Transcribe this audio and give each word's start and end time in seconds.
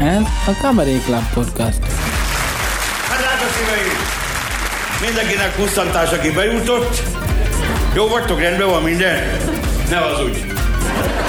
Ez 0.00 0.22
a 0.46 0.50
Cabaret 0.60 1.04
Club 1.04 1.32
Podcast. 1.34 1.78
Hát 3.08 3.18
drága 3.18 3.52
szíveim! 3.52 3.98
Mindenkinek 5.04 5.54
pusztantás, 5.54 6.10
aki 6.10 6.30
bejutott. 6.30 7.02
Jó 7.94 8.08
vagytok, 8.08 8.40
rendben 8.40 8.68
van 8.68 8.82
minden? 8.82 9.36
Ne 9.90 9.98
az 9.98 10.22
úgy. 10.22 10.59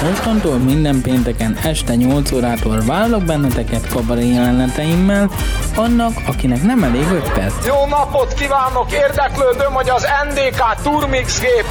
Mostantól 0.02 0.58
minden 0.58 1.00
pénteken 1.00 1.56
este 1.64 1.94
8 1.94 2.32
órától 2.32 2.82
várlak 2.86 3.24
benneteket 3.24 3.88
kabaré 3.88 4.32
jeleneteimmel, 4.32 5.30
annak, 5.76 6.12
akinek 6.26 6.62
nem 6.62 6.82
elég 6.82 7.06
5 7.10 7.32
perc. 7.32 7.66
Jó 7.66 7.86
napot 7.86 8.34
kívánok! 8.34 8.92
Érdeklődöm, 8.92 9.72
hogy 9.72 9.88
az 9.88 10.06
NDK 10.28 10.82
Turmix 10.82 11.40
gép 11.40 11.64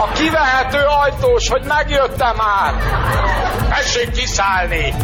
a 0.00 0.12
kivehető 0.12 0.78
ajtós, 1.04 1.48
hogy 1.48 1.62
megjöttem 1.68 2.36
már! 2.36 2.74
Tessék 3.68 4.10
kiszállni! 4.10 4.94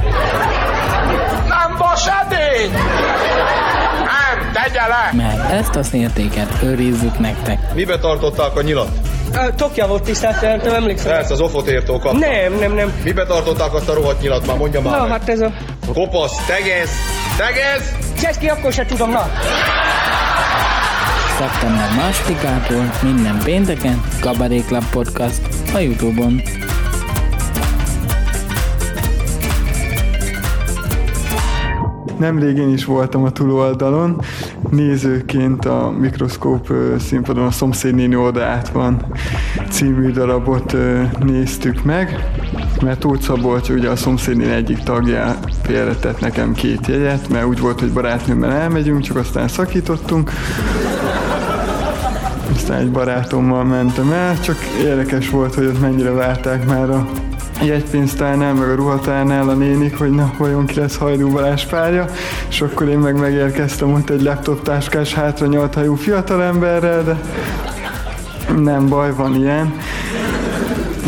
Nem 1.48 1.76
vas 1.78 2.06
edény! 2.06 2.70
Nem, 3.98 4.52
tegye 4.52 4.86
le! 4.86 5.10
Mert 5.12 5.50
ezt 5.50 5.74
a 5.74 5.82
szértéket 5.82 6.62
őrizzük 6.62 7.18
nektek. 7.18 7.74
Mibe 7.74 7.98
tartották 7.98 8.56
a 8.56 8.62
nyilat? 8.62 8.98
Tokja 9.56 9.86
volt 9.86 10.02
tisztelt, 10.02 10.62
nem 10.62 10.74
emlékszem. 10.74 11.12
Ezt 11.16 11.30
az 11.30 11.40
ofotértól 11.40 11.98
kaptam. 11.98 12.18
Nem, 12.20 12.58
nem, 12.58 12.72
nem. 12.74 12.92
Mibe 13.04 13.24
tartották 13.26 13.74
azt 13.74 13.88
a 13.88 13.94
rohadt 13.94 14.20
nyilat? 14.20 14.46
Már 14.46 14.56
mondja 14.56 14.80
már 14.80 14.94
Na, 14.96 15.02
meg. 15.02 15.10
hát 15.10 15.28
ez 15.28 15.40
a... 15.40 15.52
Kopasz, 15.92 16.44
tegez, 16.46 16.90
tegez! 17.36 17.94
Csesz 18.22 18.36
ki, 18.36 18.48
akkor 18.48 18.72
se 18.72 18.84
tudom, 18.84 19.10
na. 19.10 19.30
Szeptember 21.38 21.88
másodikától 21.96 22.90
minden 23.02 23.40
pénteken 23.44 24.02
Club 24.20 24.84
Podcast 24.90 25.40
a 25.74 25.78
Youtube-on. 25.78 26.42
Nemrég 32.22 32.56
én 32.56 32.72
is 32.72 32.84
voltam 32.84 33.24
a 33.24 33.30
túloldalon, 33.30 34.20
nézőként 34.70 35.64
a 35.64 35.94
mikroszkóp 35.98 36.72
színpadon 36.98 37.46
a 37.46 37.50
szomszédnéni 37.50 38.16
oldalát 38.16 38.68
van 38.68 39.04
című 39.70 40.10
darabot 40.10 40.76
néztük 41.20 41.84
meg, 41.84 42.30
mert 42.82 43.00
Tóth 43.00 43.22
Szabolcs 43.22 43.68
ugye 43.68 43.88
a 43.88 43.96
szomszédnéni 43.96 44.52
egyik 44.52 44.78
tagja 44.78 45.38
félretett 45.62 46.20
nekem 46.20 46.52
két 46.52 46.86
jegyet, 46.86 47.28
mert 47.28 47.46
úgy 47.46 47.60
volt, 47.60 47.80
hogy 47.80 47.92
barátnőmmel 47.92 48.52
elmegyünk, 48.52 49.00
csak 49.00 49.16
aztán 49.16 49.48
szakítottunk. 49.48 50.30
Aztán 52.54 52.78
egy 52.78 52.90
barátommal 52.90 53.64
mentem 53.64 54.12
el, 54.12 54.40
csak 54.40 54.56
érdekes 54.84 55.30
volt, 55.30 55.54
hogy 55.54 55.66
ott 55.66 55.80
mennyire 55.80 56.10
várták 56.10 56.66
már 56.66 56.90
a 56.90 57.08
jegypénztárnál, 57.64 58.54
meg 58.54 58.68
a 58.68 58.74
ruhatárnál 58.74 59.48
a 59.48 59.54
nénik, 59.54 59.98
hogy 59.98 60.10
na, 60.10 60.32
vajon 60.38 60.66
ki 60.66 60.78
lesz 60.80 60.96
Hajdú 60.96 61.30
Balázs 61.30 61.64
párja, 61.64 62.06
és 62.48 62.60
akkor 62.60 62.88
én 62.88 62.98
meg 62.98 63.18
megérkeztem 63.18 63.92
ott 63.92 64.10
egy 64.10 64.22
laptop 64.22 64.62
táskás, 64.62 65.14
hátra 65.14 65.46
nyalt 65.46 65.74
hajú 65.74 65.94
fiatalemberrel, 65.94 67.02
de 67.04 67.20
nem 68.60 68.88
baj, 68.88 69.14
van 69.14 69.34
ilyen. 69.34 69.74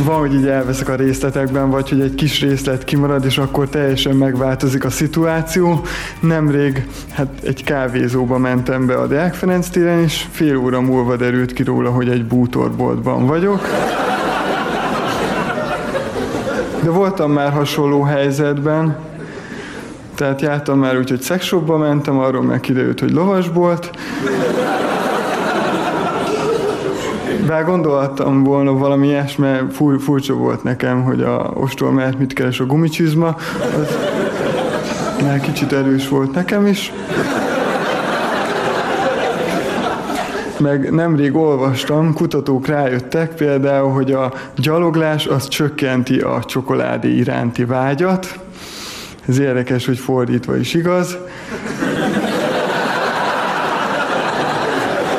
Van, 0.05 0.19
hogy 0.19 0.34
így 0.34 0.47
elveszek 0.47 0.88
a 0.88 0.94
részletekben, 0.94 1.70
vagy 1.70 1.88
hogy 1.88 2.00
egy 2.00 2.14
kis 2.14 2.41
részlet 2.41 2.84
kimarad, 2.84 3.25
és 3.25 3.38
akkor 3.38 3.69
teljesen 3.69 4.16
megváltozik 4.16 4.84
a 4.84 4.91
szituáció. 4.91 5.82
Nemrég 6.20 6.86
hát 7.12 7.28
egy 7.42 7.64
kávézóba 7.64 8.38
mentem 8.38 8.86
be 8.86 8.94
a 8.94 9.06
Deák 9.06 9.34
Ferenc 9.34 9.69
téren, 9.69 10.02
és 10.02 10.25
fél 10.30 10.56
óra 10.56 10.80
múlva 10.80 11.16
derült 11.16 11.52
ki 11.52 11.62
róla, 11.62 11.91
hogy 11.91 12.08
egy 12.08 12.25
bútorboltban 12.25 13.27
vagyok. 13.27 13.60
De 16.85 16.91
voltam 16.91 17.33
már 17.33 17.53
hasonló 17.53 18.03
helyzetben, 18.03 18.97
tehát 20.15 20.41
jártam 20.41 20.79
már 20.79 20.99
úgy, 20.99 21.11
hogy 21.11 21.21
szexshopba 21.21 21.77
mentem, 21.77 22.19
arról 22.19 22.43
meg 22.43 22.61
kiderült, 22.61 23.00
hogy 23.00 23.12
lovasbolt. 23.12 23.91
Bár 27.47 27.65
gondoltam 27.65 28.43
volna 28.43 28.73
valami 28.73 29.06
ilyesmi, 29.06 29.47
mert 29.47 29.75
fur, 29.75 30.00
furcsa 30.00 30.34
volt 30.34 30.62
nekem, 30.62 31.03
hogy 31.03 31.23
a 31.23 31.50
ostól 31.55 31.93
mellett 31.93 32.19
mit 32.19 32.33
keres 32.33 32.61
a 32.61 32.67
gumicsizma. 32.67 33.37
Az 33.81 33.97
már 35.23 35.41
kicsit 35.41 35.73
erős 35.73 36.09
volt 36.09 36.34
nekem 36.34 36.67
is. 36.67 36.93
Meg 40.64 40.91
nemrég 40.91 41.36
olvastam, 41.36 42.14
kutatók 42.14 42.66
rájöttek 42.66 43.34
például, 43.34 43.92
hogy 43.92 44.12
a 44.12 44.32
gyaloglás 44.56 45.26
az 45.26 45.48
csökkenti 45.48 46.19
a 46.20 46.44
csokoládé 46.44 47.08
iránti 47.08 47.64
vágyat. 47.64 48.38
Ez 49.28 49.38
érdekes, 49.38 49.86
hogy 49.86 49.98
fordítva 49.98 50.56
is 50.56 50.75
igaz. 50.75 51.19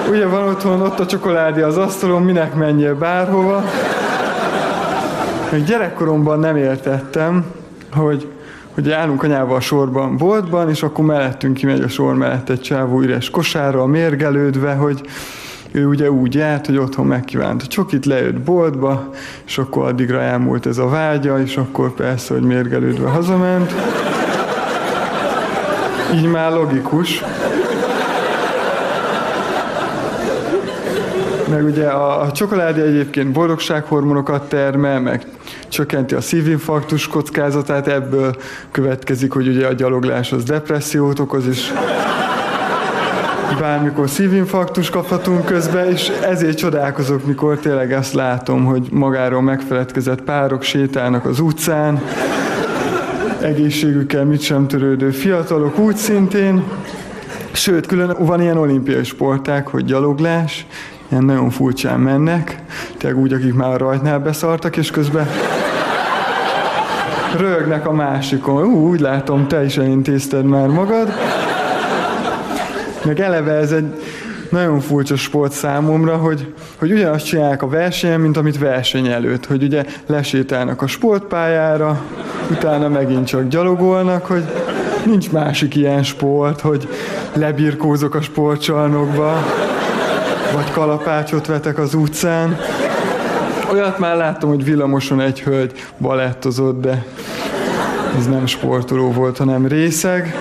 Ugye 0.09 0.25
van 0.27 0.47
otthon 0.47 0.81
ott 0.81 0.99
a 0.99 1.05
csokoládé 1.05 1.61
az 1.61 1.77
asztalon, 1.77 2.23
minek 2.23 2.55
menjél 2.55 2.95
bárhova. 2.95 3.63
Még 5.51 5.63
gyerekkoromban 5.63 6.39
nem 6.39 6.55
értettem, 6.55 7.45
hogy 7.91 8.27
hogy 8.75 8.91
állunk 8.91 9.23
anyával 9.23 9.55
a 9.55 9.59
sorban 9.59 10.17
boltban, 10.17 10.69
és 10.69 10.83
akkor 10.83 11.05
mellettünk 11.05 11.53
kimegy 11.53 11.81
a 11.81 11.87
sor 11.87 12.15
mellett 12.15 12.49
egy 12.49 12.61
csávó 12.61 13.01
üres 13.01 13.29
kosárral 13.29 13.87
mérgelődve, 13.87 14.73
hogy 14.73 15.01
ő 15.71 15.85
ugye 15.85 16.11
úgy 16.11 16.33
járt, 16.33 16.65
hogy 16.65 16.77
otthon 16.77 17.05
megkívánt 17.05 17.61
a 17.61 17.67
csokit, 17.67 18.05
lejött 18.05 18.39
boltba, 18.39 19.09
és 19.45 19.57
akkor 19.57 19.87
addigra 19.87 20.21
elmúlt 20.21 20.65
ez 20.65 20.77
a 20.77 20.87
vágya, 20.87 21.39
és 21.39 21.57
akkor 21.57 21.93
persze, 21.93 22.33
hogy 22.33 22.43
mérgelődve 22.43 23.09
hazament. 23.09 23.73
Így 26.15 26.27
már 26.27 26.51
logikus. 26.51 27.23
Meg 31.49 31.65
ugye 31.65 31.87
a, 31.87 32.21
a 32.21 32.31
csokoládé 32.31 32.81
egyébként 32.81 33.31
boldogsághormonokat 33.31 34.49
termel, 34.49 34.99
meg 34.99 35.25
csökkenti 35.75 36.15
a 36.15 36.21
szívinfarktus 36.21 37.07
kockázatát, 37.07 37.87
ebből 37.87 38.35
következik, 38.71 39.31
hogy 39.31 39.47
ugye 39.47 39.67
a 39.67 39.73
gyaloglás 39.73 40.31
az 40.31 40.43
depressziót 40.43 41.19
okoz, 41.19 41.47
és 41.47 41.73
bármikor 43.59 44.09
szívinfarktus 44.09 44.89
kaphatunk 44.89 45.45
közben, 45.45 45.91
és 45.91 46.07
ezért 46.09 46.57
csodálkozok, 46.57 47.25
mikor 47.25 47.57
tényleg 47.57 47.93
ezt 47.93 48.13
látom, 48.13 48.65
hogy 48.65 48.87
magáról 48.91 49.41
megfeledkezett 49.41 50.21
párok 50.21 50.63
sétálnak 50.63 51.25
az 51.25 51.39
utcán, 51.39 52.01
egészségükkel 53.41 54.25
mit 54.25 54.41
sem 54.41 54.67
törődő 54.67 55.09
fiatalok 55.09 55.77
úgy 55.77 55.95
szintén, 55.95 56.63
Sőt, 57.51 57.85
külön 57.85 58.15
van 58.19 58.41
ilyen 58.41 58.57
olimpiai 58.57 59.03
sporták, 59.03 59.67
hogy 59.67 59.85
gyaloglás, 59.85 60.65
ilyen 61.09 61.23
nagyon 61.23 61.49
furcsán 61.49 61.99
mennek, 61.99 62.63
tényleg 62.97 63.19
úgy, 63.19 63.33
akik 63.33 63.53
már 63.53 63.71
a 63.71 63.77
rajtnál 63.77 64.19
beszartak, 64.19 64.77
és 64.77 64.91
közben 64.91 65.27
rögnek 67.37 67.87
a 67.87 67.91
másikon. 67.91 68.63
Ú, 68.63 68.89
úgy 68.89 68.99
látom, 68.99 69.47
te 69.47 69.63
is 69.63 69.77
elintézted 69.77 70.45
már 70.45 70.67
magad. 70.67 71.13
Meg 73.05 73.19
eleve 73.19 73.51
ez 73.51 73.71
egy 73.71 73.93
nagyon 74.49 74.79
furcsa 74.79 75.15
sport 75.15 75.51
számomra, 75.51 76.15
hogy, 76.15 76.53
hogy 76.75 76.91
ugyanazt 76.91 77.25
csinálják 77.25 77.61
a 77.61 77.67
versenyen, 77.67 78.19
mint 78.19 78.37
amit 78.37 78.59
verseny 78.59 79.07
előtt, 79.07 79.45
hogy 79.45 79.63
ugye 79.63 79.83
lesétálnak 80.05 80.81
a 80.81 80.87
sportpályára, 80.87 82.01
utána 82.51 82.87
megint 82.87 83.27
csak 83.27 83.47
gyalogolnak, 83.47 84.25
hogy 84.25 84.43
nincs 85.05 85.31
másik 85.31 85.75
ilyen 85.75 86.03
sport, 86.03 86.61
hogy 86.61 86.87
lebirkózok 87.33 88.15
a 88.15 88.21
sportcsarnokba, 88.21 89.37
vagy 90.53 90.71
kalapácsot 90.71 91.47
vetek 91.47 91.77
az 91.77 91.93
utcán. 91.93 92.57
Olyat 93.71 93.99
már 93.99 94.15
láttam, 94.15 94.49
hogy 94.49 94.63
villamoson 94.63 95.21
egy 95.21 95.41
hölgy 95.41 95.71
balettozott, 95.97 96.81
de 96.81 97.05
ez 98.17 98.27
nem 98.27 98.45
sportoló 98.45 99.11
volt, 99.11 99.37
hanem 99.37 99.67
részeg. 99.67 100.35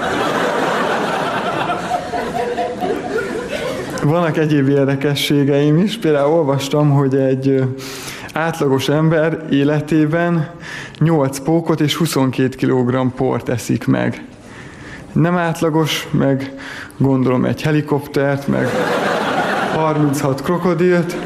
Vannak 4.02 4.36
egyéb 4.36 4.68
érdekességeim 4.68 5.78
is. 5.78 5.98
Például 5.98 6.32
olvastam, 6.32 6.90
hogy 6.90 7.14
egy 7.14 7.62
átlagos 8.32 8.88
ember 8.88 9.44
életében 9.50 10.50
8 10.98 11.38
pókot 11.38 11.80
és 11.80 11.94
22 11.94 12.66
kg 12.66 13.14
port 13.14 13.48
eszik 13.48 13.86
meg. 13.86 14.24
Nem 15.12 15.36
átlagos, 15.36 16.08
meg 16.10 16.52
gondolom 16.96 17.44
egy 17.44 17.62
helikoptert, 17.62 18.48
meg 18.48 18.68
36 19.74 20.42
krokodilt. 20.42 21.16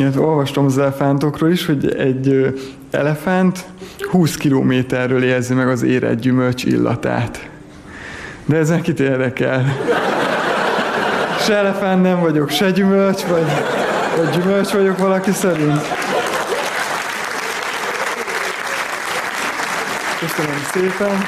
Ilyet 0.00 0.16
olvastam 0.16 0.64
az 0.64 0.78
elefántokról 0.78 1.50
is, 1.50 1.66
hogy 1.66 1.94
egy 1.94 2.54
elefánt 2.90 3.64
20 4.10 4.36
kilométerről 4.36 5.24
érzi 5.24 5.54
meg 5.54 5.68
az 5.68 5.82
érett 5.82 6.20
gyümölcs 6.20 6.64
illatát. 6.64 7.48
De 8.44 8.56
ez 8.56 8.72
kit 8.82 9.00
érdekel? 9.00 9.76
Se 11.40 11.54
elefánt 11.54 12.02
nem 12.02 12.20
vagyok, 12.20 12.50
se 12.50 12.70
gyümölcs, 12.70 13.22
vagy, 13.22 13.44
vagy 14.16 14.30
gyümölcs 14.30 14.70
vagyok 14.70 14.98
valaki 14.98 15.30
szerint. 15.32 15.80
Köszönöm 20.20 20.60
szépen. 20.72 21.24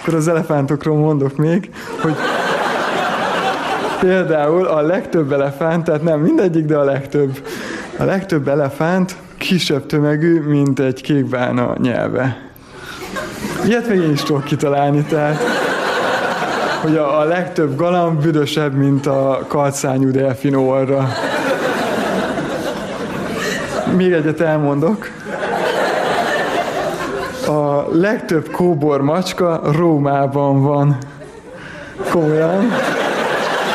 Akkor 0.00 0.14
az 0.14 0.28
elefántokról 0.28 0.96
mondok 0.96 1.36
még, 1.36 1.70
hogy 2.00 2.16
például 4.00 4.66
a 4.66 4.80
legtöbb 4.80 5.32
elefánt, 5.32 5.84
tehát 5.84 6.02
nem 6.02 6.20
mindegyik, 6.20 6.64
de 6.64 6.76
a 6.76 6.84
legtöbb, 6.84 7.46
a 7.96 8.04
legtöbb 8.04 8.48
elefánt 8.48 9.16
kisebb 9.36 9.86
tömegű, 9.86 10.40
mint 10.40 10.80
egy 10.80 11.02
kékbána 11.02 11.74
nyelve. 11.78 12.36
Ilyet 13.66 13.88
még 13.88 14.00
én 14.00 14.12
is 14.12 14.22
tudok 14.22 14.44
kitalálni, 14.44 15.02
tehát 15.02 15.40
hogy 16.80 16.96
a, 16.96 17.20
a 17.20 17.24
legtöbb 17.24 17.76
galamb 17.76 18.22
büdösebb, 18.22 18.74
mint 18.74 19.06
a 19.06 19.44
kalcányú 19.48 20.10
delfin 20.10 20.54
orra. 20.54 21.08
Még 23.96 24.12
egyet 24.12 24.40
elmondok. 24.40 25.08
A 27.46 27.96
legtöbb 27.96 28.50
kóbor 28.50 29.02
macska 29.02 29.60
Rómában 29.72 30.62
van. 30.62 30.96
Komolyan. 32.10 32.72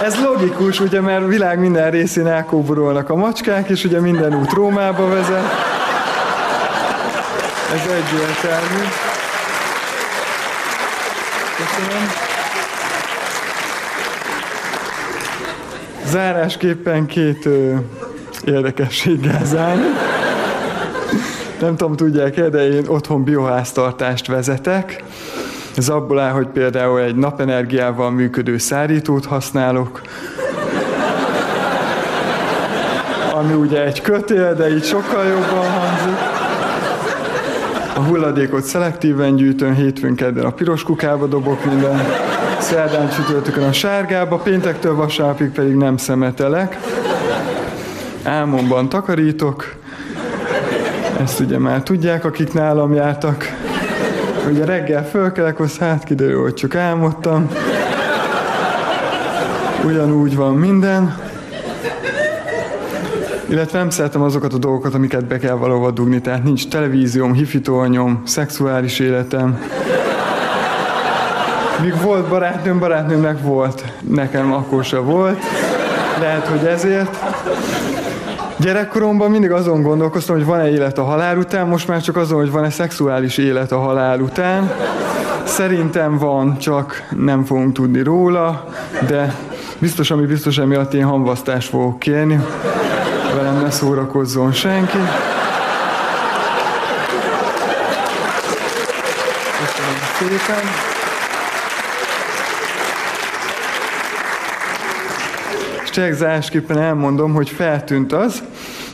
Ez 0.06 0.20
logikus, 0.24 0.80
ugye, 0.80 1.02
mert 1.02 1.28
világ 1.28 1.60
minden 1.60 1.92
részén 1.92 2.28
elkóborolnak 2.28 3.10
a 3.10 3.16
macskák, 3.16 3.70
és 3.70 3.84
ugye 3.84 4.00
minden 4.00 4.36
út 4.36 4.52
Rómába 4.52 5.08
vezet. 5.08 5.44
Ez 7.74 7.82
egyértelmű. 7.82 8.84
Köszönöm. 11.58 12.08
Zárásképpen 16.06 17.06
két 17.06 17.46
ö, 17.46 17.76
érdekességgel 18.46 19.46
zárni. 19.46 19.88
Nem 21.60 21.76
tudom, 21.76 21.96
tudják-e, 21.96 22.50
de 22.50 22.68
én 22.68 22.84
otthon 22.88 23.24
bioháztartást 23.24 24.28
vezetek. 24.28 25.04
Ez 25.76 25.90
abból 25.90 26.20
áll, 26.20 26.32
hogy 26.32 26.48
például 26.48 27.00
egy 27.00 27.16
napenergiával 27.16 28.12
működő 28.12 28.58
szárítót 28.58 29.26
használok, 29.26 30.02
ami 33.34 33.54
ugye 33.54 33.86
egy 33.86 34.02
kötél, 34.02 34.54
de 34.54 34.70
így 34.70 34.84
sokkal 34.84 35.26
jobban 35.26 35.70
hangzik. 35.70 36.20
A 37.96 38.00
hulladékot 38.00 38.64
szelektíven 38.64 39.36
gyűjtöm, 39.36 39.74
hétfőn 39.74 40.16
kedden 40.16 40.46
a 40.46 40.52
piros 40.52 40.84
kukába 40.84 41.26
dobok 41.26 41.66
minden, 41.66 42.02
szerdán 42.60 43.10
csütörtökön 43.10 43.64
a 43.64 43.72
sárgába, 43.72 44.38
péntektől 44.38 44.96
vasárnapig 44.96 45.50
pedig 45.50 45.76
nem 45.76 45.98
szemetelek. 45.98 46.78
Álmomban 48.24 48.90
takarítok, 48.90 49.76
ezt 51.22 51.40
ugye 51.40 51.58
már 51.58 51.84
tudják, 51.84 52.26
akik 52.26 52.54
nálam 52.54 52.94
jártak. 52.94 53.65
Ugye 54.50 54.66
reggel 54.66 55.08
fölkelek, 55.10 55.60
az 55.60 55.78
hát 55.78 56.04
kiderül, 56.04 56.42
hogy 56.42 56.54
csak 56.54 56.76
álmodtam. 56.76 57.50
Ugyanúgy 59.86 60.36
van 60.36 60.56
minden. 60.56 61.18
Illetve 63.50 63.78
nem 63.78 63.90
szeretem 63.90 64.22
azokat 64.22 64.54
a 64.54 64.58
dolgokat, 64.58 64.94
amiket 64.94 65.26
be 65.26 65.38
kell 65.38 65.56
valahova 65.56 65.92
dugni. 65.92 66.22
Tehát 66.22 66.44
nincs 66.44 66.68
televízióm, 66.68 67.34
hifitolnyom, 67.34 68.22
szexuális 68.26 69.00
életem. 69.00 69.60
Míg 71.82 72.02
volt 72.02 72.28
barátnőm, 72.28 72.80
barátnőmnek 72.80 73.42
volt. 73.42 73.84
Nekem 74.02 74.54
akkor 74.54 74.84
se 74.84 74.98
volt. 74.98 75.40
Lehet, 76.20 76.48
hogy 76.48 76.66
ezért. 76.66 77.18
Gyerekkoromban 78.58 79.32
mindig 79.32 79.52
azon 79.52 79.82
gondolkoztam, 79.82 80.36
hogy 80.36 80.46
van-e 80.46 80.70
élet 80.70 80.98
a 80.98 81.04
halál 81.04 81.38
után, 81.38 81.68
most 81.68 81.88
már 81.88 82.02
csak 82.02 82.18
azon, 82.18 82.40
hogy 82.40 82.52
van-e 82.52 82.70
szexuális 82.70 83.38
élet 83.38 83.72
a 83.72 83.80
halál 83.80 84.20
után. 84.20 84.72
Szerintem 85.44 86.18
van, 86.18 86.58
csak 86.58 87.08
nem 87.18 87.44
fogunk 87.44 87.74
tudni 87.74 88.04
róla, 88.04 88.66
de 89.08 89.36
biztos, 89.80 90.12
ami 90.12 90.26
biztos, 90.26 90.58
emiatt 90.58 90.94
én 90.94 91.06
hamvasztást 91.06 91.70
fogok 91.70 92.00
kérni. 92.00 92.40
Velem 93.36 93.62
ne 93.62 93.70
szórakozzon 93.70 94.52
senki. 94.52 94.98
Köszönöm 99.60 99.98
szépen. 100.20 100.95
Tényleg 105.96 106.14
zárásképpen 106.14 106.78
elmondom, 106.78 107.34
hogy 107.34 107.50
feltűnt 107.50 108.14
az, 108.14 108.44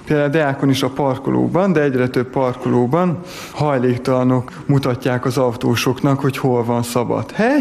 például 0.06 0.27
a 0.27 0.31
Deákon 0.31 0.69
is 0.69 0.83
a 0.83 0.89
parkolóban, 0.89 1.74
de 1.74 1.81
egyre 1.81 2.07
több 2.07 2.30
parkolóban 2.30 3.19
hajléktalanok 3.51 4.51
mutatják 4.65 5.25
az 5.25 5.38
autósoknak, 5.38 6.19
hogy 6.19 6.38
hol 6.38 6.63
van 6.63 6.83
szabad 6.83 7.31
hely, 7.31 7.59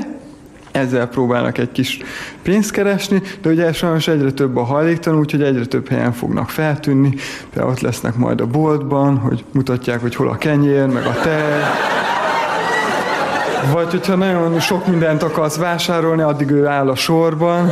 ezzel 0.70 1.06
próbálnak 1.06 1.58
egy 1.58 1.72
kis 1.72 1.98
pénzt 2.42 2.70
keresni, 2.70 3.22
de 3.42 3.50
ugye 3.50 3.72
sajnos 3.72 4.08
egyre 4.08 4.30
több 4.30 4.56
a 4.56 4.62
hajléktalan, 4.62 5.18
úgyhogy 5.18 5.42
egyre 5.42 5.64
több 5.64 5.88
helyen 5.88 6.12
fognak 6.12 6.48
feltűnni. 6.48 7.14
Például 7.50 7.72
ott 7.72 7.80
lesznek 7.80 8.16
majd 8.16 8.40
a 8.40 8.46
boltban, 8.46 9.18
hogy 9.18 9.44
mutatják, 9.52 10.00
hogy 10.00 10.14
hol 10.14 10.28
a 10.28 10.36
kenyér, 10.36 10.86
meg 10.86 11.04
a 11.04 11.20
tej. 11.22 11.60
Vagy 13.72 13.90
hogyha 13.90 14.14
nagyon 14.14 14.60
sok 14.60 14.86
mindent 14.86 15.22
akarsz 15.22 15.56
vásárolni, 15.56 16.22
addig 16.22 16.50
ő 16.50 16.66
áll 16.66 16.88
a 16.88 16.94
sorban. 16.94 17.70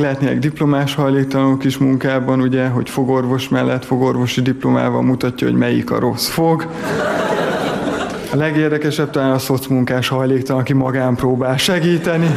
Lehetnének 0.00 0.38
diplomás 0.38 0.94
hajléktalanok 0.94 1.64
is 1.64 1.78
munkában, 1.78 2.40
ugye, 2.40 2.66
hogy 2.66 2.90
fogorvos 2.90 3.48
mellett 3.48 3.84
fogorvosi 3.84 4.42
diplomával 4.42 5.02
mutatja, 5.02 5.46
hogy 5.46 5.56
melyik 5.56 5.90
a 5.90 5.98
rossz 5.98 6.28
fog. 6.28 6.66
A 8.32 8.36
legérdekesebb 8.36 9.10
talán 9.10 9.30
a 9.30 9.38
szocmunkás 9.38 10.08
hajléktalan, 10.08 10.60
aki 10.60 10.72
magán 10.72 11.14
próbál 11.14 11.56
segíteni. 11.56 12.30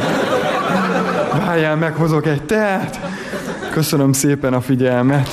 Várjál, 1.46 1.76
meghozok 1.76 2.26
egy 2.26 2.42
teát. 2.42 3.00
Köszönöm 3.70 4.12
szépen 4.12 4.54
a 4.54 4.60
figyelmet. 4.60 5.28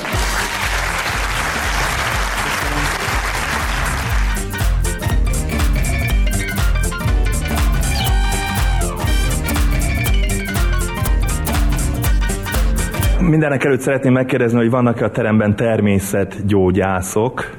Mindenek 13.30 13.64
előtt 13.64 13.80
szeretném 13.80 14.12
megkérdezni, 14.12 14.58
hogy 14.58 14.70
vannak-e 14.70 15.04
a 15.04 15.10
teremben 15.10 15.56
természetgyógyászok, 15.56 17.50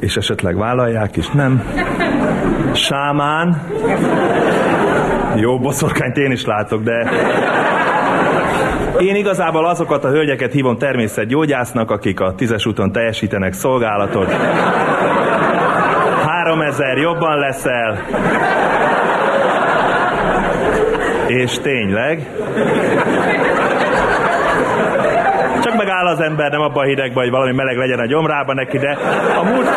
és 0.00 0.16
esetleg 0.16 0.56
vállalják 0.56 1.16
is, 1.16 1.28
nem? 1.28 1.62
Sámán. 2.72 3.62
Jó, 5.36 5.58
boszorkányt 5.58 6.16
én 6.16 6.30
is 6.30 6.44
látok, 6.44 6.82
de... 6.82 7.10
Én 8.98 9.14
igazából 9.14 9.66
azokat 9.66 10.04
a 10.04 10.08
hölgyeket 10.08 10.52
hívom 10.52 10.78
természetgyógyásznak, 10.78 11.90
akik 11.90 12.20
a 12.20 12.34
tízes 12.34 12.66
úton 12.66 12.92
teljesítenek 12.92 13.52
szolgálatot. 13.52 14.32
Három 16.26 16.60
ezer 16.60 16.96
jobban 16.96 17.38
leszel. 17.38 17.98
És 21.26 21.58
tényleg, 21.58 22.30
az 26.12 26.20
ember, 26.20 26.50
nem 26.50 26.60
abban 26.60 26.84
a 26.84 26.86
hidegben, 26.86 27.22
hogy 27.22 27.30
valami 27.30 27.52
meleg 27.52 27.76
legyen 27.76 27.98
a 27.98 28.06
gyomrában 28.06 28.54
neki, 28.54 28.78
de 28.78 28.98
a 29.38 29.42
múlt... 29.42 29.68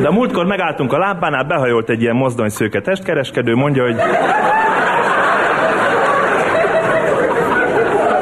De 0.00 0.08
a 0.08 0.12
múltkor 0.12 0.46
megálltunk 0.46 0.92
a 0.92 0.98
lámpánál, 0.98 1.44
behajolt 1.44 1.90
egy 1.90 2.02
ilyen 2.02 2.16
mozdonyszőke 2.16 2.80
testkereskedő, 2.80 3.54
mondja, 3.54 3.82
hogy 3.82 3.96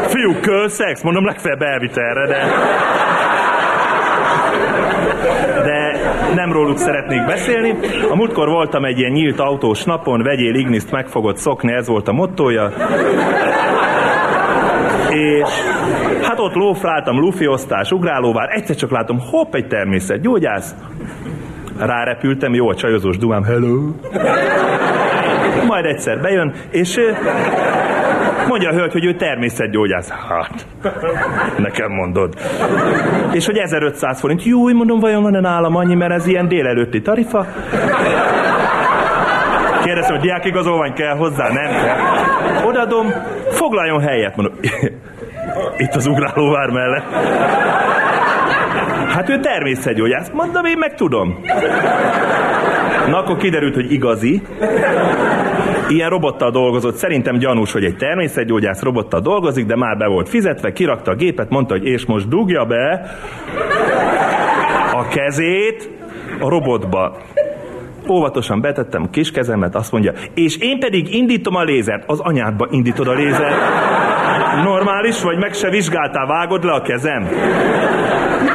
Fiú, 0.06 0.40
kölszex? 0.40 1.02
Mondom, 1.02 1.24
legfeljebb 1.24 1.62
elvitt 1.62 1.96
erre, 1.96 2.26
de... 2.26 2.38
De 5.64 5.90
nem 6.34 6.52
róluk 6.52 6.78
szeretnék 6.78 7.26
beszélni. 7.26 7.74
A 8.10 8.16
múltkor 8.16 8.48
voltam 8.48 8.84
egy 8.84 8.98
ilyen 8.98 9.12
nyílt 9.12 9.40
autós 9.40 9.84
napon, 9.84 10.22
vegyél 10.22 10.54
Igniszt 10.54 10.90
meg 10.90 11.06
fogod 11.06 11.36
szokni, 11.36 11.72
ez 11.72 11.88
volt 11.88 12.08
a 12.08 12.12
mottoja. 12.12 12.72
És 15.10 15.48
hát 16.22 16.38
ott 16.38 16.54
lófráltam, 16.54 17.18
lufiosztás, 17.18 17.90
ugrálóvár, 17.90 18.48
egyszer 18.50 18.76
csak 18.76 18.90
látom, 18.90 19.18
hopp, 19.30 19.54
egy 19.54 19.66
természetgyógyász. 19.66 20.74
Rárepültem, 21.78 22.54
jó 22.54 22.68
a 22.68 22.74
csajozós 22.74 23.18
dumám, 23.18 23.42
hello. 23.42 23.90
Majd 25.66 25.84
egyszer 25.84 26.20
bejön, 26.20 26.52
és 26.70 26.96
ö, 26.96 27.10
mondja 28.48 28.70
a 28.70 28.72
hölgy, 28.72 28.92
hogy 28.92 29.04
ő 29.04 29.14
természetgyógyász. 29.14 30.08
Hát, 30.08 30.66
nekem 31.58 31.90
mondod. 31.92 32.34
És 33.32 33.46
hogy 33.46 33.56
1500 33.56 34.20
forint. 34.20 34.44
Jó, 34.44 34.68
mondom, 34.68 35.00
vajon 35.00 35.22
van-e 35.22 35.40
nálam 35.40 35.76
annyi, 35.76 35.94
mert 35.94 36.12
ez 36.12 36.26
ilyen 36.26 36.48
délelőtti 36.48 37.02
tarifa? 37.02 37.46
Kérdeztem, 39.84 40.14
hogy 40.14 40.24
diákigazolvány 40.24 40.92
kell 40.92 41.16
hozzá, 41.16 41.48
nem 41.48 41.70
kell. 41.82 41.96
Odadom, 42.64 43.06
foglaljon 43.50 44.00
helyet, 44.00 44.36
mondom. 44.36 44.54
Itt 45.76 45.94
az 45.94 46.06
ugrálóvár 46.06 46.70
mellett. 46.70 47.04
Hát 49.08 49.28
ő 49.28 49.40
természetgyógyász. 49.40 50.30
Mondom, 50.32 50.64
én 50.64 50.78
meg 50.78 50.94
tudom. 50.94 51.40
Na, 53.08 53.18
akkor 53.18 53.36
kiderült, 53.36 53.74
hogy 53.74 53.92
igazi. 53.92 54.42
Ilyen 55.88 56.10
robottal 56.10 56.50
dolgozott. 56.50 56.94
Szerintem 56.94 57.38
gyanús, 57.38 57.72
hogy 57.72 57.84
egy 57.84 57.96
természetgyógyász 57.96 58.82
robottal 58.82 59.20
dolgozik, 59.20 59.66
de 59.66 59.76
már 59.76 59.96
be 59.96 60.06
volt 60.06 60.28
fizetve, 60.28 60.72
kirakta 60.72 61.10
a 61.10 61.14
gépet, 61.14 61.50
mondta, 61.50 61.74
hogy 61.74 61.84
és 61.86 62.06
most 62.06 62.28
dugja 62.28 62.64
be 62.64 63.10
a 64.92 65.08
kezét 65.08 65.90
a 66.40 66.48
robotba. 66.48 67.16
Óvatosan 68.08 68.60
betettem 68.60 69.10
kis 69.10 69.30
kezemet, 69.30 69.74
azt 69.74 69.92
mondja, 69.92 70.12
és 70.34 70.56
én 70.56 70.78
pedig 70.78 71.14
indítom 71.14 71.54
a 71.54 71.62
lézert. 71.62 72.04
Az 72.06 72.20
anyádba 72.20 72.68
indítod 72.70 73.08
a 73.08 73.12
lézert. 73.12 73.56
Normális 74.64 75.22
vagy, 75.22 75.38
meg 75.38 75.52
se 75.52 75.70
vizsgáltál, 75.70 76.26
vágod 76.26 76.64
le 76.64 76.72
a 76.72 76.82
kezem? 76.82 77.28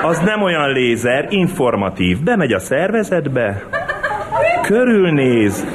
Az 0.03 0.19
nem 0.19 0.41
olyan 0.41 0.71
lézer, 0.71 1.27
informatív. 1.29 2.23
Bemegy 2.23 2.53
a 2.53 2.59
szervezetbe, 2.59 3.63
körülnéz, 4.61 5.67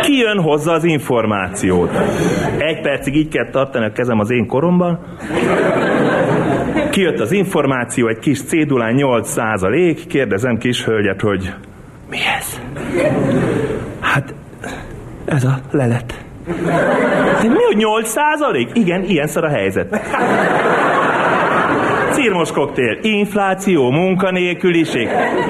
kijön 0.00 0.40
hozzá 0.40 0.72
az 0.72 0.84
információt. 0.84 1.90
Egy 2.58 2.80
percig 2.80 3.14
így 3.14 3.28
kell 3.28 3.50
tartani 3.50 3.84
a 3.84 3.92
kezem 3.92 4.18
az 4.18 4.30
én 4.30 4.46
koromban. 4.46 4.98
Kijött 6.90 7.20
az 7.20 7.32
információ, 7.32 8.08
egy 8.08 8.18
kis 8.18 8.42
cédulán 8.42 8.94
8 8.94 9.28
százalék, 9.28 10.06
kérdezem 10.06 10.58
kis 10.58 10.84
hölgyet, 10.84 11.20
hogy 11.20 11.54
mi 12.10 12.18
ez? 12.38 12.60
Hát, 14.00 14.34
ez 15.24 15.44
a 15.44 15.58
lelet. 15.70 16.24
De 17.42 17.48
mi, 17.48 17.62
hogy 17.66 17.76
8 17.76 18.08
százalék? 18.08 18.68
Igen, 18.72 19.02
ilyen 19.02 19.26
szar 19.26 19.44
a 19.44 19.48
helyzet. 19.48 20.00
Cirmos 22.12 22.52
koktél, 22.52 22.98
infláció, 23.02 23.90
munkanélküliség. 23.90 25.08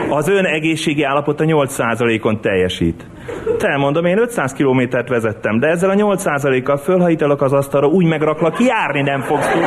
Az 0.08 0.28
ön 0.28 0.44
egészségi 0.44 1.02
állapota 1.02 1.44
8%-on 1.46 2.40
teljesít. 2.40 3.06
Te 3.58 3.76
mondom, 3.76 4.04
én 4.04 4.18
500 4.18 4.52
kilométert 4.52 5.08
vezettem, 5.08 5.58
de 5.58 5.66
ezzel 5.66 5.90
a 5.90 5.94
8%-kal 5.94 6.76
fölhajtalak 6.76 7.42
az 7.42 7.52
asztalra, 7.52 7.87
úgy 7.87 8.04
megraklak, 8.06 8.61
járni 8.61 9.02
nem 9.02 9.20
fogsz 9.20 9.49
tudni. 9.49 9.66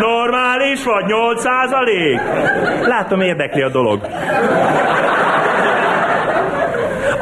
Normális 0.00 0.84
vagy 0.84 1.04
8%? 1.06 2.86
Látom, 2.86 3.20
érdekli 3.20 3.62
a 3.62 3.68
dolog. 3.68 4.00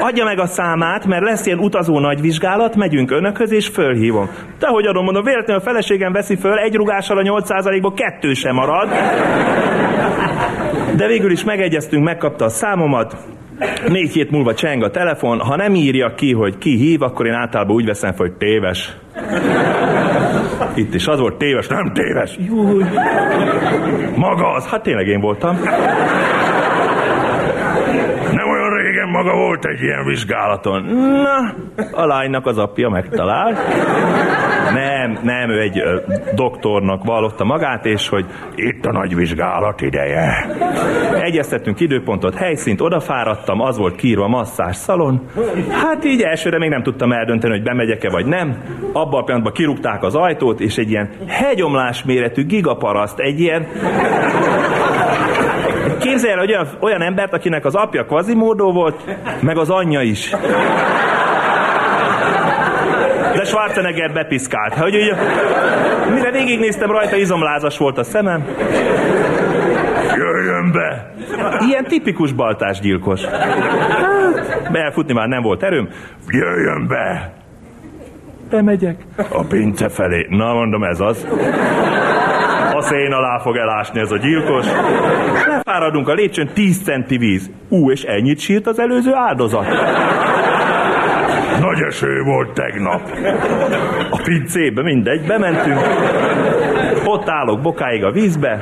Adja 0.09 0.25
meg 0.25 0.39
a 0.39 0.47
számát, 0.47 1.07
mert 1.07 1.25
lesz 1.25 1.47
ilyen 1.47 1.59
utazó 1.59 1.99
nagyvizsgálat, 1.99 2.77
megyünk 2.77 3.11
önökhöz, 3.11 3.53
és 3.53 3.67
fölhívom. 3.67 4.29
Te 4.59 4.67
hogy 4.67 4.87
adom, 4.87 5.05
mondom, 5.05 5.25
véletlenül 5.25 5.63
a 5.63 5.65
feleségem 5.65 6.13
veszi 6.13 6.37
föl, 6.37 6.59
egy 6.59 6.75
rugással 6.75 7.19
a 7.19 7.23
8%-ból 7.23 7.95
kettő 7.95 8.33
sem 8.33 8.55
marad. 8.55 8.89
De 10.97 11.07
végül 11.07 11.31
is 11.31 11.45
megegyeztünk, 11.45 12.05
megkapta 12.05 12.45
a 12.45 12.49
számomat, 12.49 13.17
Négy 13.89 14.13
hét 14.13 14.31
múlva 14.31 14.55
cseng 14.55 14.83
a 14.83 14.91
telefon, 14.91 15.41
ha 15.41 15.57
nem 15.57 15.75
írja 15.75 16.15
ki, 16.15 16.33
hogy 16.33 16.59
ki 16.59 16.77
hív, 16.77 17.03
akkor 17.03 17.27
én 17.27 17.33
általában 17.33 17.75
úgy 17.75 17.85
veszem 17.85 18.13
fel, 18.13 18.27
hogy 18.27 18.37
téves. 18.37 18.97
Itt 20.75 20.95
is 20.95 21.07
az 21.07 21.21
volt 21.21 21.37
téves, 21.39 21.67
nem 21.67 21.93
téves. 21.93 22.37
Júj. 22.39 22.85
Maga 24.17 24.49
az, 24.51 24.67
hát 24.67 24.83
tényleg 24.83 25.07
én 25.07 25.21
voltam. 25.21 25.59
Régen 29.09 29.25
maga 29.25 29.37
volt 29.37 29.65
egy 29.65 29.83
ilyen 29.83 30.05
vizsgálaton. 30.05 30.83
Na, 31.23 31.55
a 31.93 32.07
lánynak 32.07 32.47
az 32.47 32.59
apja 32.59 32.89
megtalál. 32.89 33.53
Nem, 34.73 35.19
nem, 35.23 35.51
ő 35.51 35.61
egy 35.61 35.79
ö, 35.79 36.01
doktornak 36.35 37.05
vallotta 37.05 37.45
magát, 37.45 37.85
és 37.85 38.09
hogy 38.09 38.27
itt 38.55 38.85
a 38.85 38.93
nagy 38.93 39.15
vizsgálat 39.15 39.81
ideje. 39.81 40.47
Egyeztettünk 41.21 41.81
időpontot, 41.81 42.35
helyszínt, 42.35 42.81
odafáradtam, 42.81 43.61
az 43.61 43.79
volt 43.79 43.97
kiírva 43.97 44.29
masszás 44.29 44.77
szalon. 44.77 45.27
Hát 45.71 46.05
így 46.05 46.21
elsőre 46.21 46.59
még 46.59 46.69
nem 46.69 46.83
tudtam 46.83 47.13
eldönteni, 47.13 47.53
hogy 47.53 47.63
bemegyek-e 47.63 48.11
vagy 48.11 48.27
nem. 48.27 48.63
Abban 48.93 49.21
a 49.21 49.25
pillanatban 49.25 49.53
kirúgták 49.53 50.03
az 50.03 50.15
ajtót, 50.15 50.61
és 50.61 50.77
egy 50.77 50.91
ilyen 50.91 51.11
hegyomlás 51.27 52.05
méretű 52.05 52.47
gigaparaszt, 52.47 53.19
egy 53.19 53.41
ilyen 53.41 53.67
Képzelj 55.99 56.33
el, 56.33 56.39
olyan, 56.39 56.69
olyan 56.81 57.03
embert, 57.03 57.33
akinek 57.33 57.65
az 57.65 57.75
apja 57.75 58.05
kvazimódó 58.05 58.73
volt, 58.73 59.01
meg 59.41 59.59
az 59.59 59.71
anyja 59.71 60.03
is. 60.03 60.31
De 63.35 63.45
Schwarzenegger 63.45 64.13
bepiszkált. 64.13 64.75
Hogy 64.75 64.95
ugye, 64.95 65.15
mire 66.13 66.31
végignéztem 66.31 66.91
rajta, 66.91 67.17
izomlázas 67.17 67.79
volt 67.79 67.99
a 67.99 68.05
szemem. 68.05 68.45
Jöjjön 70.17 70.73
be! 70.73 71.13
Ilyen 71.69 71.85
tipikus 71.85 72.33
baltásgyilkos. 72.33 73.25
Hát, 73.25 74.77
elfutni 74.77 75.13
már 75.13 75.29
nem 75.29 75.43
volt 75.43 75.63
erőm. 75.63 75.89
Jöjjön 76.29 76.87
be! 76.87 77.33
Bemegyek. 78.51 78.97
A 79.29 79.43
pince 79.43 79.89
felé. 79.89 80.27
Na, 80.31 80.53
mondom, 80.53 80.83
ez 80.83 81.01
az. 81.01 81.27
A 82.79 82.83
szén 82.83 83.13
alá 83.13 83.39
fog 83.39 83.57
elásni 83.57 84.01
ez 84.01 84.11
a 84.11 84.17
gyilkos. 84.17 84.67
Lefáradunk 85.47 86.09
a 86.09 86.13
lépcsőn, 86.13 86.49
10 86.55 86.83
centi 86.83 87.17
víz. 87.17 87.51
Ú, 87.69 87.91
és 87.91 88.03
ennyit 88.03 88.39
sírt 88.39 88.67
az 88.67 88.79
előző 88.79 89.15
áldozat. 89.15 89.67
Nagy 91.61 91.81
eső 91.89 92.23
volt 92.23 92.53
tegnap. 92.53 93.01
A 94.11 94.21
pincébe 94.23 94.83
mindegy, 94.83 95.27
bementünk. 95.27 95.81
Ott 97.05 97.29
állok 97.29 97.61
bokáig 97.61 98.05
a 98.05 98.11
vízbe. 98.11 98.61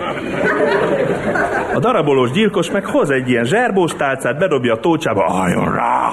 A 1.74 1.78
darabolós 1.78 2.30
gyilkos 2.30 2.70
meg 2.70 2.86
hoz 2.86 3.10
egy 3.10 3.28
ilyen 3.28 3.44
zserbós 3.44 3.94
tálcát, 3.96 4.38
bedobja 4.38 4.74
a 4.74 4.80
tócsába, 4.80 5.40
álljon 5.42 5.74
rá. 5.74 6.10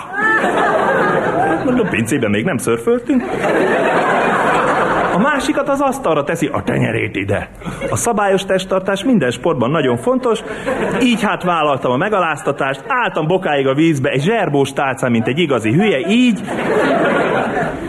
Mondom, 1.66 1.90
pincében 1.90 2.30
még 2.30 2.46
nem 2.46 2.58
szörföltünk. 2.58 3.24
A 5.14 5.18
másikat 5.18 5.70
az 5.70 5.82
asztalra 5.82 6.24
teszi, 6.24 6.50
a 6.52 6.64
tenyerét 6.64 7.16
ide. 7.16 7.50
A 7.90 7.96
szabályos 7.96 8.46
testtartás 8.46 9.04
minden 9.04 9.32
sportban 9.32 9.72
nagyon 9.72 9.98
fontos, 9.98 10.40
így 11.02 11.24
hát 11.24 11.44
vállaltam 11.44 11.92
a 11.92 11.98
megaláztatást, 11.98 12.84
álltam 12.88 13.28
bokáig 13.28 13.68
a 13.68 13.74
vízbe, 13.74 14.10
egy 14.10 14.22
zserbós 14.22 14.74
tálcán, 14.74 15.12
mint 15.12 15.28
egy 15.28 15.40
igazi 15.40 15.72
hülye, 15.72 16.00
így. 16.08 16.42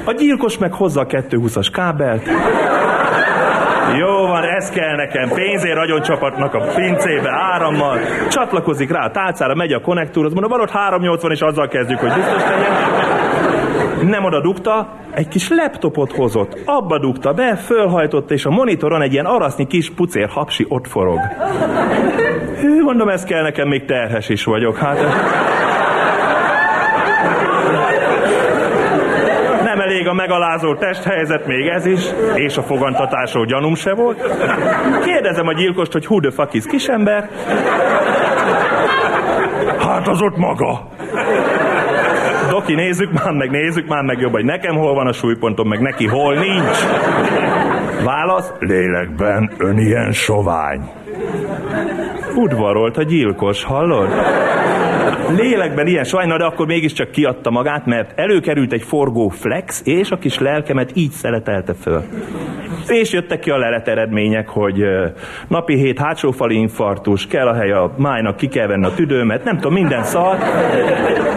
A 0.04 0.12
gyilkos 0.12 0.58
meg 0.58 0.72
hozza 0.72 1.00
a 1.00 1.06
220-as 1.06 1.68
kábelt. 1.72 2.28
Jó 3.98 4.26
van, 4.26 4.42
ez 4.42 4.70
kell 4.70 4.94
nekem. 4.94 5.28
Pénzért 5.28 5.76
ragyoncsapatnak 5.76 6.54
a 6.54 6.58
pincébe, 6.58 7.30
árammal. 7.30 7.98
Csatlakozik 8.28 8.90
rá 8.90 9.04
a 9.04 9.10
tálcára, 9.10 9.54
megy 9.54 9.72
a 9.72 9.80
konnektúr, 9.80 10.24
az 10.24 10.32
mondom, 10.32 10.50
van 10.50 10.60
ott 10.60 10.70
380, 10.70 11.30
és 11.30 11.40
azzal 11.40 11.68
kezdjük, 11.68 11.98
hogy 11.98 12.12
biztos 12.12 12.42
legyen. 12.42 13.13
Nem 14.08 14.25
oda 14.25 14.40
dugta, 14.40 14.88
egy 15.11 15.28
kis 15.28 15.49
laptopot 15.49 16.12
hozott, 16.12 16.58
abba 16.64 16.99
dugta 16.99 17.32
be, 17.32 17.56
fölhajtotta, 17.56 18.34
és 18.34 18.44
a 18.44 18.50
monitoron 18.50 19.02
egy 19.02 19.12
ilyen 19.12 19.25
arasznyi 19.25 19.66
kis 19.66 19.90
pucér 19.90 20.28
hapsi 20.28 20.66
ott 20.68 20.87
forog. 20.87 21.18
Hű, 22.61 22.82
mondom, 22.82 23.08
ez 23.08 23.25
kell 23.25 23.42
nekem, 23.42 23.68
még 23.68 23.84
terhes 23.84 24.28
is 24.28 24.44
vagyok. 24.44 24.76
Hát... 24.76 24.99
Nem 29.64 29.80
elég 29.80 30.08
a 30.08 30.12
megalázó 30.12 30.75
testhelyzet, 30.75 31.46
még 31.46 31.66
ez 31.66 31.87
is, 31.87 32.00
és 32.34 32.56
a 32.56 32.62
fogantatásról 32.62 33.44
gyanúm 33.44 33.75
se 33.75 33.94
volt. 33.94 34.23
Kérdezem 35.04 35.46
a 35.46 35.52
gyilkost, 35.52 35.92
hogy 35.92 36.06
who 36.06 36.20
the 36.20 36.30
fuck 36.30 36.54
is 36.54 36.64
kisember. 36.66 37.30
Hát 39.78 40.08
az 40.08 40.23
ott 40.23 40.37
maga. 40.37 40.88
Doki, 42.54 42.75
nézzük 42.75 43.12
már 43.12 43.32
meg, 43.32 43.50
nézzük 43.50 43.88
már 43.88 44.02
meg 44.02 44.18
jobb, 44.18 44.32
hogy 44.32 44.44
nekem 44.44 44.76
hol 44.76 44.94
van 44.94 45.06
a 45.06 45.12
súlypontom, 45.12 45.68
meg 45.68 45.80
neki 45.80 46.06
hol 46.06 46.34
nincs. 46.34 46.78
Válasz? 48.04 48.52
Lélekben 48.58 49.50
ön 49.58 49.78
ilyen 49.78 50.12
sovány. 50.12 50.80
Udvarolt 52.37 52.96
a 52.96 53.02
gyilkos, 53.02 53.64
hallod? 53.64 54.08
Lélekben 55.37 55.87
ilyen 55.87 56.04
sajna, 56.04 56.37
de 56.37 56.44
akkor 56.44 56.66
mégiscsak 56.66 57.11
kiadta 57.11 57.50
magát, 57.50 57.87
mert 57.87 58.18
előkerült 58.18 58.73
egy 58.73 58.82
forgó 58.82 59.28
flex, 59.28 59.82
és 59.84 60.11
a 60.11 60.18
kis 60.18 60.38
lelkemet 60.38 60.90
így 60.94 61.11
szeletelte 61.11 61.75
föl. 61.75 62.02
És 62.88 63.12
jöttek 63.12 63.40
ki 63.40 63.50
a 63.50 63.58
lelet 63.58 63.88
eredmények, 63.88 64.48
hogy 64.48 64.84
napi 65.48 65.74
hét 65.74 65.98
hátsófali 65.98 66.54
infarktus, 66.54 67.26
kell 67.26 67.46
a 67.46 67.54
hely 67.54 67.72
a 67.72 67.94
májnak, 67.96 68.36
ki 68.36 68.48
kell 68.48 68.66
venni 68.66 68.84
a 68.84 68.94
tüdőmet, 68.94 69.44
nem 69.44 69.56
tudom, 69.56 69.72
minden 69.72 70.04
szar. 70.04 70.36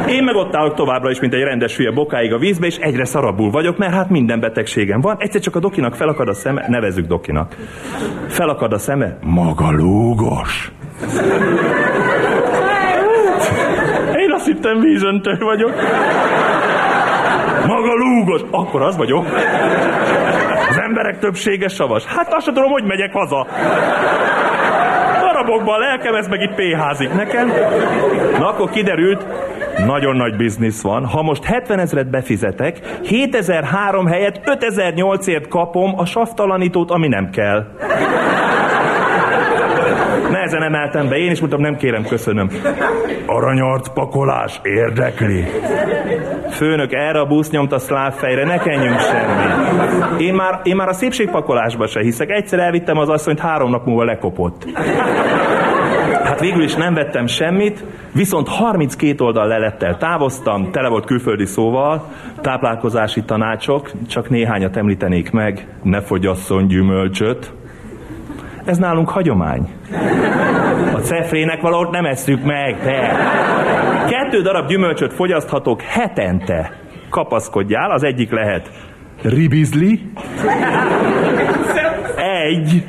Én 0.08 0.24
meg 0.24 0.36
ott 0.36 0.56
állok 0.56 0.74
továbbra 0.74 1.10
is, 1.10 1.20
mint 1.20 1.34
egy 1.34 1.42
rendes 1.42 1.78
hülye 1.78 1.92
bokáig 1.92 2.34
a 2.34 2.38
vízbe, 2.38 2.66
és 2.66 2.78
egyre 2.78 3.06
szarabbul 3.06 3.52
vagyok, 3.52 3.78
mert 3.78 3.94
hát 3.94 4.10
minden 4.10 4.40
betegségem 4.40 5.02
van. 5.02 5.16
Egyszer 5.20 5.42
csak 5.42 5.56
a 5.56 5.60
dokinak 5.60 5.96
felakad 5.96 6.28
a 6.28 6.34
szeme, 6.34 6.66
nevezzük 6.68 7.06
dokinak. 7.06 7.56
Felakad 8.28 8.74
a 8.74 8.78
szeme, 8.78 9.18
maga 9.22 9.72
lúgos. 9.72 10.72
Én 14.16 14.32
azt 14.32 14.46
hittem 14.46 14.80
vízöntő 14.80 15.38
vagyok. 15.40 15.74
Maga 17.68 17.94
lúgos. 17.94 18.42
Akkor 18.52 18.82
az 18.82 18.98
vagyok. 18.98 19.26
Emberek 21.08 21.32
többsége 21.32 21.68
savas. 21.68 22.06
Hát 22.06 22.34
azt 22.34 22.46
sem 22.46 22.54
tudom, 22.54 22.72
hogy 22.72 22.84
megyek 22.84 23.14
haza. 23.14 23.48
Darabokban 25.20 25.76
a 25.76 25.78
lelkem, 25.78 26.16
ez 26.16 26.28
meg 26.28 26.42
itt 26.42 26.56
péházik 26.56 27.14
nekem. 27.14 27.48
Na 28.40 28.48
akkor 28.48 28.70
kiderült, 28.70 29.26
nagyon 29.86 30.16
nagy 30.16 30.36
biznisz 30.36 30.82
van. 30.82 31.06
Ha 31.06 31.22
most 31.22 31.44
70 31.44 31.80
ezeret 31.80 32.10
befizetek, 32.10 32.80
7003 33.04 34.08
helyett 34.08 34.40
5008-ért 34.44 35.48
kapom 35.48 35.94
a 35.98 36.06
saftalanítót, 36.06 36.92
ami 36.92 37.08
nem 37.08 37.30
kell. 37.30 37.66
Nehezen 40.48 40.74
emeltem 40.74 41.10
be, 41.10 41.18
én 41.18 41.32
is 41.32 41.40
mondtam, 41.40 41.62
nem 41.62 41.76
kérem, 41.76 42.04
köszönöm. 42.04 42.50
Aranyarc 43.26 43.94
pakolás 43.94 44.60
érdekli. 44.64 45.46
Főnök, 46.50 46.94
erre 46.94 47.20
a 47.20 47.26
busz 47.26 47.50
nyomta 47.50 47.80
szláv 47.80 48.14
fejre, 48.14 48.46
ne 48.46 48.58
kenjünk 48.58 49.00
semmi. 49.00 50.24
Én 50.24 50.34
már, 50.34 50.60
én 50.64 50.76
már 50.76 50.88
a 50.88 50.94
szépségpakolásba 50.94 51.88
se 51.88 52.02
hiszek. 52.02 52.30
Egyszer 52.30 52.60
elvittem 52.60 52.98
az 52.98 53.10
asszonyt, 53.10 53.40
három 53.40 53.70
nap 53.70 53.86
múlva 53.86 54.04
lekopott. 54.04 54.66
Hát 56.24 56.40
végül 56.40 56.64
is 56.64 56.76
nem 56.76 56.94
vettem 56.94 57.26
semmit, 57.26 57.84
viszont 58.14 58.48
32 58.48 59.24
oldal 59.24 59.48
lelettel 59.48 59.98
távoztam, 59.98 60.72
tele 60.72 60.90
volt 60.90 61.06
külföldi 61.06 61.46
szóval, 61.46 62.06
táplálkozási 62.42 63.24
tanácsok, 63.24 63.92
csak 64.10 64.30
néhányat 64.30 64.78
említenék 64.78 65.32
meg, 65.32 65.68
ne 65.84 66.02
fogyasszon 66.02 66.68
gyümölcsöt. 66.68 67.54
Ez 68.68 68.78
nálunk 68.78 69.10
hagyomány. 69.10 69.70
A 70.94 70.98
cefrének 70.98 71.62
valahogy 71.62 71.90
nem 71.90 72.06
esszük 72.06 72.44
meg, 72.44 72.80
te. 72.80 73.16
Kettő 74.10 74.42
darab 74.42 74.68
gyümölcsöt 74.68 75.14
fogyaszthatok 75.14 75.82
hetente. 75.82 76.72
Kapaszkodjál, 77.10 77.92
az 77.92 78.04
egyik 78.04 78.32
lehet 78.32 78.70
ribizli, 79.22 80.12
egy, 82.16 82.84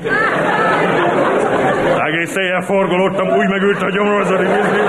egész 2.06 2.37
éjjel 2.37 2.62
forgolódtam, 2.62 3.28
úgy 3.28 3.49
megült 3.49 3.82
a 3.82 3.90
gyomor 3.90 4.20
az 4.20 4.30
a 4.30 4.37
ribizli. 4.37 4.80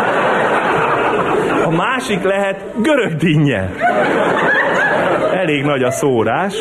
A 1.65 1.69
másik 1.69 2.23
lehet 2.23 2.65
görög. 2.81 3.11
Elég 5.33 5.63
nagy 5.63 5.83
a 5.83 5.91
szórás. 5.91 6.53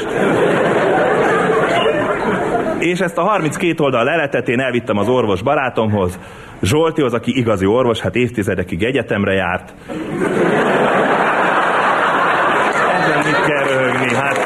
És 2.79 3.01
ezt 3.01 3.19
a 3.19 3.23
32 3.23 3.85
oldal 3.85 4.05
leletet 4.05 4.49
én 4.49 4.61
elvittem 4.61 4.97
az 4.99 5.09
orvos 5.09 5.43
barátomhoz, 5.43 6.19
Zsoltihoz, 6.63 7.15
aki 7.15 7.37
igazi 7.37 7.67
orvos, 7.67 8.01
hát 8.01 8.15
évtizedekig 8.15 8.83
egyetemre 8.83 9.33
járt. 9.33 9.75
Ezen 13.01 13.19
mit 13.25 13.45
kell 13.47 13.65
röhögni, 13.65 14.15
hát... 14.15 14.37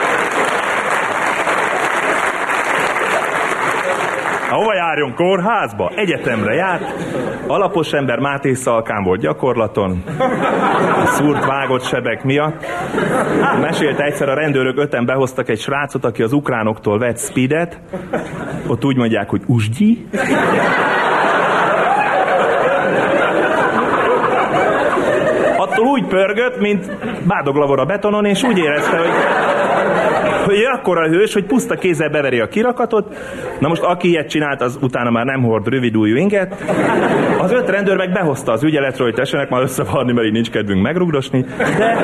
Hova 4.49 4.75
járjon? 4.75 5.15
Kórházba? 5.15 5.93
Egyetemre 5.95 6.55
járt. 6.55 6.85
Alapos 7.53 7.93
ember 7.93 8.19
Máté 8.19 8.55
Szalkán 8.55 9.03
volt 9.03 9.21
gyakorlaton. 9.21 10.05
Szúrt 11.07 11.45
vágott 11.45 11.83
sebek 11.83 12.25
miatt. 12.25 12.67
Mesélte 13.61 14.05
egyszer 14.05 14.29
a 14.29 14.35
rendőrök 14.35 14.79
öten 14.79 15.05
behoztak 15.05 15.49
egy 15.49 15.61
srácot, 15.61 16.05
aki 16.05 16.23
az 16.23 16.33
ukránoktól 16.33 16.99
vett 16.99 17.19
speedet. 17.19 17.81
Ott 18.67 18.85
úgy 18.85 18.97
mondják, 18.97 19.29
hogy 19.29 19.43
usgyi. 19.47 20.07
Attól 25.57 25.87
úgy 25.87 26.07
pörgött, 26.07 26.61
mint 26.61 26.97
bádoglavor 27.27 27.81
a 27.81 27.85
betonon, 27.85 28.25
és 28.25 28.43
úgy 28.43 28.59
érezte, 28.59 28.97
hogy 28.97 29.11
hogy 30.45 30.57
akkora 30.73 31.09
hős, 31.09 31.33
hogy 31.33 31.45
puszta 31.45 31.75
kézzel 31.75 32.09
beveri 32.09 32.41
a 32.41 32.49
kirakatot. 32.49 33.17
Na 33.59 33.69
most 33.69 33.83
aki 33.83 34.09
ilyet 34.09 34.29
csinált, 34.29 34.61
az 34.61 34.79
utána 34.81 35.11
már 35.11 35.25
nem 35.25 35.43
hord 35.43 35.69
rövidújú 35.69 36.17
inget. 36.17 36.65
Az 37.39 37.53
öt 37.53 37.69
rendőr 37.69 37.97
meg 37.97 38.13
behozta 38.13 38.53
az 38.53 38.63
ügyeletről, 38.63 39.07
hogy 39.07 39.17
tessenek 39.17 39.51
már 39.51 39.63
összevarni, 39.63 40.13
mert 40.13 40.27
így 40.27 40.33
nincs 40.33 40.51
kedvünk 40.51 40.83
megrugdosni. 40.83 41.45
De, 41.59 41.97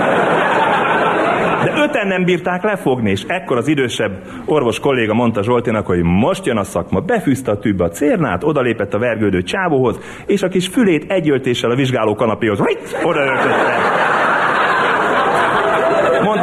de 1.64 1.72
öten 1.83 2.07
nem 2.07 2.24
bírták 2.24 2.62
lefogni, 2.62 3.11
és 3.11 3.22
ekkor 3.27 3.57
az 3.57 3.68
idősebb 3.68 4.12
orvos 4.44 4.81
kolléga 4.81 5.14
mondta 5.14 5.42
Zsoltinak, 5.42 5.87
hogy 5.87 6.03
most 6.03 6.46
jön 6.46 6.57
a 6.57 6.64
szakma. 6.64 7.01
Befűzte 7.01 7.51
a 7.51 7.59
tűbbe 7.59 7.85
a 7.85 7.88
cérnát, 7.88 8.44
odalépett 8.44 8.94
a 8.94 8.98
vergődő 8.98 9.42
csávóhoz, 9.42 9.98
és 10.27 10.42
a 10.42 10.48
kis 10.48 10.66
fülét 10.66 11.12
egy 11.12 11.31
öltéssel 11.31 11.70
a 11.70 11.74
vizsgáló 11.74 12.14
kanapéhoz. 12.14 12.61
Oda 13.03 13.20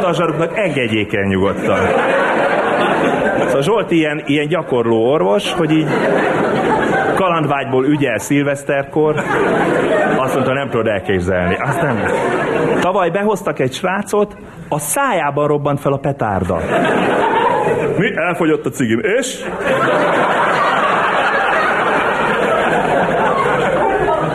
mondta 0.06 0.24
a 0.24 0.26
zsaruknak, 0.26 0.58
engedjék 0.58 1.14
el 1.14 1.24
nyugodtan. 1.24 1.78
Szóval 3.46 3.62
Zsolt 3.62 3.90
ilyen, 3.90 4.22
ilyen 4.26 4.48
gyakorló 4.48 5.10
orvos, 5.10 5.52
hogy 5.52 5.70
így 5.70 5.88
kalandvágyból 7.14 7.86
ügyel 7.86 8.18
szilveszterkor, 8.18 9.14
azt 10.16 10.34
mondta, 10.34 10.52
nem 10.52 10.68
tudod 10.68 10.86
elképzelni. 10.86 11.56
Azt 11.60 11.82
nem. 11.82 12.02
Tavaly 12.80 13.10
behoztak 13.10 13.58
egy 13.58 13.72
srácot, 13.72 14.36
a 14.68 14.78
szájában 14.78 15.46
robbant 15.46 15.80
fel 15.80 15.92
a 15.92 15.98
petárda. 15.98 16.60
Mi? 17.98 18.16
Elfogyott 18.16 18.66
a 18.66 18.70
cigim. 18.70 19.00
És? 19.18 19.44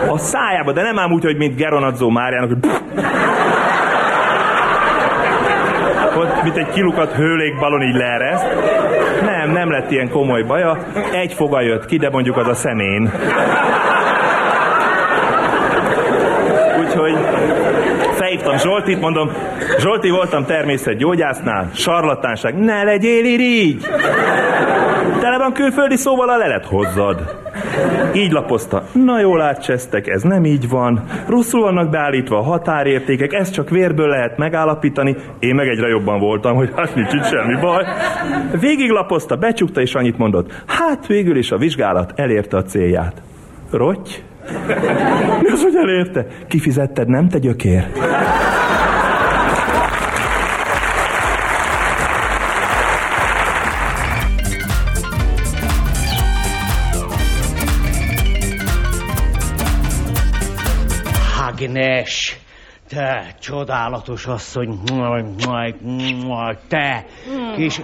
A 0.08 0.18
szájába, 0.18 0.72
de 0.72 0.82
nem 0.82 0.98
ám 0.98 1.12
úgy, 1.12 1.24
hogy 1.24 1.36
mint 1.36 1.56
Geronadzó 1.56 2.08
Máriának, 2.08 2.48
hogy 2.48 2.70
ott, 6.16 6.31
mint 6.42 6.56
egy 6.56 6.68
kilukat 6.68 7.12
hőlékbalon 7.12 7.82
így 7.82 7.94
leereszt. 7.94 8.46
Nem, 9.22 9.50
nem 9.50 9.70
lett 9.70 9.90
ilyen 9.90 10.08
komoly 10.08 10.42
baja. 10.42 10.78
Egy 11.12 11.32
foga 11.32 11.60
jött 11.60 11.86
ki, 11.86 11.96
de 11.96 12.10
mondjuk 12.10 12.36
az 12.36 12.46
a 12.46 12.54
szemén. 12.54 13.12
Úgyhogy 16.78 17.16
felhívtam 18.14 18.58
Zsoltit, 18.58 19.00
mondom, 19.00 19.30
Zsolti 19.78 20.10
voltam 20.10 20.44
természetgyógyásznál, 20.44 21.70
sarlatánság, 21.74 22.58
ne 22.58 22.82
legyél 22.82 23.24
irigy! 23.24 23.86
Tele 25.20 25.38
van 25.38 25.52
külföldi 25.52 25.96
szóval 25.96 26.28
a 26.28 26.36
lelet 26.36 26.66
hozzad. 26.66 27.41
Így 28.14 28.32
lapozta. 28.32 28.82
Na 28.92 29.20
jól 29.20 29.40
átcsesztek, 29.40 30.08
ez 30.08 30.22
nem 30.22 30.44
így 30.44 30.68
van. 30.68 31.02
Rosszul 31.28 31.60
vannak 31.60 31.90
beállítva 31.90 32.38
a 32.38 32.42
határértékek, 32.42 33.32
ezt 33.32 33.52
csak 33.52 33.70
vérből 33.70 34.08
lehet 34.08 34.36
megállapítani. 34.36 35.16
Én 35.38 35.54
meg 35.54 35.68
egyre 35.68 35.88
jobban 35.88 36.20
voltam, 36.20 36.54
hogy 36.54 36.72
hát 36.76 36.94
nincs 36.94 37.12
itt 37.12 37.24
semmi 37.24 37.60
baj. 37.60 37.84
Végig 38.60 38.90
lapozta, 38.90 39.36
becsukta 39.36 39.80
és 39.80 39.94
annyit 39.94 40.18
mondott. 40.18 40.62
Hát 40.66 41.06
végül 41.06 41.36
is 41.36 41.50
a 41.50 41.56
vizsgálat 41.56 42.12
elérte 42.16 42.56
a 42.56 42.62
célját. 42.62 43.22
Rotty? 43.70 44.10
Mi 45.42 45.50
az, 45.50 45.62
hogy 45.62 45.76
elérte? 45.76 46.26
Kifizetted, 46.48 47.08
nem 47.08 47.28
te 47.28 47.38
gyökér? 47.38 47.86
Ágnes, 61.62 62.38
te 62.88 63.34
csodálatos 63.40 64.26
asszony, 64.26 64.78
te 66.68 67.06
kis 67.56 67.80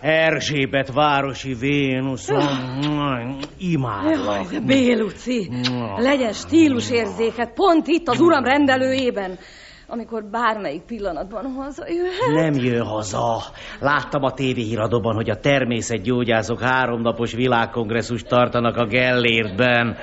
Erzsébet 0.00 0.92
városi 0.92 1.54
Vénuszon, 1.54 2.80
Jaj, 2.82 3.34
imádlak. 3.58 4.50
de 4.50 4.60
Béluci, 4.60 5.50
legyen 5.96 6.32
stílusérzéket 6.32 7.52
pont 7.54 7.86
itt 7.86 8.08
az 8.08 8.20
uram 8.20 8.44
rendelőjében, 8.44 9.38
amikor 9.92 10.24
bármelyik 10.30 10.82
pillanatban 10.82 11.52
hazajöhet. 11.56 12.34
Nem 12.34 12.54
jön 12.54 12.82
haza. 12.82 13.42
Láttam 13.80 14.22
a 14.22 14.32
tévéhíradóban, 14.32 15.14
hogy 15.14 15.30
a 15.30 15.40
természetgyógyászok 15.40 16.60
háromnapos 16.60 17.32
világkongresszust 17.32 18.28
tartanak 18.28 18.76
a 18.76 18.86
Gellértben. 18.86 19.96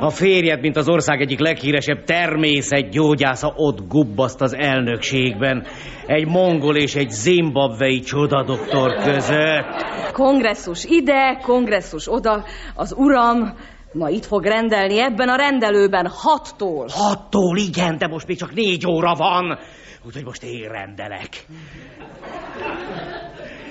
A 0.00 0.10
férjed, 0.10 0.60
mint 0.60 0.76
az 0.76 0.88
ország 0.88 1.20
egyik 1.20 1.38
leghíresebb 1.38 2.04
természetgyógyásza, 2.04 3.52
ott 3.56 3.88
gubbaszt 3.88 4.40
az 4.40 4.54
elnökségben. 4.54 5.66
Egy 6.06 6.26
mongol 6.26 6.76
és 6.76 6.94
egy 6.94 7.10
zimbabvei 7.10 8.00
csodadoktor 8.00 8.94
között. 8.94 9.84
Kongresszus 10.12 10.84
ide, 10.84 11.38
kongresszus 11.42 12.12
oda, 12.12 12.44
az 12.74 12.94
uram 12.98 13.54
ma 13.96 14.08
itt 14.08 14.24
fog 14.24 14.44
rendelni 14.44 15.00
ebben 15.00 15.28
a 15.28 15.36
rendelőben 15.36 16.06
hattól. 16.06 16.86
Hattól 16.90 17.58
igen, 17.58 17.98
de 17.98 18.06
most 18.06 18.26
még 18.26 18.38
csak 18.38 18.54
négy 18.54 18.86
óra 18.86 19.14
van. 19.14 19.58
Úgyhogy 20.06 20.24
most 20.24 20.42
én 20.42 20.68
rendelek. 20.68 21.46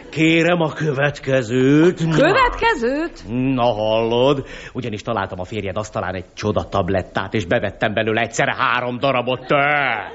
Kérem 0.10 0.62
a 0.62 0.74
következőt. 0.74 2.10
Következőt? 2.16 3.24
Na 3.28 3.74
hallod, 3.74 4.46
ugyanis 4.74 5.02
találtam 5.02 5.40
a 5.40 5.44
férjed 5.44 5.78
asztalán 5.78 6.16
egy 6.16 6.26
csoda 6.34 6.70
tablettát, 6.70 7.34
és 7.34 7.46
bevettem 7.46 7.94
belőle 7.94 8.22
egyszerre 8.22 8.56
három 8.56 9.00
darabot. 9.00 9.48
Te! 9.48 10.12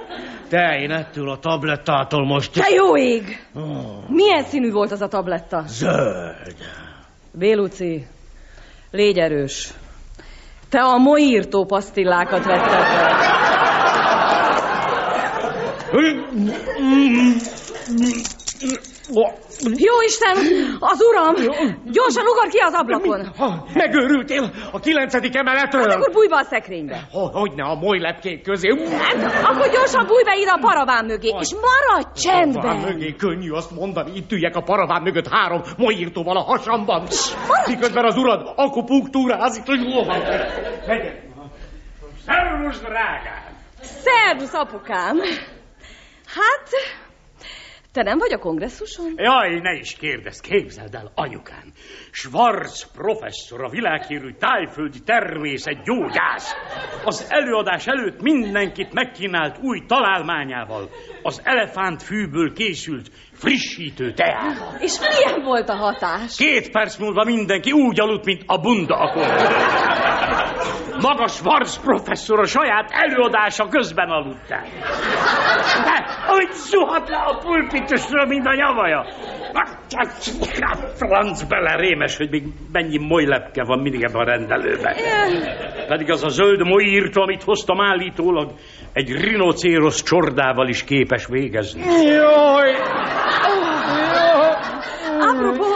Te, 0.49 0.79
én 0.81 0.91
ettől 0.91 1.31
a 1.31 1.39
tablettától 1.39 2.27
most... 2.27 2.53
Te 2.53 2.75
jó 2.75 2.97
ég! 2.97 3.47
Milyen 4.09 4.43
színű 4.43 4.71
volt 4.71 4.93
az 4.93 5.01
a 5.01 5.09
tabletta? 5.09 5.63
Zöld. 5.67 6.55
Béluci, 7.33 8.07
légy 8.91 9.19
erős. 9.19 9.73
Te 10.71 10.81
a 10.81 10.99
moírtó 10.99 11.65
pasztillákat 11.65 12.45
vetted 12.45 12.71
be. 12.71 13.21
Jó 19.63 19.95
Isten, 20.07 20.37
az 20.81 21.01
uram! 21.03 21.35
Gyorsan 21.85 22.25
ugor 22.27 22.49
ki 22.49 22.59
az 22.59 22.73
ablakon! 22.75 23.33
Megőrültél 23.75 24.51
a 24.73 24.81
kilencedik 24.81 25.37
emeletről? 25.37 25.83
Hát 25.83 25.93
akkor 25.93 26.13
bújj 26.13 26.29
be 26.29 26.37
a 26.37 26.43
szekrénybe. 26.43 27.01
Ho- 27.13 27.33
Hogyne 27.33 27.65
a 27.65 27.75
moly 27.75 27.99
lepkék 27.99 28.43
közé. 28.43 28.69
Akkor 29.43 29.69
gyorsan 29.73 30.07
bújj 30.07 30.23
be 30.25 30.37
ide 30.37 30.51
a 30.51 30.59
paraván 30.61 31.05
mögé, 31.05 31.29
és 31.41 31.53
maradj 31.55 31.59
Paraván 31.61 32.13
csendben! 32.15 32.77
mögé 32.77 33.15
könnyű 33.17 33.51
azt 33.51 33.71
mondani, 33.71 34.11
itt 34.17 34.33
üljek 34.33 34.57
a 34.57 34.61
paraván 34.63 35.03
mögött 35.03 35.29
három 35.29 35.63
molyírtóval 35.77 36.37
a 36.37 36.43
hasamban. 36.43 37.07
Miközben 37.67 38.05
az 38.05 38.17
urad 38.17 38.53
akupunktúrázik. 38.57 39.67
Megyek. 40.87 41.29
Szervusz, 42.27 42.81
drágám! 42.81 43.43
Szervusz, 43.83 44.55
apukám! 44.55 45.17
Hát, 46.27 46.69
te 47.93 48.03
nem 48.03 48.19
vagy 48.19 48.33
a 48.33 48.39
kongresszuson? 48.39 49.13
Jaj, 49.17 49.61
ne 49.61 49.73
is 49.73 49.97
kérdezz, 49.97 50.41
képzeld 50.41 50.95
el, 50.95 51.13
anyukám. 51.15 51.73
Schwarz 52.11 52.91
professzor, 52.93 53.65
a 53.65 53.69
világhírű 53.69 54.33
tájföldi 54.39 55.01
természetgyógyász. 55.01 56.53
Az 57.05 57.27
előadás 57.29 57.87
előtt 57.87 58.23
mindenkit 58.23 58.93
megkínált 58.93 59.59
új 59.63 59.83
találmányával. 59.87 60.91
Az 61.23 61.41
elefántfűből 61.45 62.53
készült 62.53 63.11
frissítő 63.33 64.13
teával. 64.13 64.77
És 64.79 64.99
milyen 64.99 65.43
volt 65.45 65.69
a 65.69 65.77
hatás? 65.77 66.37
Két 66.37 66.71
perc 66.71 66.97
múlva 66.97 67.25
mindenki 67.25 67.73
úgy 67.73 68.01
aludt, 68.01 68.25
mint 68.25 68.43
a 68.47 68.61
bunda 68.61 68.97
akkor. 68.97 69.27
Maga 71.03 71.27
Schwarz 71.29 71.81
professzor 71.81 72.39
a 72.39 72.47
saját 72.47 72.91
előadása 72.91 73.69
közben 73.69 74.09
aludt 74.09 74.51
el. 74.51 74.65
De, 75.85 76.07
hogy 76.27 76.51
zuhat 76.51 77.09
le 77.09 77.17
a 77.17 77.39
pulpitusra, 77.39 78.27
mint 78.27 78.47
a 78.47 78.55
nyavaja. 78.55 79.07
Franc 80.95 81.43
bele 81.43 81.77
rémes, 81.77 82.17
hogy 82.17 82.31
még 82.31 82.43
mennyi 82.73 82.99
molylepke 82.99 83.65
van 83.65 83.79
mindig 83.79 84.03
ebben 84.03 84.21
a 84.21 84.25
rendelőben. 84.25 84.95
Pedig 85.89 86.11
az 86.11 86.25
a 86.25 86.29
zöld 86.29 86.67
molyírtó, 86.67 87.23
amit 87.23 87.43
hoztam 87.43 87.81
állítólag, 87.81 88.53
egy 88.93 89.11
rinocéros 89.11 90.03
csordával 90.03 90.69
is 90.69 90.85
képes 90.85 91.27
végezni. 91.27 91.83
Jaj! 92.05 92.75
Apropó, 95.21 95.70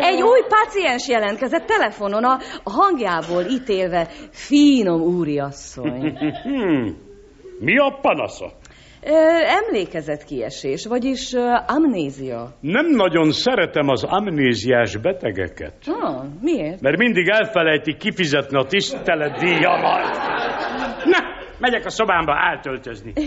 egy 0.00 0.22
új 0.22 0.40
paciens 0.48 1.08
jelentkezett 1.08 1.66
telefonon, 1.66 2.24
a 2.24 2.38
hangjából 2.64 3.42
ítélve 3.42 4.08
finom 4.30 5.00
úriasszony. 5.00 6.18
Hmm. 6.42 6.96
Mi 7.60 7.78
a 7.78 7.98
panasza? 8.00 8.52
Ö, 9.02 9.10
Emlékezetkiesés, 9.66 10.86
vagyis 10.86 11.32
amnézia. 11.66 12.48
Nem 12.60 12.86
nagyon 12.86 13.32
szeretem 13.32 13.88
az 13.88 14.04
amnéziás 14.04 14.96
betegeket, 14.96 15.74
Ah, 15.86 16.24
miért? 16.40 16.80
mert 16.80 16.96
mindig 16.98 17.28
elfelejtik 17.28 17.96
kifizetni 17.96 18.58
a 18.58 18.64
tiszteletdíjamat. 18.64 20.16
Na, 21.04 21.18
megyek 21.58 21.84
a 21.84 21.90
szobámba 21.90 22.32
átöltözni. 22.34 23.12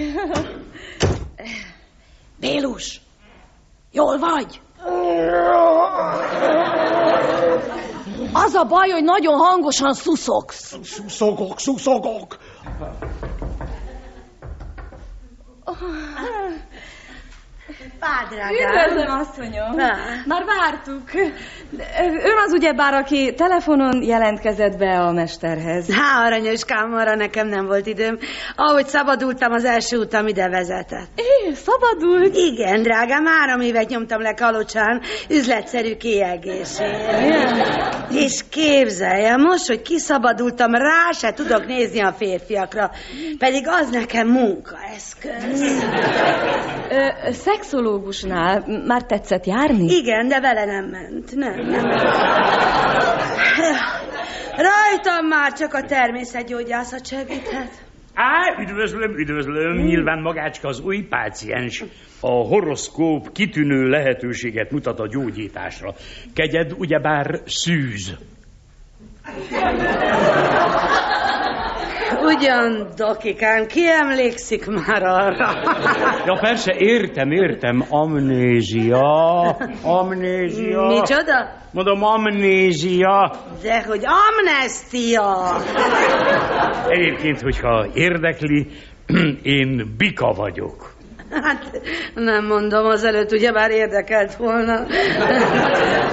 Bélus, 2.40 3.02
jól 3.92 4.18
vagy? 4.18 4.60
Az 8.34 8.54
a 8.54 8.64
baj, 8.64 8.90
hogy 8.90 9.04
nagyon 9.04 9.38
hangosan 9.38 9.94
szuszogsz. 9.94 10.78
Szuszogok, 10.84 11.60
szuszogok. 11.60 12.38
Üdvözlöm, 17.82 19.20
asszonyom! 19.20 19.76
Na. 19.76 19.94
Már 20.26 20.44
vártuk. 20.46 21.04
Ön 22.24 22.38
az 22.46 22.54
ugyebár, 22.54 22.94
aki 22.94 23.34
telefonon 23.34 24.04
jelentkezett 24.04 24.78
be 24.78 25.00
a 25.00 25.12
mesterhez. 25.12 25.94
Há, 25.94 26.26
aranyoskám, 26.26 26.94
arra 26.94 27.16
nekem 27.16 27.48
nem 27.48 27.66
volt 27.66 27.86
időm. 27.86 28.18
Ahogy 28.56 28.88
szabadultam, 28.88 29.52
az 29.52 29.66
első 29.66 29.98
utam 29.98 30.28
ide 30.28 30.50
vezetett. 30.50 31.08
É, 31.16 31.54
szabadult? 31.54 32.36
Igen, 32.36 32.82
drágám, 32.82 33.26
három 33.26 33.62
évet 33.62 33.90
nyomtam 33.90 34.22
le 34.22 34.34
Kalocsán, 34.34 35.02
üzletszerű 35.30 35.96
kiegészségért. 35.96 37.56
És 38.12 38.42
képzelje, 38.50 39.36
most, 39.36 39.68
hogy 39.68 39.82
kiszabadultam, 39.82 40.74
rá 40.74 41.12
se 41.12 41.34
tudok 41.34 41.66
nézni 41.66 42.02
a 42.02 42.14
férfiakra. 42.14 42.92
Pedig 43.38 43.68
az 43.68 43.90
nekem 43.90 44.28
munkaeszköz. 44.28 45.62
Ö, 46.90 47.32
szexológusnál 47.32 47.68
m- 48.66 48.86
már 48.86 49.04
tetszett 49.04 49.46
járni? 49.46 49.94
Igen, 49.94 50.28
de 50.28 50.40
vele 50.40 50.66
nem 50.66 50.86
ment. 50.86 51.36
Nem, 51.36 51.66
nem. 51.66 51.84
Rajtam 54.56 55.28
már 55.28 55.54
csak 55.54 55.74
a 55.74 55.82
természetgyógyászat 55.84 57.08
segíthet. 57.08 57.88
Á, 58.14 58.62
üdvözlöm, 58.62 59.18
üdvözlöm, 59.18 59.78
nyilván 59.78 60.22
magácska 60.22 60.68
az 60.68 60.80
új 60.80 61.02
páciens. 61.02 61.84
A 62.20 62.32
horoszkóp 62.32 63.32
kitűnő 63.32 63.90
lehetőséget 63.90 64.72
mutat 64.72 65.00
a 65.00 65.08
gyógyításra. 65.08 65.94
Kegyed 66.34 66.74
ugyebár 66.78 67.40
szűz. 67.46 68.18
Ugyan, 72.22 72.88
dokikám, 72.96 73.66
ki 73.66 73.88
emlékszik 73.88 74.66
már 74.66 75.04
arra? 75.04 75.52
Ja, 76.26 76.38
persze, 76.42 76.74
értem, 76.78 77.32
értem, 77.32 77.86
amnézia, 77.90 79.58
amnézia. 79.84 80.88
Micsoda? 80.88 81.50
Mondom, 81.72 82.04
amnézia. 82.04 83.32
De 83.62 83.84
hogy 83.88 84.04
amnestia! 84.06 85.56
Egyébként, 86.88 87.42
hogyha 87.42 87.88
érdekli, 87.94 88.68
én 89.44 89.96
Bika 89.98 90.32
vagyok. 90.32 90.98
Hát 91.32 91.82
nem 92.16 92.46
mondom, 92.46 92.86
azelőtt 92.86 93.32
ugye 93.32 93.52
már 93.52 93.72
érdekelt 93.72 94.36
volna. 94.36 94.86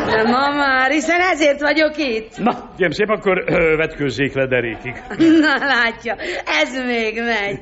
De 0.07 0.23
ma 0.23 0.51
már, 0.51 0.91
hiszen 0.91 1.21
ezért 1.21 1.61
vagyok 1.61 1.97
itt. 1.97 2.39
Na, 2.39 2.71
gyem 2.77 2.91
szép, 2.91 3.09
akkor 3.09 3.45
ö, 3.47 3.77
vetkőzzék 3.77 4.35
le 4.35 4.47
derékig. 4.47 5.03
Na 5.19 5.57
látja, 5.59 6.17
ez 6.45 6.85
még 6.87 7.23
megy. 7.23 7.61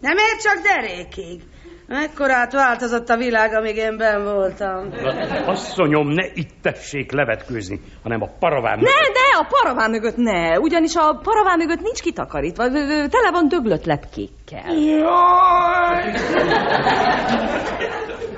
Nem 0.00 0.16
ér 0.16 0.36
csak 0.42 0.62
derékig. 0.62 1.42
Mekkorát 1.88 2.52
változott 2.52 3.08
a 3.08 3.16
világ, 3.16 3.52
amíg 3.52 3.76
én 3.76 3.96
ben 3.96 4.24
voltam. 4.24 4.88
Na, 4.88 5.10
Asszonyom, 5.46 6.08
ne 6.08 6.26
itt 6.34 6.50
tessék 6.62 7.12
levetkőzni, 7.12 7.80
hanem 8.02 8.22
a 8.22 8.28
paraván. 8.38 8.78
Ne, 8.78 8.84
ne, 8.90 9.38
a 9.38 9.46
paraván 9.48 9.90
mögött 9.90 10.16
ne, 10.16 10.58
ugyanis 10.58 10.94
a 10.96 11.20
paraván 11.22 11.58
mögött 11.58 11.80
nincs 11.80 12.00
kitakarítva, 12.00 12.64
tele 13.08 13.30
van 13.32 13.48
döglött 13.48 13.84
lepkékkel. 13.84 14.76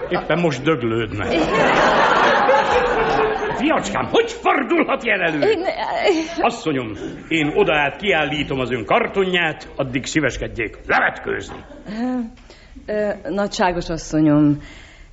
Éppen 0.09 0.39
most 0.39 0.63
döglődne. 0.63 1.27
Fiacskám, 3.57 4.09
hogy 4.11 4.33
fordulhat 4.33 5.05
ilyen 5.05 5.21
elő? 5.21 5.39
Én, 5.41 5.65
Asszonyom, 6.41 6.93
én 7.29 7.53
odaát 7.55 7.97
kiállítom 7.97 8.61
az 8.61 8.71
ön 8.71 8.85
kartonját, 8.85 9.69
addig 9.77 10.07
szíveskedjék 10.07 10.79
levetkőzni. 10.87 11.65
Nagyságos 13.29 13.89
asszonyom, 13.89 14.63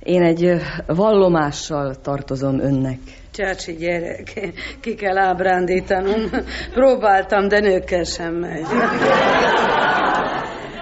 én 0.02 0.22
egy 0.22 0.54
vallomással 0.86 1.94
tartozom 2.02 2.60
önnek. 2.60 2.98
Csácsi 3.32 3.72
gyerek, 3.72 4.52
ki 4.80 4.94
kell 4.94 5.18
ábrándítanom. 5.18 6.30
Próbáltam, 6.72 7.48
de 7.48 7.60
nőkkel 7.60 8.04
sem 8.04 8.34
megy. 8.34 8.66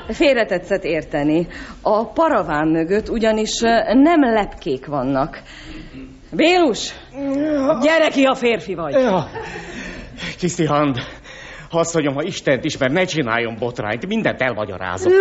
Félretetszett 0.08 0.84
érteni. 0.84 1.46
A 1.82 2.06
paraván 2.06 2.68
mögött 2.68 3.08
ugyanis 3.08 3.60
nem 3.92 4.20
lepkék 4.20 4.86
vannak. 4.86 5.42
Bélus, 6.30 6.94
gyere 7.82 8.08
ki, 8.08 8.22
ha 8.22 8.34
férfi 8.34 8.74
vagy. 8.74 8.92
Ja. 8.92 9.26
Kiszi 10.38 10.64
Hand, 10.64 10.96
Asszonyom, 11.70 12.14
ha 12.14 12.22
Istent 12.22 12.64
ismer, 12.64 12.90
ne 12.90 13.04
csináljon 13.04 13.56
botrányt, 13.58 14.06
mindent 14.06 14.42
elmagyarázok. 14.42 15.12
Na 15.12 15.18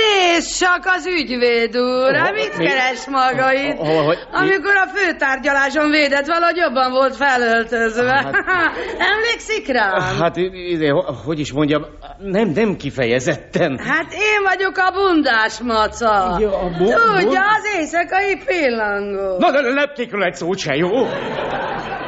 nézd 0.00 0.58
csak 0.58 0.84
az 0.96 1.06
ügyvéd 1.06 1.76
úr, 1.76 2.14
hát 2.14 2.34
mit 2.34 2.56
Mi? 2.58 2.64
keres 2.64 3.06
maga 3.08 3.52
itt? 3.52 3.76
Hol, 3.76 4.02
hogy- 4.04 4.18
Amikor 4.32 4.76
a 4.76 4.86
főtárgyaláson 4.94 5.90
védett, 5.90 6.26
valahogy 6.26 6.56
jobban 6.56 6.90
volt 6.90 7.16
felöltözve. 7.16 8.30
Emlékszik 9.12 9.68
rám? 9.68 10.00
Hát, 10.20 10.36
ide, 10.36 10.90
hogy 11.24 11.38
is 11.40 11.52
mondjam, 11.52 11.86
nem, 12.18 12.48
nem 12.48 12.76
kifejezetten. 12.76 13.78
Hát 13.78 14.12
én 14.12 14.42
vagyok 14.44 14.76
a 14.76 14.90
bundás 14.92 15.58
maca. 15.60 16.36
Ja, 16.40 16.58
a 16.60 16.68
bu- 16.78 16.94
Tudja, 17.20 17.40
az 17.40 17.78
éjszakai 17.78 18.36
pillangó. 18.46 19.36
Na, 19.38 19.50
de 19.50 19.60
lepkékről 19.60 20.22
egy 20.24 20.34
szót 20.34 20.58
se, 20.58 20.74
jó? 20.74 20.88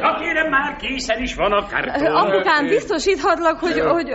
Na 0.01 0.17
kérem, 0.19 0.49
már 0.49 0.75
készen 0.75 1.21
is 1.21 1.35
van 1.35 1.51
a 1.51 1.65
karton. 1.67 2.15
Apukám, 2.15 2.67
biztosíthatlak, 2.67 3.59
hogy, 3.59 3.72
hogy, 3.79 4.09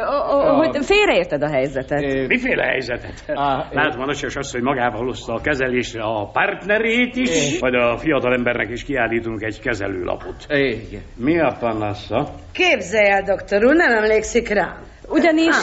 hogy, 0.59 0.69
hogy 0.75 0.85
félreérted 0.85 1.43
a 1.43 1.49
helyzetet. 1.49 2.27
Miféle 2.27 2.65
helyzetet? 2.65 3.23
Látom, 3.71 4.01
a 4.01 4.05
nagyságos 4.05 4.37
azt, 4.37 4.53
hogy 4.53 4.63
magával 4.63 5.05
hozta 5.05 5.35
a 5.35 5.41
kezelésre 5.41 6.03
a 6.03 6.31
partnerét 6.33 7.17
is, 7.17 7.59
vagy 7.59 7.75
a 7.75 7.97
fiatal 7.97 8.35
embernek 8.35 8.71
is 8.71 8.85
kiállítunk 8.85 9.43
egy 9.43 9.61
kezelőlapot. 9.61 10.47
Igen. 10.49 11.03
Mi 11.17 11.41
a 11.41 11.57
panasza? 11.61 12.29
Képzelj 12.53 13.11
el, 13.11 13.23
doktor 13.23 13.65
úr, 13.65 13.75
nem 13.75 13.93
emlékszik 13.93 14.49
rám. 14.49 14.87
Ugyanis 15.09 15.57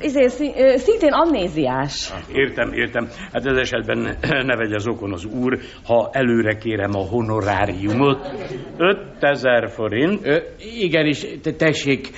izé, 0.00 0.26
szintén 0.76 1.12
amnéziás. 1.12 2.12
Értem, 2.32 2.72
értem. 2.72 3.08
Hát 3.32 3.46
ez 3.46 3.56
esetben 3.56 3.98
ne 4.20 4.56
vegye 4.56 4.78
zokon 4.78 5.12
az 5.12 5.24
úr, 5.24 5.58
ha 5.84 6.08
előre 6.12 6.56
kérem 6.56 6.94
a 6.94 7.06
honoráriumot. 7.08 8.30
5000 8.76 9.70
forint. 9.70 10.26
Ö, 10.26 10.36
igenis, 10.80 11.26
te, 11.42 11.52
tessék, 11.52 12.08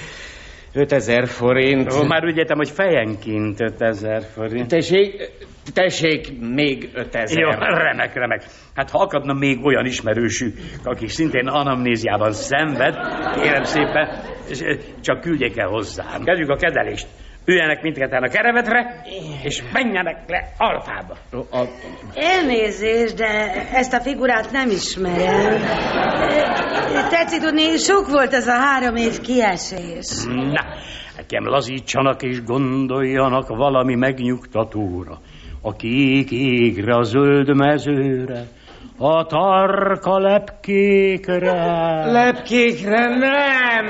5000 0.78 1.26
forint. 1.26 1.92
Ó, 1.92 2.02
már 2.02 2.24
úgy 2.24 2.36
értem, 2.36 2.56
hogy 2.56 2.70
fejenként 2.70 3.60
5000 3.60 4.22
forint. 4.22 4.68
Tessék, 4.68 5.30
tessék, 5.74 6.40
még 6.40 6.90
5000. 6.94 7.38
Jó, 7.38 7.50
remek, 7.60 8.14
remek. 8.14 8.44
Hát 8.74 8.90
ha 8.90 8.98
akadna 8.98 9.32
még 9.32 9.64
olyan 9.64 9.84
ismerősük, 9.84 10.56
aki 10.84 11.08
szintén 11.08 11.46
anamnéziában 11.46 12.32
szenved, 12.32 12.94
kérem 13.40 13.62
szépen, 13.62 14.08
csak 15.00 15.20
küldjék 15.20 15.58
el 15.58 15.68
hozzám. 15.68 16.22
Kezdjük 16.24 16.50
a 16.50 16.56
kezelést. 16.56 17.06
Üljenek 17.48 17.82
mindketten 17.82 18.22
a 18.22 18.28
kerevetre, 18.28 19.02
és 19.42 19.62
menjenek 19.72 20.16
le 20.26 20.48
alfába. 20.56 21.16
Elnézést, 22.14 23.16
de 23.16 23.52
ezt 23.72 23.92
a 23.92 24.00
figurát 24.00 24.50
nem 24.50 24.70
ismerem. 24.70 25.60
Tetszik 27.10 27.40
tudni, 27.40 27.76
sok 27.76 28.08
volt 28.10 28.32
ez 28.32 28.46
a 28.46 28.52
három 28.52 28.96
év 28.96 29.20
kiesés. 29.20 30.24
Na, 30.24 30.64
nekem 31.16 31.44
lazítsanak 31.44 32.22
és 32.22 32.44
gondoljanak 32.44 33.48
valami 33.48 33.94
megnyugtatóra. 33.94 35.18
A 35.62 35.72
kék 35.72 36.30
égre, 36.30 36.96
a 36.96 37.02
zöld 37.02 37.56
mezőre, 37.56 38.42
a 38.98 39.26
tarka 39.26 40.18
lepkékre. 40.18 41.52
Lepkékre 42.10 43.08
nem! 43.08 43.86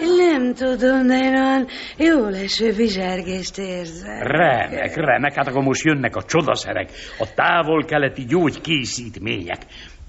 Nem 0.00 0.54
tudom, 0.54 1.06
de 1.06 1.18
én 1.18 1.34
olyan 1.34 1.66
jó 1.96 2.28
leső 2.28 2.72
vizsergést 2.72 3.58
érzek. 3.58 4.22
Remek, 4.22 4.94
remek, 4.94 5.34
hát 5.34 5.46
akkor 5.46 5.62
most 5.62 5.84
jönnek 5.84 6.16
a 6.16 6.22
csodaszerek, 6.22 6.90
a 7.18 7.34
távol-keleti 7.34 8.24
gyógykészítmények. 8.24 9.58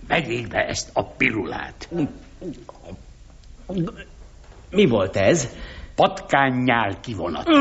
Vegyék 0.08 0.48
be 0.48 0.60
ezt 0.60 0.90
a 0.94 1.04
pirulát. 1.04 1.90
Mi 4.70 4.86
volt 4.86 5.16
ez? 5.16 5.50
Patkánynyál 5.96 7.00
kivonat. 7.02 7.48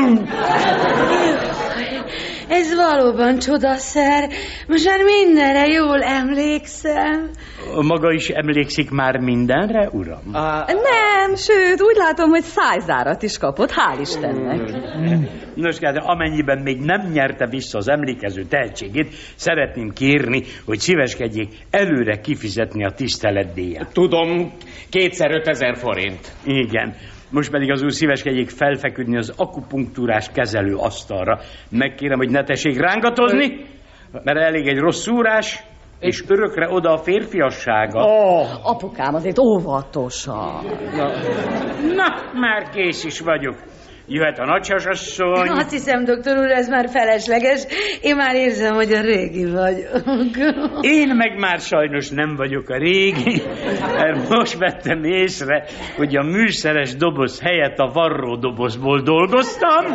Ez 2.47 2.75
valóban 2.75 3.39
csodaszer. 3.39 4.29
Most 4.67 4.85
már 4.85 5.03
mindenre 5.03 5.67
jól 5.67 6.01
emlékszem. 6.01 7.29
Maga 7.81 8.11
is 8.11 8.29
emlékszik 8.29 8.89
már 8.89 9.17
mindenre, 9.17 9.89
uram? 9.91 10.21
Nem, 10.65 11.35
sőt, 11.35 11.81
úgy 11.81 11.95
látom, 11.95 12.29
hogy 12.29 12.41
szájzárat 12.43 13.23
is 13.23 13.37
kapott, 13.37 13.71
hál' 13.71 13.99
Istennek. 13.99 14.59
Nos, 15.55 15.79
de 15.79 15.99
amennyiben 15.99 16.61
még 16.61 16.79
nem 16.79 17.09
nyerte 17.11 17.47
vissza 17.47 17.77
az 17.77 17.87
emlékező 17.87 18.43
tehetségét, 18.43 19.13
szeretném 19.35 19.93
kérni, 19.93 20.43
hogy 20.65 20.79
szíveskedjék 20.79 21.53
előre 21.69 22.19
kifizetni 22.19 22.85
a 22.85 22.91
tiszteletdíjat. 22.91 23.93
Tudom, 23.93 24.53
kétszer 24.89 25.31
5000 25.31 25.77
forint. 25.77 26.31
Igen. 26.45 26.95
Most 27.31 27.51
pedig 27.51 27.71
az 27.71 27.83
úr 27.83 27.91
szíveskedjék 27.91 28.49
felfeküdni 28.49 29.17
az 29.17 29.33
akupunktúrás 29.37 30.29
kezelő 30.33 30.75
asztalra. 30.75 31.39
Megkérem, 31.69 32.17
hogy 32.17 32.29
ne 32.29 32.43
tessék 32.43 32.79
rángatozni, 32.79 33.65
mert 34.11 34.39
elég 34.39 34.67
egy 34.67 34.77
rossz 34.77 35.01
szúrás, 35.01 35.63
és 35.99 36.23
örökre 36.27 36.69
oda 36.69 36.91
a 36.91 36.97
férfiassága. 36.97 38.03
Oh. 38.03 38.69
Apukám, 38.69 39.15
azért 39.15 39.39
óvatosan. 39.39 40.65
Na, 41.95 42.39
már 42.39 42.69
kész 42.69 43.03
is 43.03 43.19
vagyok. 43.19 43.55
Jöhet 44.13 44.39
a 44.39 44.45
nagysasasszony. 44.45 45.49
Azt 45.49 45.71
hiszem, 45.71 46.03
doktor 46.03 46.37
úr, 46.37 46.51
ez 46.51 46.69
már 46.69 46.89
felesleges. 46.89 47.65
Én 48.01 48.15
már 48.15 48.35
érzem, 48.35 48.75
hogy 48.75 48.93
a 48.93 49.01
régi 49.01 49.45
vagyok. 49.45 50.03
Én 50.81 51.15
meg 51.15 51.39
már 51.39 51.59
sajnos 51.59 52.09
nem 52.09 52.35
vagyok 52.35 52.69
a 52.69 52.77
régi, 52.77 53.41
mert 53.93 54.29
most 54.29 54.57
vettem 54.57 55.03
észre, 55.03 55.65
hogy 55.97 56.15
a 56.15 56.23
műszeres 56.23 56.95
doboz 56.95 57.41
helyett 57.41 57.77
a 57.77 57.91
varró 57.93 58.35
dobozból 58.35 59.01
dolgoztam. 59.01 59.85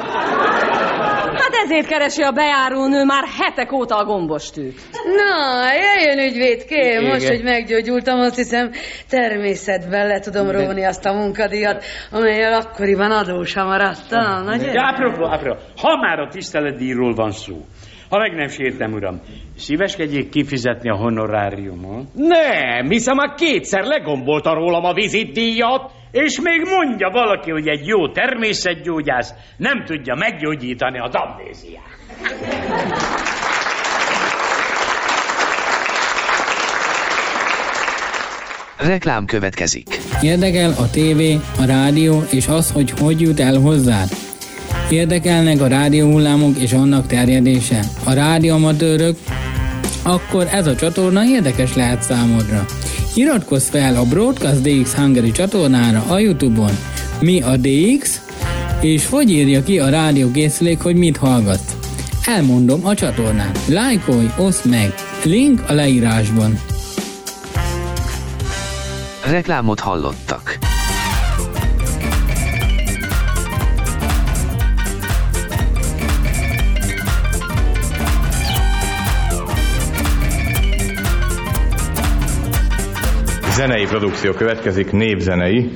Ezért 1.66 1.87
keresi 1.87 2.22
a 2.22 2.31
bejárónő 2.31 3.05
már 3.05 3.24
hetek 3.38 3.72
óta 3.72 3.96
a 3.96 4.05
gombostűt. 4.05 4.81
Na, 5.16 5.72
jöjjön 5.72 6.29
ügyvédkém, 6.29 7.00
Igen. 7.00 7.05
most, 7.05 7.29
hogy 7.29 7.42
meggyógyultam, 7.42 8.20
azt 8.20 8.37
hiszem 8.37 8.70
természetben 9.09 10.07
le 10.07 10.20
tudom 10.20 10.50
róni 10.50 10.85
azt 10.85 11.05
a 11.07 11.12
munkadíjat, 11.12 11.85
amelyel 12.11 12.52
akkoriban 12.52 13.11
adósa 13.11 13.64
maradtam. 13.64 14.44
Na, 14.44 14.57
De 14.57 14.64
gyere. 14.64 14.81
apropó, 14.81 15.24
apropó, 15.24 15.61
ha 15.76 15.96
már 15.96 16.18
a 16.18 16.29
tiszteletdíjról 16.29 17.14
van 17.14 17.31
szó, 17.31 17.64
ha 18.16 18.22
meg 18.22 18.35
nem 18.35 18.48
sértem, 18.48 18.92
uram, 18.92 19.20
szíveskedjék 19.57 20.29
kifizetni 20.29 20.90
a 20.90 20.96
honoráriumot. 20.96 22.05
Nem, 22.14 22.88
hiszem 22.88 23.16
már 23.16 23.35
kétszer 23.35 23.85
legombolta 23.85 24.55
rólam 24.55 24.85
a 24.85 24.92
vizitdíjat. 24.92 25.90
És 26.11 26.40
még 26.40 26.61
mondja 26.64 27.11
valaki, 27.11 27.50
hogy 27.50 27.68
egy 27.68 27.87
jó 27.87 28.09
természetgyógyász 28.09 29.35
nem 29.57 29.85
tudja 29.85 30.14
meggyógyítani 30.14 30.98
a 30.98 31.09
damnéziát. 31.09 31.85
Reklám 38.79 39.24
következik. 39.24 39.87
Érdekel 40.22 40.70
a 40.70 40.90
tévé, 40.90 41.38
a 41.59 41.64
rádió 41.66 42.22
és 42.31 42.46
az, 42.48 42.72
hogy 42.72 42.90
hogy 42.90 43.20
jut 43.20 43.40
el 43.40 43.61
hozzád? 43.61 44.25
Érdekelnek 44.90 45.61
a 45.61 45.66
rádióhullámok 45.66 46.59
és 46.59 46.72
annak 46.72 47.07
terjedése? 47.07 47.85
A 48.05 48.12
rádióamatőrök? 48.12 49.16
Akkor 50.03 50.49
ez 50.53 50.66
a 50.66 50.75
csatorna 50.75 51.25
érdekes 51.25 51.75
lehet 51.75 52.03
számodra. 52.03 52.64
Iratkozz 53.14 53.68
fel 53.68 53.96
a 53.96 54.05
Broadcast 54.05 54.61
DX 54.61 54.94
Hungary 54.94 55.31
csatornára 55.31 56.05
a 56.09 56.18
Youtube-on. 56.18 56.79
Mi 57.20 57.40
a 57.40 57.57
DX? 57.57 58.20
És 58.81 59.07
hogy 59.07 59.31
írja 59.31 59.62
ki 59.62 59.79
a 59.79 59.88
rádiókészülék, 59.88 60.81
hogy 60.81 60.96
mit 60.96 61.16
hallgatsz? 61.16 61.77
Elmondom 62.25 62.87
a 62.87 62.94
csatornán. 62.94 63.51
Lájkolj, 63.68 64.27
oszd 64.38 64.70
meg! 64.70 64.94
Link 65.25 65.64
a 65.68 65.72
leírásban. 65.72 66.59
Reklámot 69.31 69.81
hallottak. 69.81 70.55
Zenei 83.56 83.86
produkció 83.86 84.32
következik, 84.32 84.92
népzenei. 84.92 85.70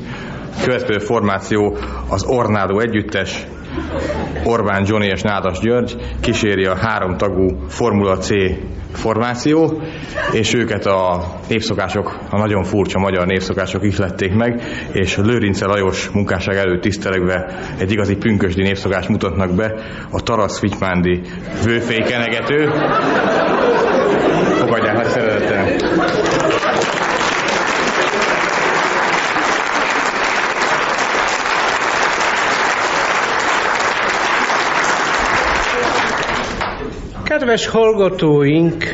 Következő 0.64 0.98
formáció 0.98 1.76
az 2.08 2.24
Ornádó 2.24 2.78
együttes, 2.78 3.46
Orbán 4.44 4.84
Johnny 4.86 5.06
és 5.06 5.22
Nádas 5.22 5.58
György 5.58 5.96
kíséri 6.20 6.64
a 6.64 6.76
három 6.76 7.16
tagú 7.16 7.66
Formula 7.68 8.16
C 8.16 8.28
formáció, 8.92 9.82
és 10.32 10.54
őket 10.54 10.86
a 10.86 11.24
népszokások, 11.48 12.18
a 12.30 12.38
nagyon 12.38 12.62
furcsa 12.62 12.98
magyar 12.98 13.26
népszokások 13.26 13.84
ihlették 13.84 14.34
meg, 14.34 14.62
és 14.92 15.16
Lőrince 15.16 15.66
Lajos 15.66 16.08
munkásság 16.08 16.56
előtt 16.56 16.80
tisztelegve 16.80 17.58
egy 17.78 17.92
igazi 17.92 18.16
pünkösdi 18.16 18.62
népszokást 18.62 19.08
mutatnak 19.08 19.54
be, 19.54 19.74
a 20.10 20.22
Tarasz 20.22 20.60
Vitymándi 20.60 21.20
vőfékenegető. 21.64 22.70
Fogadják 24.58 24.96
nagy 24.96 25.06
Kedves 37.40 37.66
hallgatóink! 37.66 38.84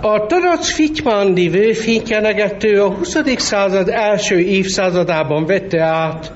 A 0.00 0.26
Tarac 0.26 0.68
Fitymándi 0.72 1.48
vőfénykenegető 1.48 2.82
a 2.82 2.90
20. 2.90 3.16
század 3.36 3.88
első 3.88 4.38
évszázadában 4.38 5.46
vette 5.46 5.82
át 5.82 6.32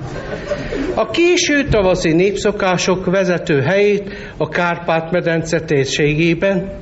a 0.95 1.11
késő 1.11 1.69
tavaszi 1.69 2.13
népszokások 2.13 3.05
vezető 3.05 3.61
helyét 3.61 4.33
a 4.37 4.49
Kárpát-medence 4.49 5.61
térségében, 5.61 6.73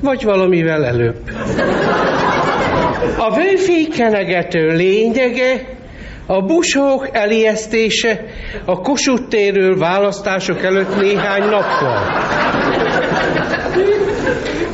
vagy 0.00 0.24
valamivel 0.24 0.84
előbb. 0.84 1.20
A 3.18 3.36
vőfénykenegető 3.36 4.66
lényege 4.66 5.76
a 6.30 6.42
busók 6.42 7.08
elijesztése 7.12 8.24
a 8.64 8.80
Kossuth 8.80 9.28
térről 9.28 9.78
választások 9.78 10.62
előtt 10.62 11.00
néhány 11.00 11.42
nappal. 11.42 12.02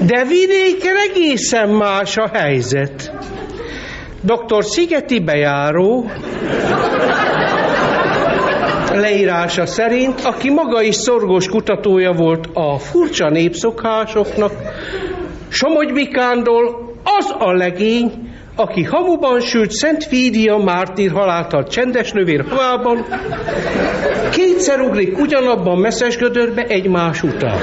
De 0.07 0.25
vidéken 0.25 0.97
egészen 1.11 1.69
más 1.69 2.17
a 2.17 2.29
helyzet. 2.33 3.13
Dr. 4.21 4.65
Szigeti 4.65 5.21
bejáró 5.21 6.11
leírása 8.93 9.67
szerint, 9.67 10.21
aki 10.25 10.51
maga 10.51 10.83
is 10.83 10.95
szorgos 10.95 11.49
kutatója 11.49 12.13
volt 12.13 12.49
a 12.53 12.79
furcsa 12.79 13.29
népszokásoknak, 13.29 14.53
Somogy 15.49 15.93
Mikándor 15.93 16.93
az 17.05 17.35
a 17.39 17.53
legény, 17.53 18.34
aki 18.57 18.83
hamuban 18.83 19.41
sült 19.41 19.71
Szent 19.71 20.05
Fídia 20.05 20.57
mártír 20.57 21.11
haláltal 21.11 21.65
csendes 21.65 22.13
növér 22.13 22.45
havában, 22.49 23.07
kétszer 24.31 24.81
ugrik 24.81 25.19
ugyanabban 25.19 25.79
messzes 25.79 26.17
gödörbe 26.17 26.63
egymás 26.63 27.23
után. 27.23 27.59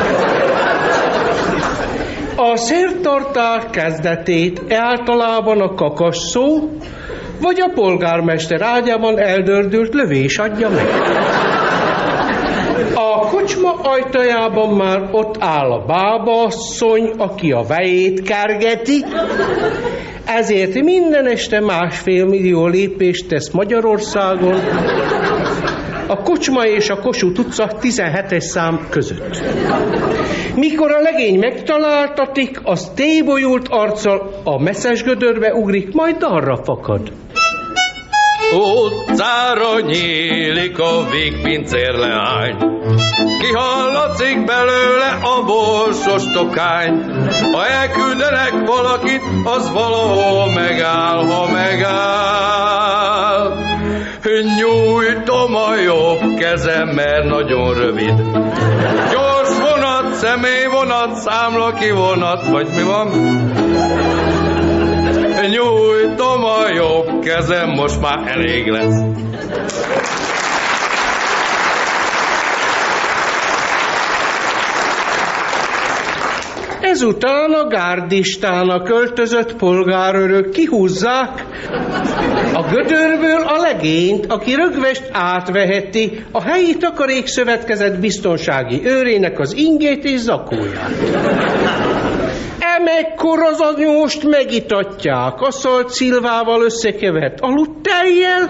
A 2.36 2.56
szertartás 2.56 3.64
kezdetét 3.72 4.62
általában 4.74 5.62
a 5.62 5.74
kakas 5.74 6.18
szó, 6.18 6.70
vagy 7.42 7.62
a 7.62 7.72
polgármester 7.74 8.62
ágyában 8.62 9.20
eldördült 9.20 9.94
lövés 9.94 10.38
adja 10.38 10.70
meg. 10.70 10.88
A 12.96 13.21
kocsma 13.54 13.74
ajtajában 13.90 14.76
már 14.76 15.10
ott 15.12 15.36
áll 15.40 15.72
a 15.72 15.86
bábasszony, 15.86 17.12
aki 17.18 17.52
a 17.52 17.64
vejét 17.68 18.22
kergeti, 18.22 19.06
ezért 20.26 20.82
minden 20.82 21.26
este 21.26 21.60
másfél 21.60 22.26
millió 22.26 22.68
lépést 22.68 23.28
tesz 23.28 23.50
Magyarországon, 23.50 24.60
a 26.08 26.22
Kocsma 26.22 26.66
és 26.66 26.90
a 26.90 27.00
Kossuth 27.00 27.40
utca 27.40 27.72
17-es 27.82 28.40
szám 28.40 28.88
között. 28.90 29.44
Mikor 30.56 30.92
a 30.92 31.02
legény 31.02 31.40
megtaláltatik, 31.40 32.60
az 32.64 32.92
tébolyult 32.96 33.68
arccal 33.70 34.42
a 34.44 34.62
messzes 34.62 35.04
gödörbe 35.04 35.54
ugrik, 35.54 35.94
majd 35.94 36.16
arra 36.20 36.64
fakad. 36.64 37.12
Utcára 38.54 39.80
nyílik 39.80 40.80
a 40.80 41.10
végpincér 41.12 41.94
leány, 41.94 42.56
Kihallatszik 43.40 44.46
belőle 44.46 45.20
a 45.22 45.44
borsos 45.46 46.24
tokány. 46.34 47.04
Ha 47.52 47.68
elküldenek 47.68 48.54
valakit, 48.66 49.22
az 49.44 49.72
valahol 49.72 50.52
megáll, 50.54 51.26
ha 51.26 51.52
megáll. 51.52 52.72
Nyújtom 54.58 55.56
a 55.56 55.76
jobb 55.76 56.38
kezem, 56.40 56.88
mert 56.88 57.26
nagyon 57.26 57.74
rövid. 57.74 58.14
Gyors 59.12 59.58
vonat, 59.60 60.14
személyvonat, 60.14 61.16
számlaki 61.16 61.92
vonat, 61.92 62.48
vagy 62.48 62.68
mi 62.76 62.84
van? 62.84 63.10
Nyújtom 65.52 66.44
a 66.44 66.70
jobb 66.74 67.24
kezem, 67.24 67.70
most 67.70 68.02
már 68.02 68.28
elég 68.28 68.68
lesz. 68.68 69.04
Ezután 76.82 77.52
a 77.52 77.68
gárdistának 77.68 78.84
költözött 78.84 79.56
polgárőrök 79.56 80.50
kihúzzák 80.50 81.46
a 82.54 82.64
gödörből 82.72 83.42
a 83.42 83.58
legényt, 83.58 84.26
aki 84.26 84.56
rögvest 84.56 85.10
átveheti 85.12 86.24
a 86.32 86.42
helyi 86.42 86.78
takarékszövetkezet 86.78 88.00
biztonsági 88.00 88.82
őrének 88.84 89.40
az 89.40 89.54
ingét 89.54 90.04
és 90.04 90.20
zakóját. 90.20 90.92
Emekkor 92.82 93.40
az 93.40 93.60
anyóst 93.60 94.24
megitatják, 94.24 95.42
a 95.42 95.52
szalt 95.52 95.90
szilvával 95.90 96.62
összekevert 96.62 97.40
aludtejjel, 97.40 98.50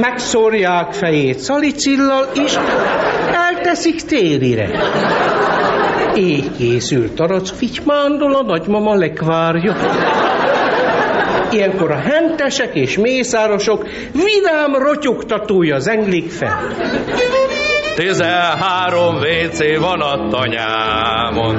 megszórják 0.00 0.92
fejét 0.92 1.38
szalicillal, 1.38 2.28
és 2.34 2.54
elteszik 3.32 4.02
térire. 4.02 4.70
Így 6.16 6.56
készült 6.56 7.12
Tarac 7.12 7.50
Fitymándol 7.50 8.34
a 8.34 8.42
nagymama 8.42 8.94
lekvárja. 8.94 9.76
Ilyenkor 11.50 11.90
a 11.90 11.98
hentesek 11.98 12.74
és 12.74 12.98
mészárosok 12.98 13.86
vidám 14.12 14.74
rotyogtatója 14.74 15.78
zenglik 15.78 16.30
fel. 16.30 16.60
Tizenhárom 17.98 19.16
WC 19.16 19.78
van 19.78 20.00
a 20.00 20.28
tanyámon. 20.28 21.56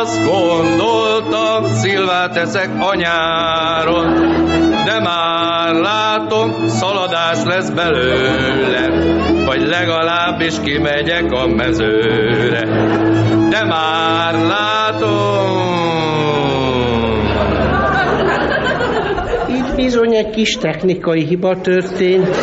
Azt 0.00 0.24
gondoltam, 0.24 1.64
szilvát 1.64 2.36
eszek 2.36 2.68
anyáron, 2.78 4.14
de 4.84 5.00
már 5.00 5.74
látom, 5.74 6.66
szaladás 6.66 7.38
lesz 7.44 7.70
belőle, 7.70 8.88
vagy 9.44 9.66
legalábbis 9.66 10.54
kimegyek 10.64 11.32
a 11.32 11.46
mezőre. 11.46 12.64
De 13.50 13.64
már 13.64 14.34
látom, 14.34 15.58
bizony 19.76 20.14
egy 20.14 20.30
kis 20.30 20.52
technikai 20.52 21.24
hiba 21.24 21.60
történt. 21.60 22.36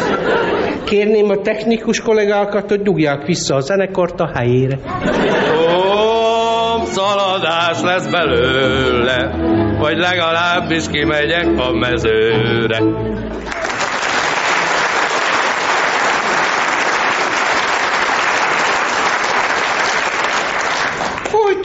Kérném 0.86 1.30
a 1.30 1.42
technikus 1.42 2.00
kollégákat, 2.02 2.70
hogy 2.70 2.82
dugják 2.82 3.26
vissza 3.26 3.56
a 3.56 3.60
zenekart 3.60 4.20
a 4.20 4.32
helyére. 4.34 4.80
Ó, 5.58 6.84
szaladás 6.86 7.82
lesz 7.82 8.08
belőle, 8.08 9.36
vagy 9.80 9.98
legalábbis 9.98 10.88
kimegyek 10.88 11.48
a 11.58 11.72
mezőre. 11.72 12.80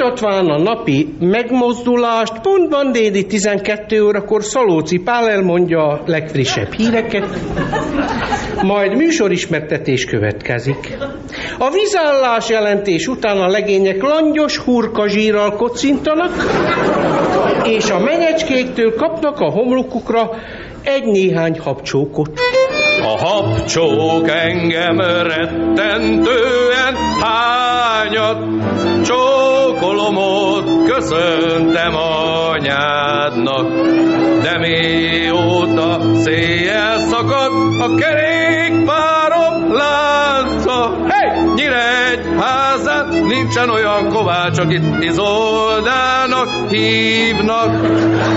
Folytatván 0.00 0.46
a 0.46 0.58
napi 0.58 1.14
megmozdulást, 1.20 2.40
pontban 2.40 2.92
déli 2.92 3.26
12 3.26 4.04
órakor 4.04 4.44
Szalóci 4.44 4.98
Pál 4.98 5.28
elmondja 5.28 5.86
a 5.86 6.02
legfrissebb 6.06 6.72
híreket, 6.72 7.24
majd 8.62 8.96
műsorismertetés 8.96 10.04
következik. 10.04 10.96
A 11.58 11.70
vizállás 11.70 12.48
jelentés 12.48 13.06
után 13.06 13.36
a 13.36 13.46
legények 13.46 14.02
langyos 14.02 14.58
hurka 14.58 15.08
zsírral 15.08 15.52
kocintanak, 15.52 16.32
és 17.64 17.90
a 17.90 17.98
menyecskéktől 17.98 18.94
kapnak 18.94 19.40
a 19.40 19.50
homlokukra 19.50 20.30
egy-néhány 20.84 21.58
habcsókot. 21.58 22.40
A 23.02 23.18
habcsók 23.18 24.28
engem 24.28 25.00
rettentően 25.00 26.94
hányat, 27.20 28.38
csókolomot 29.04 30.64
köszöntem 30.88 31.94
anyádnak. 31.96 33.66
De 34.42 34.58
mióta 34.58 36.00
széjjel 36.14 36.98
szakad 36.98 37.52
a 37.80 37.94
kerékpárom 37.94 39.72
lánca, 39.72 40.96
hey! 41.08 41.52
Nyíregyházán 41.54 43.08
nincsen 43.28 43.70
olyan 43.70 44.08
kovács, 44.08 44.58
akit 44.58 44.82
Izoldának 45.00 46.48
hívnak. 46.70 47.80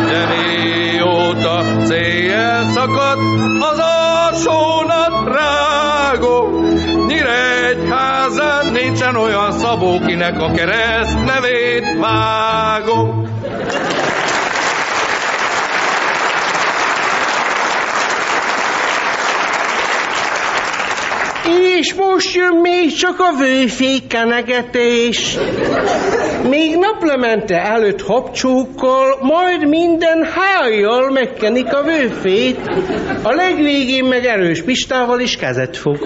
De 0.10 0.28
mióta 0.36 1.64
széjjel 1.84 2.72
szakad 2.72 3.18
az 3.60 3.92
alsónat 4.34 5.36
rágó, 5.36 6.50
Nyíregyházán 7.08 8.72
nincsen 8.72 9.16
olyan 9.16 9.52
szabó, 9.52 10.00
kinek 10.06 10.42
a 10.42 10.52
kereszt 10.52 11.26
nevét 11.26 11.98
vágom. 12.00 13.23
És 21.84 21.94
most 21.94 22.36
jön 22.36 22.56
még 22.56 22.94
csak 22.94 23.20
a 23.20 23.38
vőfékenegetés. 23.38 25.38
Még 26.50 26.78
naplemente 26.78 27.62
előtt 27.62 28.02
habcsókkal, 28.02 29.18
majd 29.22 29.68
minden 29.68 30.28
hájjal 30.36 31.12
megkenik 31.12 31.74
a 31.74 31.82
vőfét, 31.82 32.60
a 33.22 33.34
legvégén 33.34 34.06
meg 34.06 34.26
erős 34.26 34.62
pistával 34.62 35.20
is 35.20 35.36
kezet 35.36 35.78
fog. 35.78 35.98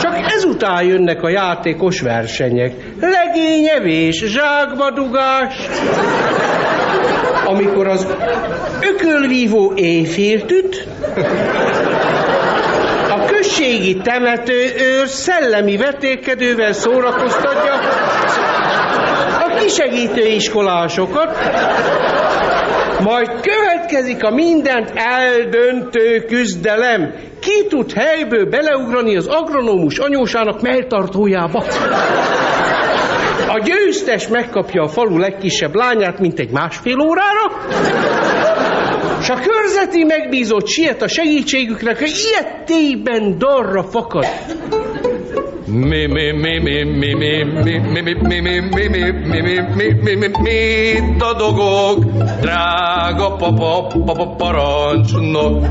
Csak 0.00 0.18
ezután 0.36 0.84
jönnek 0.84 1.22
a 1.22 1.28
játékos 1.28 2.00
versenyek. 2.00 2.74
Legényevés, 3.00 4.24
zsákbadugás. 4.24 5.54
Amikor 7.44 7.86
az 7.86 8.06
ökölvívó 8.80 9.72
éjfélt 9.74 10.52
községi 13.42 13.96
temetőőr 13.96 15.06
szellemi 15.06 15.76
vetélkedővel 15.76 16.72
szórakoztatja 16.72 17.74
a 19.44 19.56
kisegítő 19.58 20.26
iskolásokat, 20.26 21.36
majd 23.00 23.30
következik 23.40 24.24
a 24.24 24.30
mindent 24.30 24.92
eldöntő 24.94 26.24
küzdelem. 26.28 27.14
Ki 27.40 27.66
tud 27.68 27.92
helyből 27.92 28.48
beleugrani 28.48 29.16
az 29.16 29.26
agronómus 29.26 29.98
anyósának 29.98 30.60
melltartójába? 30.60 31.64
A 33.48 33.58
győztes 33.64 34.28
megkapja 34.28 34.82
a 34.82 34.88
falu 34.88 35.18
legkisebb 35.18 35.74
lányát, 35.74 36.18
mint 36.18 36.38
egy 36.38 36.50
másfél 36.50 37.00
órára, 37.00 37.52
és 39.22 39.28
a 39.28 39.34
körzeti 39.34 40.04
megbízott 40.04 40.66
siet 40.66 41.02
a 41.02 41.08
segítségükre, 41.08 41.96
hogy 41.98 42.12
ilyetében 42.28 43.38
darra 43.38 43.82
fakad. 43.82 44.26
Mi, 45.66 46.06
mi, 46.06 46.32
mi, 46.32 46.58
mi, 46.58 46.82
mi, 46.84 47.14
mi, 47.14 47.44
mi, 47.44 47.78
mi, 47.78 48.00
mi, 48.00 48.14
mi, 48.14 48.40
mi, 48.40 48.40
mi, 48.40 48.60
mi, 48.60 49.18
mi, 49.26 49.40
mi, 49.40 49.60
mi, 49.74 49.92
mi, 50.02 50.16
mi, 50.16 50.28
mit 50.42 51.22
adogok, 51.22 52.04
drága 52.40 53.30
papa, 53.36 53.86
papa 54.06 54.26
parancsnok. 54.26 55.62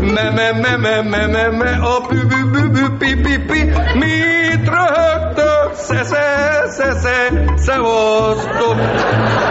Me, 0.00 0.30
me, 0.30 0.52
me, 0.52 0.76
me, 0.76 1.02
me, 1.02 1.26
me, 1.26 1.50
me, 1.50 1.70
a 1.70 2.00
pü, 2.08 2.18
pü, 2.30 2.40
pü, 2.52 2.62
pü, 2.74 2.98
pi, 2.98 3.16
pi, 3.22 3.38
pi, 3.48 3.60
mit 3.94 4.68
röhögtök, 4.74 5.70
sze, 5.74 6.04
sze, 6.04 6.26
sze, 6.76 6.92
sze, 7.02 7.44
szevasztok. 7.56 8.76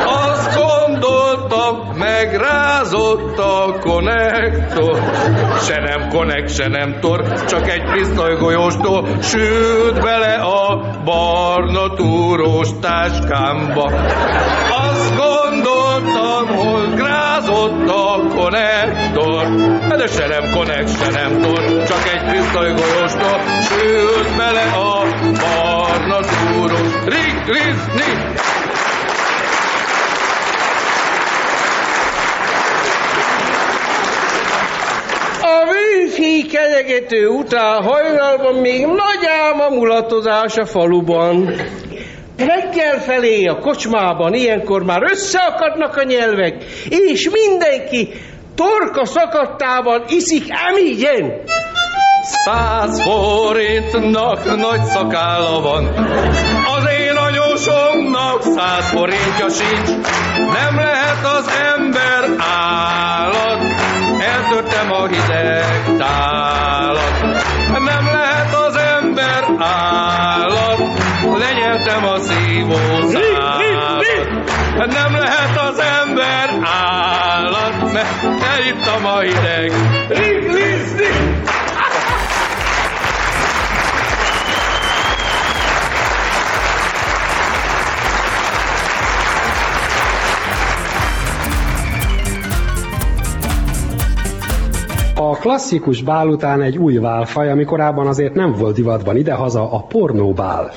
Azt 0.06 0.58
gondoltam, 1.02 1.97
megrázott 1.97 3.38
a 3.38 3.80
konnektor. 3.80 4.99
Se 5.62 5.80
nem 5.80 6.10
konnek, 6.10 6.49
se 6.49 6.68
nem 6.68 6.99
tor, 6.99 7.43
csak 7.43 7.70
egy 7.70 7.84
pisztolygolyóstól 7.91 9.08
sült 9.22 10.02
bele 10.02 10.34
a 10.34 10.82
barna 11.04 11.93
túrós 11.93 12.68
táskámba. 12.82 13.91
Azt 14.70 15.16
gondoltam, 15.18 16.47
hogy 16.47 16.93
grázott 16.95 17.89
a 17.89 18.28
konnektor, 18.36 19.47
de 19.97 20.08
se 20.08 20.28
nem 20.28 20.52
konnek, 20.54 20.88
se 20.88 21.10
nem 21.12 21.41
tor, 21.41 21.84
csak 21.88 22.10
egy 22.14 22.32
pisztolygolyóstól 22.32 23.39
sült 23.62 24.36
bele 24.38 24.64
a 24.74 25.06
barna 25.22 26.20
túrós. 26.20 27.04
Rik, 27.06 27.45
rik. 27.45 27.72
A 35.43 35.72
műfi 36.22 36.45
kelegető 36.45 37.28
után 37.28 37.84
hajnalban 37.84 38.55
még 38.55 38.86
nagy 38.86 39.26
álma 39.43 39.69
mulatozás 39.69 40.57
a 40.57 40.65
faluban. 40.65 41.53
Reggel 42.38 42.99
felé 42.99 43.45
a 43.45 43.57
kocsmában 43.57 44.34
ilyenkor 44.34 44.84
már 44.84 45.01
összeakadnak 45.11 45.95
a 45.95 46.03
nyelvek, 46.03 46.63
és 46.89 47.30
mindenki 47.30 48.09
torka 48.55 49.05
szakadtában 49.05 50.03
iszik 50.07 50.43
emígyen. 50.69 51.41
Száz 52.24 53.01
forintnak 53.01 54.45
nagy 54.45 54.84
szakálla 54.84 55.61
van, 55.61 55.86
az 56.78 56.89
én 56.99 57.15
anyósomnak 57.15 58.41
száz 58.41 58.89
forintja 58.89 59.49
sincs. 59.49 59.89
Nem 60.38 60.76
lehet 60.76 61.26
az 61.38 61.47
ember 61.76 62.30
a 62.38 62.61
hideg 65.12 65.95
tálat. 65.97 67.22
Nem 67.72 68.05
lehet 68.05 68.55
az 68.55 68.76
ember 68.76 69.43
állat, 69.59 70.80
lenyeltem 71.38 72.05
a 72.05 72.18
szívószálat. 72.20 73.59
Nem 74.78 75.16
lehet 75.16 75.57
az 75.70 75.80
ember 75.80 76.49
állat, 76.64 77.93
mert 77.93 78.43
elittam 78.55 79.05
a 79.05 79.20
hideg. 79.20 79.72
A 95.30 95.36
klasszikus 95.36 96.01
bál 96.01 96.28
után 96.28 96.61
egy 96.61 96.78
új 96.78 96.97
válfaj, 96.97 97.51
ami 97.51 97.63
korábban 97.63 98.07
azért 98.07 98.34
nem 98.34 98.53
volt 98.53 98.76
divatban 98.76 99.17
idehaza, 99.17 99.72
a 99.72 99.80
pornóbál. 99.80 100.72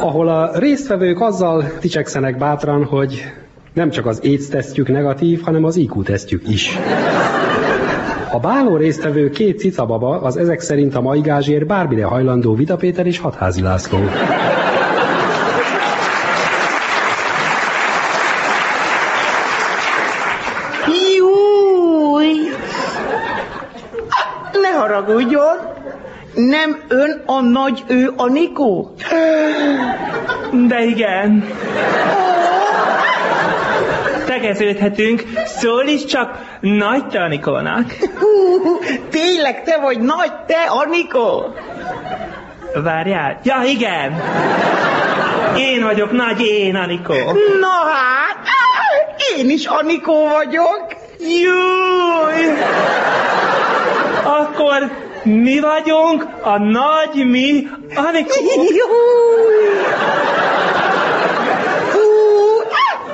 Ahol 0.00 0.28
a 0.28 0.58
résztvevők 0.58 1.20
azzal 1.20 1.64
dicsekszenek 1.80 2.38
bátran, 2.38 2.84
hogy 2.84 3.32
nem 3.72 3.90
csak 3.90 4.06
az 4.06 4.20
AIDS 4.24 4.48
tesztjük 4.48 4.88
negatív, 4.88 5.42
hanem 5.42 5.64
az 5.64 5.76
IQ 5.76 6.02
tesztjük 6.02 6.48
is. 6.48 6.78
A 8.32 8.38
báló 8.38 8.76
résztvevő 8.76 9.30
két 9.30 9.58
cicababa 9.58 10.20
az 10.20 10.36
ezek 10.36 10.60
szerint 10.60 10.94
a 10.94 11.00
mai 11.00 11.20
gázsért 11.20 11.66
bármire 11.66 12.04
hajlandó 12.04 12.54
Vida 12.54 12.76
Péter 12.76 13.06
és 13.06 13.18
Hatházi 13.18 13.62
László. 13.62 13.98
Júj! 21.16 22.26
Ne 24.52 24.78
haragudjon! 24.78 25.56
Nem 26.34 26.82
ön 26.88 27.22
a 27.26 27.40
nagy 27.40 27.84
ő 27.86 28.12
a 28.16 28.26
Nikó? 28.26 28.94
De 30.66 30.84
igen. 30.84 31.48
Tegeződhetünk, 34.26 35.22
szól 35.44 35.84
is 35.86 36.04
csak 36.04 36.58
nagy 36.60 37.06
te 37.06 37.22
Anikónak. 37.22 37.96
Tényleg 39.10 39.62
te 39.62 39.78
vagy 39.78 40.00
nagy 40.00 40.32
te, 40.46 40.62
Anikó? 40.68 41.54
Várjál. 42.82 43.40
Ja, 43.42 43.62
igen. 43.64 44.22
Én 45.56 45.82
vagyok 45.82 46.12
nagy 46.12 46.40
én, 46.40 46.74
Anikó. 46.74 47.14
Na 47.60 47.90
hát, 47.92 48.46
én 49.36 49.50
is 49.50 49.66
Anikó 49.66 50.28
vagyok. 50.28 50.86
Júj! 51.18 52.52
Akkor 54.22 54.90
mi 55.24 55.60
vagyunk 55.60 56.26
a 56.42 56.58
nagy 56.58 57.30
mi! 57.30 57.68
Hú, 61.92 62.60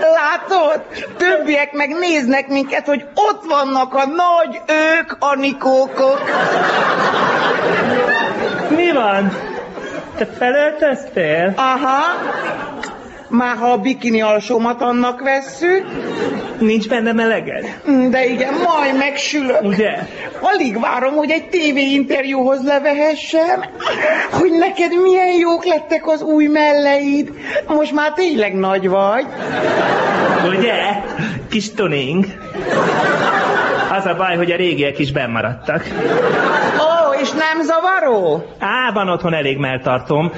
látod? 0.01 0.83
Többiek 1.17 1.73
meg 1.73 1.89
néznek 1.89 2.49
minket, 2.49 2.87
hogy 2.87 3.07
ott 3.15 3.45
vannak 3.45 3.95
a 3.95 4.07
nagy 4.07 4.61
ők, 4.67 5.17
Anikókok. 5.19 6.21
Mi 8.69 8.93
van? 8.93 9.33
Te 10.17 10.27
felöltöztél? 10.27 11.53
Aha. 11.57 12.03
Már 13.31 13.57
ha 13.57 13.73
a 13.73 13.79
bikini 13.79 14.23
alsómat 14.23 14.83
annak 14.83 15.21
vesszük. 15.21 15.87
Nincs 16.59 16.89
benne 16.89 17.13
meleged? 17.13 17.81
De 18.11 18.27
igen, 18.27 18.55
majd 18.55 18.97
megsülök. 18.97 19.63
Ugye? 19.63 19.99
Alig 20.41 20.81
várom, 20.81 21.15
hogy 21.15 21.31
egy 21.31 21.49
tévéinterjúhoz 21.49 22.65
levehessem, 22.65 23.65
hogy 24.31 24.51
neked 24.51 25.03
milyen 25.03 25.39
jók 25.39 25.65
lettek 25.65 26.09
az 26.09 26.23
új 26.23 26.47
melleid. 26.47 27.31
Most 27.67 27.93
már 27.93 28.13
tényleg 28.13 28.55
nagy 28.55 28.89
vagy. 28.89 29.27
Ugye? 30.59 30.75
Kis 31.51 31.75
tuning. 31.75 32.25
Az 33.93 34.07
a 34.07 34.15
baj, 34.17 34.37
hogy 34.37 34.51
a 34.51 34.57
régiek 34.57 34.99
is 34.99 35.13
bennmaradtak. 35.13 35.85
Ó, 36.79 37.00
és 37.21 37.31
nem 37.31 37.63
zavaró? 37.63 38.45
Á, 38.59 38.93
van 38.93 39.09
otthon 39.09 39.35
elég 39.35 39.59
melltartom, 39.59 40.33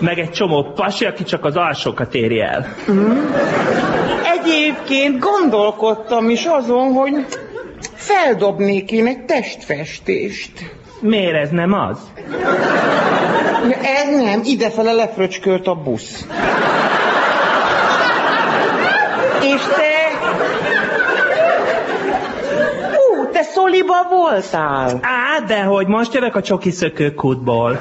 meg 0.00 0.18
egy 0.18 0.30
csomó 0.30 0.72
pasi, 0.74 1.04
aki 1.04 1.22
csak 1.22 1.44
az 1.44 1.56
alsókat 1.56 2.14
éri 2.14 2.40
el. 2.40 2.66
Mm. 2.90 3.18
Egyébként 4.40 5.18
gondolkodtam 5.18 6.30
is 6.30 6.44
azon, 6.44 6.92
hogy 6.92 7.26
feldobnék 7.94 8.92
én 8.92 9.06
egy 9.06 9.24
testfestést. 9.24 10.52
Miért 11.00 11.42
ez 11.42 11.50
nem 11.50 11.72
az? 11.72 11.98
Ez 13.82 14.20
nem, 14.24 14.40
idefele 14.44 14.92
lefröcskölt 14.92 15.66
a 15.66 15.74
busz. 15.74 16.26
És 19.42 19.60
te... 19.62 19.98
Szoliba 23.78 24.08
voltál. 24.08 24.98
Á, 25.02 25.40
de 25.46 25.62
hogy 25.62 25.86
most 25.86 26.14
jövök 26.14 26.34
a 26.34 26.42
csoki 26.42 26.70
szökőkútból. 26.70 27.78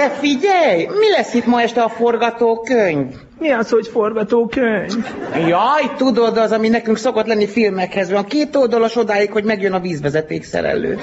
Te 0.00 0.10
figyelj, 0.10 0.86
mi 0.86 1.10
lesz 1.16 1.34
itt 1.34 1.46
ma 1.46 1.60
este 1.60 1.82
a 1.82 1.88
forgatókönyv? 1.88 3.06
Mi 3.38 3.50
az, 3.50 3.70
hogy 3.70 3.86
forgatókönyv? 3.86 5.06
Jaj, 5.34 5.90
tudod, 5.96 6.36
az, 6.36 6.52
ami 6.52 6.68
nekünk 6.68 6.96
szokott 6.96 7.26
lenni 7.26 7.46
filmekhez 7.46 8.10
van. 8.10 8.24
Két 8.24 8.56
oldalas 8.56 8.96
odáig, 8.96 9.32
hogy 9.32 9.44
megjön 9.44 9.72
a 9.72 9.80
vízvezeték 9.80 10.44
szerelő. 10.44 10.98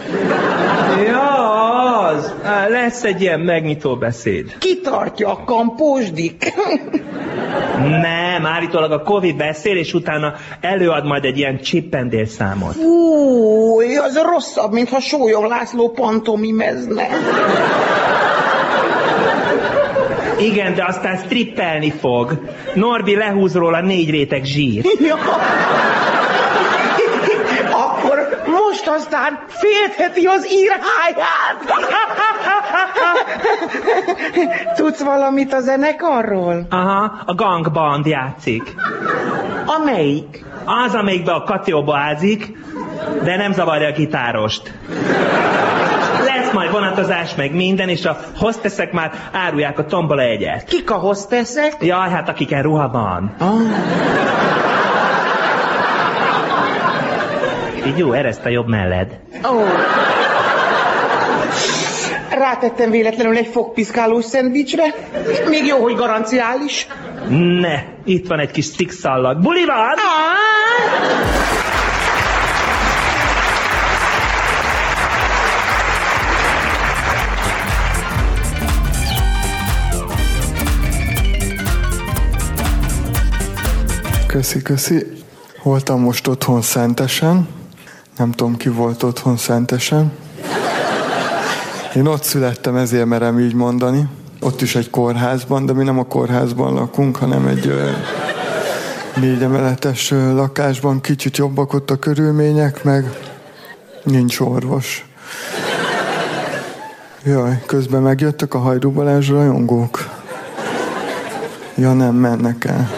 Ja, 1.06 1.60
az. 2.00 2.34
Lesz 2.70 3.04
egy 3.04 3.22
ilyen 3.22 3.40
megnyitó 3.40 3.96
beszéd. 3.96 4.58
Kitartja 4.58 5.30
a 5.30 5.44
kampósdik. 5.46 6.54
Nem, 7.80 8.46
állítólag 8.46 8.92
a 8.92 9.02
Covid 9.02 9.36
beszél, 9.36 9.78
és 9.78 9.94
utána 9.94 10.34
előad 10.62 11.06
majd 11.06 11.26
egy 11.26 11.38
ilyen 11.38 11.60
csippendél 11.60 12.26
számot. 12.26 12.74
Fúj, 12.74 13.96
az 13.98 14.22
rosszabb, 14.32 14.72
mintha 14.72 15.00
Sólyom 15.00 15.48
László 15.48 15.90
pantomimezne. 15.90 17.08
Igen, 20.40 20.76
de 20.76 20.86
aztán 20.86 21.18
strippelni 21.18 21.92
fog. 21.92 22.40
Norbi 22.74 23.16
lehúz 23.16 23.56
róla 23.56 23.82
négy 23.82 24.10
réteg 24.10 24.44
zsír. 24.44 24.86
Ja. 25.00 25.16
Akkor 27.72 28.44
most 28.46 28.88
aztán 28.88 29.40
féltheti 29.48 30.26
az 30.26 30.48
írháját. 30.52 31.58
Tudsz 34.76 35.02
valamit 35.02 35.54
a 35.54 35.60
zenekarról? 35.60 36.68
Aha, 36.70 37.12
a 37.26 37.34
gangband 37.34 38.06
játszik. 38.06 38.76
Amelyik? 39.66 40.46
Az, 40.86 40.94
amelyikben 40.94 41.36
a 41.36 41.44
Katióba 41.44 41.98
ázik, 41.98 42.52
de 43.24 43.36
nem 43.36 43.54
zavarja 43.54 43.88
a 43.88 43.92
gitárost. 43.92 44.72
Lesz 46.28 46.52
majd 46.54 46.72
vonatozás, 46.72 47.36
meg 47.36 47.54
minden, 47.54 47.90
és 47.90 48.06
a 48.06 48.18
hosteszek 48.36 48.92
már 48.92 49.12
árulják 49.32 49.80
a 49.80 49.86
tombola 49.86 50.22
egyet. 50.22 50.64
Kik 50.64 50.92
a 50.92 50.96
hosteszek? 50.96 51.76
Jaj, 51.80 52.10
hát 52.10 52.30
akiken 52.30 52.62
ruha 52.62 52.90
van. 52.90 53.36
Ah. 53.40 53.62
Így 57.88 57.98
jó, 57.98 58.12
ereszt 58.12 58.46
a 58.46 58.50
jobb 58.50 58.68
melled. 58.68 59.20
Ó. 59.52 59.64
Rátettem 62.30 62.92
véletlenül 62.92 63.38
egy 63.38 63.48
fogpiszkálós 63.48 64.26
szendvicsre. 64.26 64.84
Még 65.50 65.66
jó, 65.66 65.78
hogy 65.78 65.96
garanciális. 65.96 66.88
Ne, 67.60 67.80
itt 68.04 68.28
van 68.28 68.40
egy 68.40 68.52
kis 68.52 68.66
szikszallag. 68.66 69.42
Buli 69.42 69.66
van! 69.66 69.96
Köszi, 84.38 84.62
köszi. 84.62 85.06
Voltam 85.64 86.02
most 86.02 86.28
otthon 86.28 86.62
szentesen. 86.62 87.48
Nem 88.18 88.32
tudom, 88.32 88.58
ki 88.58 88.70
volt 88.70 89.04
otthon 89.04 89.38
szentesen. 89.38 90.12
Én 91.96 92.06
ott 92.06 92.24
születtem, 92.24 92.76
ezért 92.76 93.06
merem 93.06 93.40
így 93.40 93.54
mondani. 93.54 94.08
Ott 94.42 94.62
is 94.62 94.76
egy 94.76 94.90
kórházban, 94.90 95.66
de 95.66 95.74
mi 95.74 95.84
nem 95.84 96.00
a 96.00 96.04
kórházban 96.04 96.74
lakunk, 96.74 97.16
hanem 97.16 97.48
egy 97.48 97.68
ö, 97.68 97.90
négy 99.16 99.42
emeletes 99.42 100.12
ö, 100.12 100.34
lakásban. 100.34 101.02
Kicsit 101.02 101.38
jobbak 101.38 101.74
ott 101.74 101.92
a 101.92 101.96
körülmények, 101.96 102.84
meg 102.84 103.18
nincs 104.04 104.40
orvos. 104.40 105.06
Jaj, 107.24 107.64
közben 107.66 108.02
megjöttek 108.02 108.54
a 108.54 108.60
Hajdú 108.60 108.92
Balázs 108.92 109.30
rajongók. 109.30 110.10
Ja, 111.76 111.94
nem 111.94 112.16
mennek 112.16 112.66
el. 112.66 112.97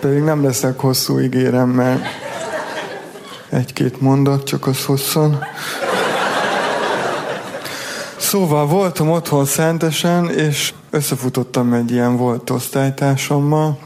Pedig 0.00 0.22
nem 0.22 0.44
leszek 0.44 0.80
hosszú, 0.80 1.20
ígérem, 1.20 1.68
mert 1.68 2.02
egy-két 3.48 4.00
mondat, 4.00 4.44
csak 4.44 4.66
az 4.66 4.84
hosszan. 4.84 5.44
Szóval 8.16 8.66
voltam 8.66 9.10
otthon 9.10 9.44
szentesen, 9.44 10.30
és 10.30 10.74
összefutottam 10.90 11.72
egy 11.72 11.90
ilyen 11.90 12.16
volt 12.16 12.50
osztálytársammal. 12.50 13.78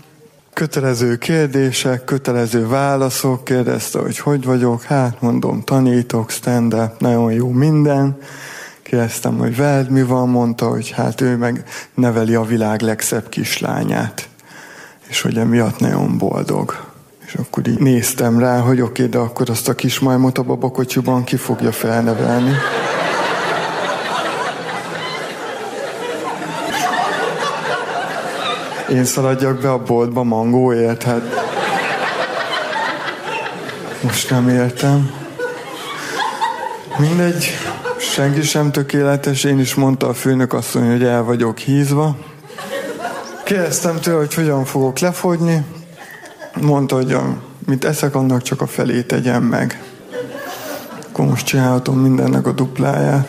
Kötelező 0.52 1.16
kérdések, 1.16 2.04
kötelező 2.04 2.68
válaszok, 2.68 3.44
kérdezte, 3.44 3.98
hogy 3.98 4.18
hogy 4.18 4.44
vagyok, 4.44 4.82
hát 4.82 5.20
mondom, 5.20 5.62
tanítok, 5.62 6.30
stand-up, 6.30 7.00
nagyon 7.00 7.32
jó 7.32 7.48
minden. 7.48 8.18
Kérdeztem, 8.82 9.38
hogy 9.38 9.56
veled 9.56 9.90
mi 9.90 10.02
van, 10.02 10.28
mondta, 10.28 10.68
hogy 10.68 10.90
hát 10.90 11.20
ő 11.20 11.36
meg 11.36 11.64
neveli 11.94 12.34
a 12.34 12.42
világ 12.42 12.80
legszebb 12.80 13.28
kislányát 13.28 14.30
és 15.12 15.20
hogy 15.20 15.38
emiatt 15.38 15.78
nagyon 15.78 16.18
boldog. 16.18 16.76
És 17.26 17.34
akkor 17.34 17.66
így 17.66 17.78
néztem 17.78 18.38
rá, 18.38 18.58
hogy 18.58 18.80
oké, 18.80 19.06
de 19.06 19.18
akkor 19.18 19.50
azt 19.50 19.68
a 19.68 19.74
kis 19.74 19.98
majmot 19.98 20.38
a 20.38 20.42
babakocsiban 20.42 21.24
ki 21.24 21.36
fogja 21.36 21.72
felnevelni. 21.72 22.52
Én 28.90 29.04
szaladjak 29.04 29.60
be 29.60 29.70
a 29.70 29.82
boltba 29.82 30.22
mangóért, 30.22 31.02
hát 31.02 31.22
most 34.02 34.30
nem 34.30 34.48
értem. 34.48 35.10
Mindegy, 36.98 37.50
senki 37.98 38.42
sem 38.42 38.72
tökéletes, 38.72 39.44
én 39.44 39.58
is 39.58 39.74
mondta 39.74 40.08
a 40.08 40.14
főnök 40.14 40.52
asszony, 40.52 40.90
hogy 40.90 41.04
el 41.04 41.22
vagyok 41.22 41.58
hízva. 41.58 42.16
Kérdeztem 43.52 44.00
tőle, 44.00 44.16
hogy 44.16 44.34
hogyan 44.34 44.64
fogok 44.64 44.98
lefogyni. 44.98 45.64
Mondta, 46.60 46.94
hogy 46.94 47.16
mit 47.66 47.84
eszek, 47.84 48.14
annak 48.14 48.42
csak 48.42 48.60
a 48.60 48.66
felét 48.66 49.06
tegyem 49.06 49.42
meg. 49.42 49.82
Akkor 51.08 51.24
most 51.24 51.46
csinálhatom 51.46 51.98
mindennek 51.98 52.46
a 52.46 52.52
dupláját. 52.52 53.28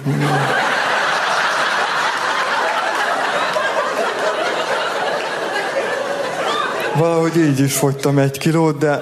Valahogy 6.95 7.37
így 7.37 7.59
is 7.59 7.73
fogytam 7.73 8.17
egy 8.17 8.37
kilót, 8.37 8.77
de 8.77 9.01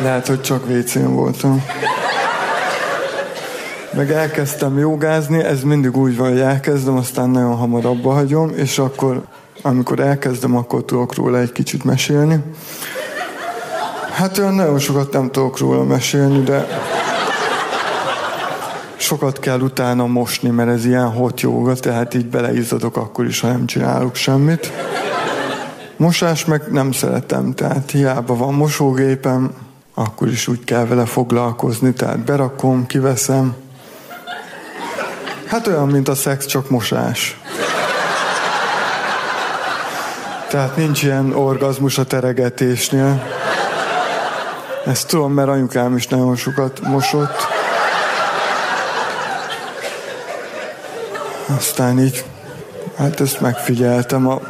lehet, 0.00 0.26
hogy 0.26 0.40
csak 0.40 0.66
vécén 0.66 1.14
voltam. 1.14 1.64
Meg 3.96 4.10
elkezdtem 4.10 4.78
jogázni, 4.78 5.42
ez 5.42 5.62
mindig 5.62 5.96
úgy 5.96 6.16
van, 6.16 6.28
hogy 6.28 6.40
elkezdem, 6.40 6.96
aztán 6.96 7.30
nagyon 7.30 7.56
hamar 7.56 7.84
abba 7.84 8.12
hagyom, 8.12 8.50
és 8.54 8.78
akkor, 8.78 9.22
amikor 9.62 10.00
elkezdem, 10.00 10.56
akkor 10.56 10.84
tudok 10.84 11.14
róla 11.14 11.38
egy 11.38 11.52
kicsit 11.52 11.84
mesélni. 11.84 12.42
Hát 14.12 14.38
olyan 14.38 14.54
nagyon 14.54 14.78
sokat 14.78 15.12
nem 15.12 15.30
tudok 15.30 15.58
róla 15.58 15.84
mesélni, 15.84 16.42
de 16.42 16.66
sokat 18.96 19.38
kell 19.38 19.60
utána 19.60 20.06
mosni, 20.06 20.50
mert 20.50 20.70
ez 20.70 20.84
ilyen 20.84 21.10
hot 21.10 21.40
jóga, 21.40 21.74
tehát 21.74 22.14
így 22.14 22.26
beleizzadok 22.26 22.96
akkor 22.96 23.26
is, 23.26 23.40
ha 23.40 23.48
nem 23.48 23.66
csinálok 23.66 24.14
semmit. 24.14 24.72
Mosás 25.96 26.44
meg 26.44 26.62
nem 26.70 26.92
szeretem, 26.92 27.52
tehát 27.52 27.90
hiába 27.90 28.36
van 28.36 28.54
mosógépem, 28.54 29.50
akkor 29.94 30.28
is 30.28 30.48
úgy 30.48 30.64
kell 30.64 30.86
vele 30.86 31.04
foglalkozni, 31.04 31.92
tehát 31.92 32.18
berakom, 32.18 32.86
kiveszem. 32.86 33.62
Hát 35.46 35.66
olyan, 35.66 35.88
mint 35.88 36.08
a 36.08 36.14
szex, 36.14 36.46
csak 36.46 36.70
mosás. 36.70 37.38
Tehát 40.48 40.76
nincs 40.76 41.02
ilyen 41.02 41.32
orgazmus 41.32 41.98
a 41.98 42.04
teregetésnél. 42.04 43.26
Ezt 44.86 45.08
tudom, 45.08 45.32
mert 45.32 45.48
anyukám 45.48 45.96
is 45.96 46.06
nagyon 46.06 46.36
sokat 46.36 46.80
mosott. 46.80 47.46
Aztán 51.56 51.98
így, 51.98 52.24
hát 52.96 53.20
ezt 53.20 53.40
megfigyeltem, 53.40 54.28
a 54.28 54.40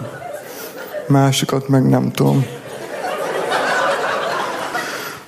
másikat 1.07 1.69
meg 1.69 1.89
nem 1.89 2.13
tudom. 2.13 2.47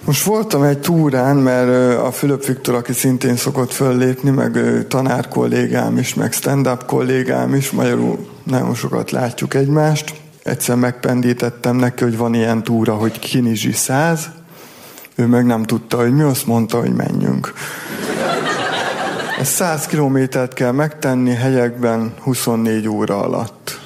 Most 0.07 0.25
voltam 0.25 0.63
egy 0.63 0.79
túrán, 0.79 1.37
mert 1.37 1.99
a 1.99 2.11
Fülöp 2.11 2.45
Viktor, 2.45 2.75
aki 2.75 2.93
szintén 2.93 3.37
szokott 3.37 3.73
föllépni, 3.73 4.31
meg 4.31 4.59
tanár 4.89 5.29
kollégám 5.29 5.99
is, 5.99 6.15
meg 6.15 6.33
stand-up 6.33 6.85
kollégám 6.85 7.55
is, 7.55 7.71
magyarul 7.71 8.29
nagyon 8.43 8.75
sokat 8.75 9.11
látjuk 9.11 9.55
egymást. 9.55 10.15
Egyszer 10.43 10.77
megpendítettem 10.77 11.77
neki, 11.77 12.03
hogy 12.05 12.17
van 12.17 12.35
ilyen 12.35 12.63
túra, 12.63 12.95
hogy 12.95 13.19
Kinizsi 13.19 13.73
100, 13.73 14.29
Ő 15.15 15.27
meg 15.27 15.47
nem 15.47 15.63
tudta, 15.63 15.97
hogy 15.97 16.13
mi 16.13 16.23
azt 16.23 16.47
mondta, 16.47 16.81
hogy 16.81 16.93
menjünk. 16.93 17.53
Ez 19.41 19.49
100 19.49 19.87
kilométert 19.87 20.53
kell 20.53 20.73
megtenni 20.73 21.35
helyekben 21.35 22.15
24 22.23 22.89
óra 22.89 23.23
alatt. 23.23 23.86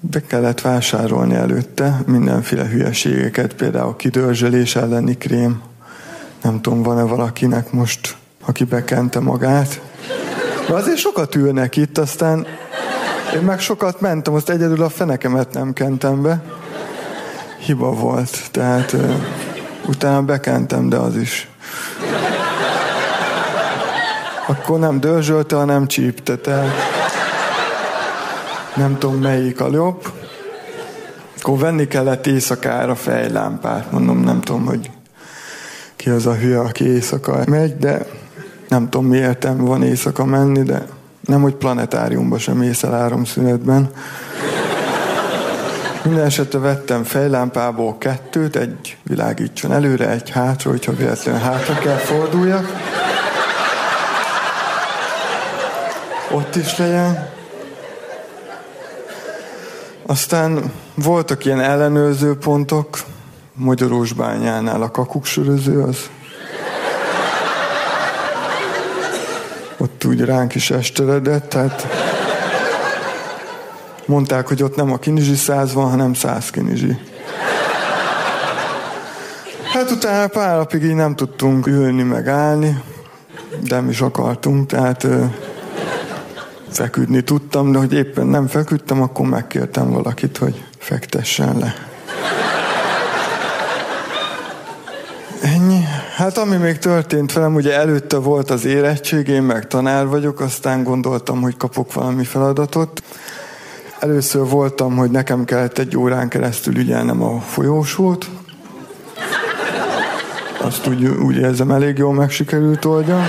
Be 0.00 0.20
kellett 0.26 0.60
vásárolni 0.60 1.34
előtte 1.34 2.00
mindenféle 2.06 2.68
hülyeségeket, 2.68 3.54
például 3.54 3.96
kidörzsölés 3.96 4.76
elleni 4.76 5.16
krém. 5.16 5.62
Nem 6.42 6.60
tudom, 6.60 6.82
van-e 6.82 7.02
valakinek 7.02 7.72
most, 7.72 8.16
aki 8.44 8.64
bekente 8.64 9.20
magát. 9.20 9.80
De 10.68 10.74
azért 10.74 10.96
sokat 10.96 11.34
ülnek 11.34 11.76
itt, 11.76 11.98
aztán 11.98 12.46
én 13.34 13.40
meg 13.40 13.60
sokat 13.60 14.00
mentem, 14.00 14.34
azt 14.34 14.50
egyedül 14.50 14.82
a 14.82 14.88
fenekemet 14.88 15.52
nem 15.52 15.72
kentem 15.72 16.22
be. 16.22 16.42
Hiba 17.58 17.92
volt, 17.92 18.50
tehát 18.50 18.92
uh, 18.92 19.14
utána 19.86 20.22
bekentem, 20.22 20.88
de 20.88 20.96
az 20.96 21.16
is. 21.16 21.48
Akkor 24.46 24.78
nem 24.78 25.00
dörzsölte, 25.00 25.56
hanem 25.56 25.86
csípte, 25.86 26.36
tehát 26.36 26.97
nem 28.76 28.98
tudom 28.98 29.20
melyik 29.20 29.60
a 29.60 29.68
jobb. 29.72 30.12
Akkor 31.38 31.58
venni 31.58 31.86
kellett 31.86 32.26
éjszakára 32.26 32.94
fejlámpát, 32.94 33.92
mondom, 33.92 34.20
nem 34.20 34.40
tudom, 34.40 34.66
hogy 34.66 34.90
ki 35.96 36.10
az 36.10 36.26
a 36.26 36.34
hülye, 36.34 36.60
aki 36.60 36.84
éjszaka 36.84 37.42
megy, 37.46 37.76
de 37.76 38.06
nem 38.68 38.88
tudom, 38.88 39.06
mi 39.06 39.16
értelme 39.16 39.62
van 39.62 39.82
éjszaka 39.82 40.24
menni, 40.24 40.62
de 40.62 40.86
nem, 41.20 41.42
hogy 41.42 41.54
planetáriumba 41.54 42.38
sem 42.38 42.56
mész 42.56 42.82
el 42.82 42.94
áramszünetben. 42.94 43.90
Minden 46.04 46.24
esetre 46.24 46.58
vettem 46.58 47.04
fejlámpából 47.04 47.98
kettőt, 47.98 48.56
egy 48.56 48.96
világítson 49.02 49.72
előre, 49.72 50.10
egy 50.10 50.30
hátra, 50.30 50.70
hogyha 50.70 50.92
véletlenül 50.92 51.40
hátra 51.40 51.74
kell 51.74 51.96
forduljak. 51.96 52.66
Ott 56.30 56.56
is 56.56 56.78
legyen. 56.78 57.37
Aztán 60.10 60.72
voltak 60.94 61.44
ilyen 61.44 61.60
ellenőrző 61.60 62.36
pontok, 62.36 62.98
Magyarósbányánál 63.54 64.82
a 64.82 64.90
kakuksöröző 64.90 65.82
az. 65.82 66.10
Ott 69.76 70.04
úgy 70.04 70.20
ránk 70.20 70.54
is 70.54 70.70
esteledett, 70.70 71.48
tehát 71.48 71.86
mondták, 74.06 74.48
hogy 74.48 74.62
ott 74.62 74.76
nem 74.76 74.92
a 74.92 74.98
kinizsi 74.98 75.34
száz 75.34 75.72
van, 75.72 75.90
hanem 75.90 76.14
száz 76.14 76.50
kinizsi. 76.50 76.98
Hát 79.72 79.90
utána 79.90 80.26
pár 80.26 80.56
napig 80.56 80.82
így 80.82 80.94
nem 80.94 81.16
tudtunk 81.16 81.66
ülni, 81.66 82.02
meg 82.02 82.28
állni, 82.28 82.82
de 83.60 83.74
nem 83.74 83.88
is 83.88 84.00
akartunk, 84.00 84.66
tehát 84.66 85.06
feküdni 86.70 87.20
tudtam, 87.20 87.72
de 87.72 87.78
hogy 87.78 87.92
éppen 87.92 88.26
nem 88.26 88.46
feküdtem, 88.46 89.02
akkor 89.02 89.26
megkértem 89.26 89.90
valakit, 89.90 90.36
hogy 90.36 90.64
fektessen 90.78 91.58
le. 91.58 91.74
Ennyi. 95.42 95.80
Hát 96.16 96.38
ami 96.38 96.56
még 96.56 96.78
történt 96.78 97.32
velem, 97.32 97.54
ugye 97.54 97.78
előtte 97.78 98.16
volt 98.16 98.50
az 98.50 98.64
érettség, 98.64 99.40
meg 99.40 99.66
tanár 99.66 100.06
vagyok, 100.06 100.40
aztán 100.40 100.82
gondoltam, 100.82 101.40
hogy 101.40 101.56
kapok 101.56 101.92
valami 101.92 102.24
feladatot. 102.24 103.02
Először 103.98 104.48
voltam, 104.48 104.96
hogy 104.96 105.10
nekem 105.10 105.44
kellett 105.44 105.78
egy 105.78 105.96
órán 105.96 106.28
keresztül 106.28 106.76
ügyelnem 106.76 107.22
a 107.22 107.40
folyósót. 107.40 108.28
Azt 110.60 110.86
úgy, 110.86 111.04
úgy 111.06 111.36
érzem, 111.36 111.70
elég 111.70 111.98
jól 111.98 112.14
meg 112.14 112.30
sikerült 112.30 112.84
oldjam. 112.84 113.22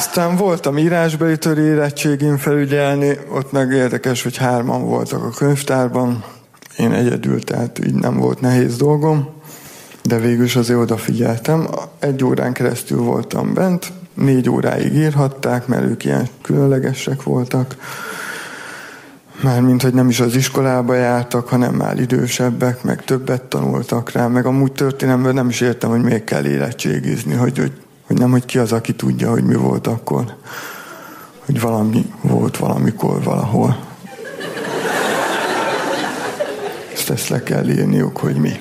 Aztán 0.00 0.36
voltam 0.36 0.78
írásbeli 0.78 1.38
törő 1.38 1.72
érettségén 1.72 2.38
felügyelni, 2.38 3.18
ott 3.32 3.52
meg 3.52 3.70
érdekes, 3.70 4.22
hogy 4.22 4.36
hárman 4.36 4.84
voltak 4.84 5.24
a 5.24 5.30
könyvtárban, 5.30 6.24
én 6.78 6.92
egyedül, 6.92 7.44
tehát 7.44 7.84
így 7.86 7.94
nem 7.94 8.16
volt 8.16 8.40
nehéz 8.40 8.76
dolgom, 8.76 9.28
de 10.02 10.18
végül 10.18 10.44
is 10.44 10.56
azért 10.56 10.78
odafigyeltem. 10.78 11.68
Egy 11.98 12.24
órán 12.24 12.52
keresztül 12.52 12.98
voltam 12.98 13.54
bent, 13.54 13.92
négy 14.14 14.50
óráig 14.50 14.94
írhatták, 14.94 15.66
mert 15.66 15.84
ők 15.84 16.04
ilyen 16.04 16.28
különlegesek 16.42 17.22
voltak. 17.22 17.76
Mármint, 19.42 19.82
hogy 19.82 19.94
nem 19.94 20.08
is 20.08 20.20
az 20.20 20.34
iskolába 20.34 20.94
jártak, 20.94 21.48
hanem 21.48 21.74
már 21.74 21.98
idősebbek, 21.98 22.82
meg 22.82 23.04
többet 23.04 23.42
tanultak 23.42 24.12
rá, 24.12 24.26
meg 24.26 24.46
amúgy 24.46 24.72
történelemben 24.72 25.34
nem 25.34 25.48
is 25.48 25.60
értem, 25.60 25.90
hogy 25.90 26.02
még 26.02 26.24
kell 26.24 26.44
érettségizni, 26.44 27.34
hogy, 27.34 27.58
hogy, 27.58 27.72
hogy 28.10 28.18
nem, 28.18 28.30
hogy 28.30 28.44
ki 28.44 28.58
az, 28.58 28.72
aki 28.72 28.92
tudja, 28.92 29.30
hogy 29.30 29.44
mi 29.44 29.54
volt 29.54 29.86
akkor. 29.86 30.24
Hogy 31.44 31.60
valami 31.60 32.12
volt 32.20 32.56
valamikor, 32.56 33.22
valahol. 33.22 33.76
Ezt, 36.92 37.10
ezt 37.10 37.28
le 37.28 37.42
kell 37.42 37.68
írniuk, 37.68 38.16
hogy 38.16 38.36
mi. 38.36 38.52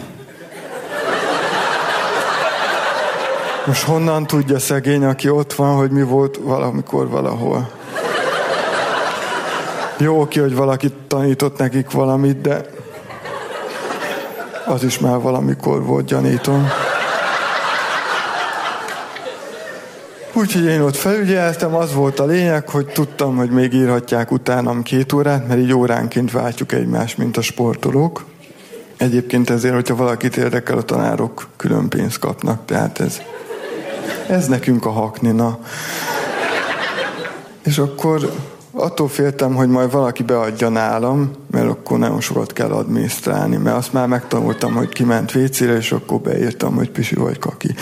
Most 3.65 3.83
honnan 3.83 4.27
tudja 4.27 4.59
szegény, 4.59 5.03
aki 5.03 5.29
ott 5.29 5.53
van, 5.53 5.75
hogy 5.75 5.91
mi 5.91 6.03
volt 6.03 6.39
valamikor 6.43 7.09
valahol? 7.09 7.71
Jó 9.97 10.27
ki, 10.27 10.39
hogy 10.39 10.55
valaki 10.55 10.93
tanított 11.07 11.57
nekik 11.57 11.91
valamit, 11.91 12.41
de 12.41 12.65
az 14.65 14.83
is 14.83 14.99
már 14.99 15.19
valamikor 15.19 15.83
volt, 15.83 16.05
gyanítom. 16.05 16.67
Úgyhogy 20.39 20.65
én 20.65 20.81
ott 20.81 20.95
felügyeltem, 20.95 21.75
az 21.75 21.93
volt 21.93 22.19
a 22.19 22.25
lényeg, 22.25 22.69
hogy 22.69 22.85
tudtam, 22.85 23.35
hogy 23.35 23.49
még 23.49 23.73
írhatják 23.73 24.31
utánam 24.31 24.83
két 24.83 25.13
órát, 25.13 25.47
mert 25.47 25.59
így 25.59 25.73
óránként 25.73 26.31
váltjuk 26.31 26.71
egymást, 26.71 27.17
mint 27.17 27.37
a 27.37 27.41
sportolók. 27.41 28.25
Egyébként 28.97 29.49
ezért, 29.49 29.73
hogyha 29.73 29.95
valakit 29.95 30.37
érdekel, 30.37 30.77
a 30.77 30.81
tanárok 30.81 31.47
külön 31.55 31.89
pénzt 31.89 32.19
kapnak, 32.19 32.65
tehát 32.65 32.99
ez, 32.99 33.21
ez 34.27 34.47
nekünk 34.47 34.85
a 34.85 34.91
haknina. 34.91 35.59
És 37.63 37.77
akkor 37.77 38.33
attól 38.71 39.07
féltem, 39.07 39.55
hogy 39.55 39.67
majd 39.69 39.91
valaki 39.91 40.23
beadja 40.23 40.69
nálam, 40.69 41.31
mert 41.51 41.69
akkor 41.69 41.97
nagyon 41.99 42.21
sokat 42.21 42.53
kell 42.53 42.71
adminisztrálni, 42.71 43.57
mert 43.57 43.77
azt 43.77 43.93
már 43.93 44.07
megtanultam, 44.07 44.73
hogy 44.73 44.89
kiment 44.89 45.31
vécére, 45.31 45.75
és 45.75 45.91
akkor 45.91 46.19
beírtam, 46.19 46.75
hogy 46.75 46.91
pisi 46.91 47.15
vagy 47.15 47.39
kaki. 47.39 47.75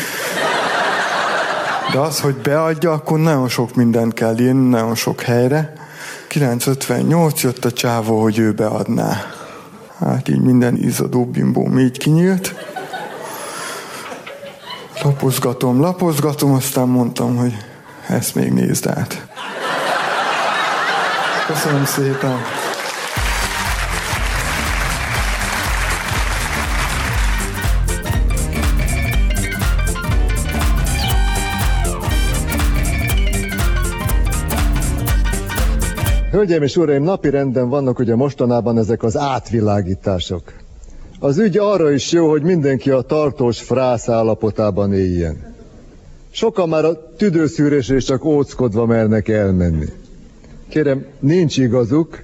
De 1.91 1.99
az, 1.99 2.19
hogy 2.19 2.35
beadja, 2.35 2.91
akkor 2.91 3.19
nagyon 3.19 3.47
sok 3.47 3.75
mindent 3.75 4.13
kell 4.13 4.39
írni, 4.39 4.69
nagyon 4.69 4.95
sok 4.95 5.21
helyre. 5.21 5.73
958 6.27 7.41
jött 7.41 7.65
a 7.65 7.71
csávó, 7.71 8.21
hogy 8.21 8.37
ő 8.37 8.51
beadná. 8.51 9.25
Hát 9.99 10.27
így 10.27 10.41
minden 10.41 10.75
izzadó 10.75 11.25
bimbóm 11.25 11.79
így 11.79 11.97
kinyílt. 11.97 12.53
Lapozgatom, 15.03 15.81
lapozgatom, 15.81 16.53
aztán 16.53 16.87
mondtam, 16.87 17.35
hogy 17.35 17.57
ezt 18.07 18.35
még 18.35 18.51
nézd 18.53 18.87
át. 18.87 19.27
Köszönöm 21.47 21.85
szépen. 21.85 22.37
Hölgyeim 36.37 36.63
és 36.63 36.77
uraim, 36.77 37.03
napi 37.03 37.29
renden 37.29 37.69
vannak 37.69 37.99
ugye 37.99 38.15
mostanában 38.15 38.77
ezek 38.77 39.03
az 39.03 39.17
átvilágítások. 39.17 40.53
Az 41.19 41.37
ügy 41.37 41.57
arra 41.57 41.91
is 41.91 42.11
jó, 42.11 42.29
hogy 42.29 42.41
mindenki 42.41 42.89
a 42.89 43.01
tartós 43.01 43.61
frász 43.61 44.09
állapotában 44.09 44.93
éljen. 44.93 45.55
Sokan 46.29 46.69
már 46.69 46.85
a 46.85 47.15
tüdőszűrésre 47.15 47.97
csak 47.99 48.25
óckodva 48.25 48.85
mernek 48.85 49.27
elmenni. 49.27 49.85
Kérem, 50.67 51.05
nincs 51.19 51.57
igazuk, 51.57 52.23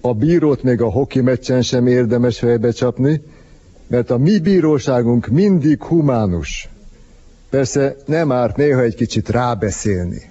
a 0.00 0.14
bírót 0.14 0.62
még 0.62 0.80
a 0.80 0.90
hoki 0.90 1.20
meccsen 1.20 1.62
sem 1.62 1.86
érdemes 1.86 2.38
fejbe 2.38 2.70
csapni, 2.70 3.22
mert 3.86 4.10
a 4.10 4.18
mi 4.18 4.38
bíróságunk 4.38 5.26
mindig 5.26 5.82
humánus. 5.82 6.68
Persze 7.50 7.96
nem 8.06 8.32
árt 8.32 8.56
néha 8.56 8.80
egy 8.80 8.94
kicsit 8.94 9.28
rábeszélni. 9.28 10.22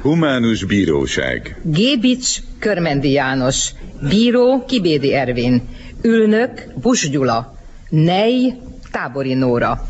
Humánus 0.00 0.64
bíróság. 0.64 1.60
Gébics 1.64 2.40
Körmendi 2.58 3.10
János, 3.10 3.72
bíró 4.08 4.64
Kibédi 4.66 5.14
Ervin, 5.14 5.68
ülnök 6.02 6.66
Bus 6.80 7.10
Gyula, 7.10 7.56
nej 7.88 8.58
Tábori 8.90 9.34
Nóra. 9.34 9.86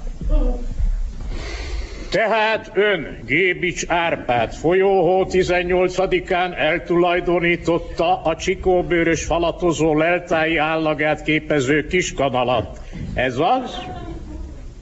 Tehát 2.10 2.70
ön, 2.74 3.18
Gébics 3.26 3.84
Árpád 3.88 4.52
folyóhó 4.52 5.26
18-án 5.30 6.58
eltulajdonította 6.58 8.22
a 8.22 8.36
csikóbőrös 8.36 9.24
falatozó 9.24 9.96
leltái 9.96 10.56
állagát 10.56 11.22
képező 11.22 11.86
kiskanalat. 11.86 12.80
Ez 13.14 13.34
az? 13.36 13.78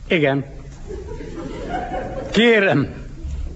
Igen. 0.09 0.45
Kérem, 2.33 2.95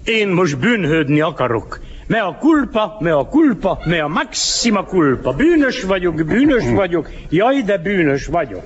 én 0.04 0.28
most 0.28 0.58
bűnhődni 0.58 1.20
akarok. 1.20 1.80
Me 2.10 2.18
a 2.18 2.36
culpa, 2.40 2.96
me 3.00 3.12
a 3.12 3.24
culpa, 3.28 3.78
me 3.84 4.00
a 4.02 4.08
maxima 4.08 4.84
culpa. 4.84 5.32
Bűnös 5.32 5.82
vagyok, 5.82 6.14
bűnös 6.24 6.70
vagyok, 6.70 7.10
jaj, 7.28 7.62
de 7.62 7.78
bűnös 7.78 8.26
vagyok. 8.26 8.62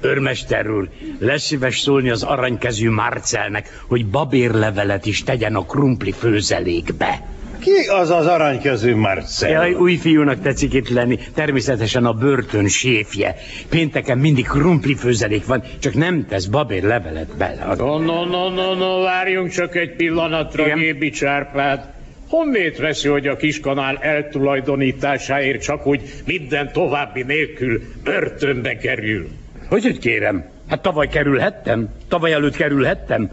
Örmester 0.00 0.70
úr, 0.70 0.88
lesz 1.18 1.42
szíves 1.42 1.80
szólni 1.80 2.10
az 2.10 2.22
aranykezű 2.22 2.90
Marcelnek, 2.90 3.82
hogy 3.86 4.06
babérlevelet 4.06 5.06
is 5.06 5.22
tegyen 5.22 5.54
a 5.54 5.64
krumpli 5.64 6.12
főzelékbe. 6.12 7.22
Ki 7.60 7.86
az 7.88 8.10
az 8.10 8.26
aranykezű 8.26 8.94
Marcel? 8.94 9.50
Jaj, 9.50 9.72
új 9.72 9.96
fiúnak 9.96 10.40
tetszik 10.40 10.72
itt 10.74 10.88
lenni. 10.88 11.18
Természetesen 11.34 12.04
a 12.04 12.12
börtön 12.12 12.68
séfje. 12.68 13.36
Pénteken 13.68 14.18
mindig 14.18 14.46
krumpli 14.46 14.94
főzelék 14.94 15.46
van, 15.46 15.62
csak 15.78 15.94
nem 15.94 16.26
tesz 16.26 16.44
babér 16.44 16.82
levelet 16.82 17.36
bele. 17.36 17.74
No, 17.76 17.98
no, 17.98 18.24
no, 18.24 18.48
no, 18.48 18.74
no, 18.74 19.02
várjunk 19.02 19.50
csak 19.50 19.76
egy 19.76 19.96
pillanatra, 19.96 20.64
Igen? 20.64 20.78
Gébics 20.78 21.24
Árpád. 21.24 21.80
Honnét 22.28 22.78
veszi, 22.78 23.08
hogy 23.08 23.26
a 23.26 23.36
kiskanál 23.36 23.96
eltulajdonításáért 23.96 25.62
csak 25.62 25.86
úgy 25.86 26.00
minden 26.26 26.72
további 26.72 27.22
nélkül 27.22 27.80
börtönbe 28.04 28.76
kerül? 28.76 29.28
Hogy 29.68 29.82
hogy 29.82 29.98
kérem? 29.98 30.44
Hát 30.68 30.82
tavaly 30.82 31.08
kerülhettem? 31.08 31.88
Tavaly 32.08 32.32
előtt 32.32 32.56
kerülhettem? 32.56 33.30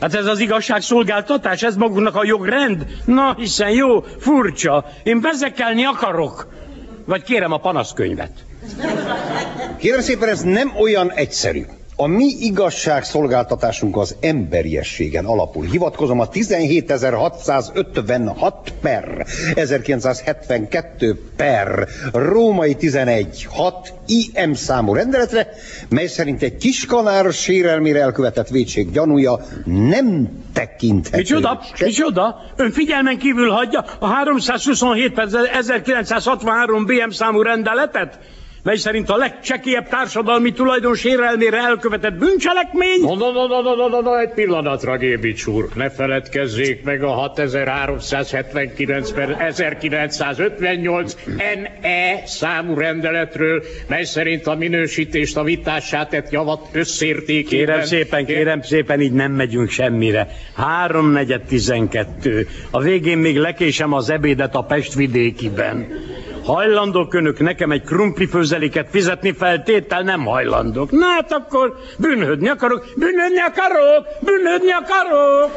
Hát 0.00 0.14
ez 0.14 0.26
az 0.26 0.38
igazságszolgáltatás, 0.38 1.62
ez 1.62 1.76
magunknak 1.76 2.16
a 2.16 2.24
jogrend? 2.24 2.86
Na, 3.04 3.34
hiszen 3.38 3.70
jó, 3.70 4.00
furcsa. 4.18 4.84
Én 5.02 5.20
vezekelni 5.20 5.84
akarok. 5.84 6.46
Vagy 7.04 7.22
kérem 7.22 7.52
a 7.52 7.58
panaszkönyvet. 7.58 8.32
Kérem 9.78 10.00
szépen, 10.00 10.28
ez 10.28 10.40
nem 10.40 10.72
olyan 10.80 11.12
egyszerű. 11.12 11.62
A 11.98 12.06
mi 12.06 12.24
igazságszolgáltatásunk 12.40 13.96
az 13.96 14.16
emberiességen 14.20 15.24
alapul. 15.24 15.64
Hivatkozom 15.64 16.20
a 16.20 16.28
17.656 16.28 18.52
per 18.80 19.26
1972 19.54 21.20
per 21.36 21.88
római 22.12 22.74
11 22.74 23.46
6 23.50 23.92
IM 24.06 24.54
számú 24.54 24.94
rendeletre, 24.94 25.48
mely 25.88 26.06
szerint 26.06 26.42
egy 26.42 26.56
kiskanár 26.56 27.32
sérelmére 27.32 28.00
elkövetett 28.00 28.48
védség 28.48 28.90
gyanúja 28.90 29.40
nem 29.64 30.28
tekinthető. 30.52 31.16
Micsoda? 31.16 31.60
Micsoda? 31.80 32.36
Ön 32.56 32.72
figyelmen 32.72 33.18
kívül 33.18 33.50
hagyja 33.50 33.84
a 33.98 34.06
327 34.06 35.12
per 35.12 35.28
1963 35.52 36.86
BM 36.86 37.10
számú 37.10 37.42
rendeletet? 37.42 38.18
Mely 38.66 38.76
szerint 38.76 39.10
a 39.10 39.16
legcsekélyebb 39.16 39.88
társadalmi 39.88 40.52
tulajdon 40.52 40.94
sérelmére 40.94 41.56
elkövetett 41.56 42.14
bűncselekmény? 42.14 43.00
No, 43.00 43.14
no, 43.14 43.32
no, 43.32 43.46
no, 43.46 43.60
no, 43.60 43.74
no, 43.74 43.88
no, 43.88 44.00
no, 44.00 44.18
egy 44.18 44.30
pillanatra, 44.30 44.96
Gébics 44.96 45.46
úr. 45.46 45.68
Ne 45.74 45.90
feledkezzék 45.90 46.82
meg 46.82 47.02
a 47.02 47.10
6379 47.10 49.12
per 49.12 49.36
1958 49.38 51.14
NE 51.26 52.22
számú 52.24 52.74
rendeletről, 52.74 53.62
mely 53.88 54.04
szerint 54.04 54.46
a 54.46 54.54
minősítést 54.54 55.36
a 55.36 55.42
vitását 55.42 56.10
tett 56.10 56.30
javat 56.30 56.68
összértékében... 56.72 57.66
Kérem 57.66 57.84
szépen, 57.84 58.26
kérem 58.26 58.62
szépen, 58.62 59.00
így 59.00 59.12
nem 59.12 59.32
megyünk 59.32 59.70
semmire. 59.70 60.28
Háromnegyed 60.54 61.42
tizenkettő. 61.42 62.48
A 62.70 62.80
végén 62.80 63.18
még 63.18 63.36
lekésem 63.36 63.92
az 63.92 64.10
ebédet 64.10 64.54
a 64.54 64.62
Pest 64.62 64.94
vidékiben. 64.94 65.86
Hajlandók 66.46 67.14
önök 67.14 67.40
nekem 67.40 67.70
egy 67.70 67.82
krumpli 67.82 68.26
főzeléket 68.26 68.88
fizetni 68.90 69.32
feltétel? 69.32 70.02
Nem 70.02 70.24
hajlandók. 70.24 70.90
Na 70.90 71.06
hát 71.06 71.32
akkor 71.32 71.74
bűnhődni 71.98 72.48
akarok, 72.48 72.84
bűnhődni 72.96 73.38
akarok, 73.38 74.06
bűnhődni 74.20 74.70
akarok. 74.70 75.50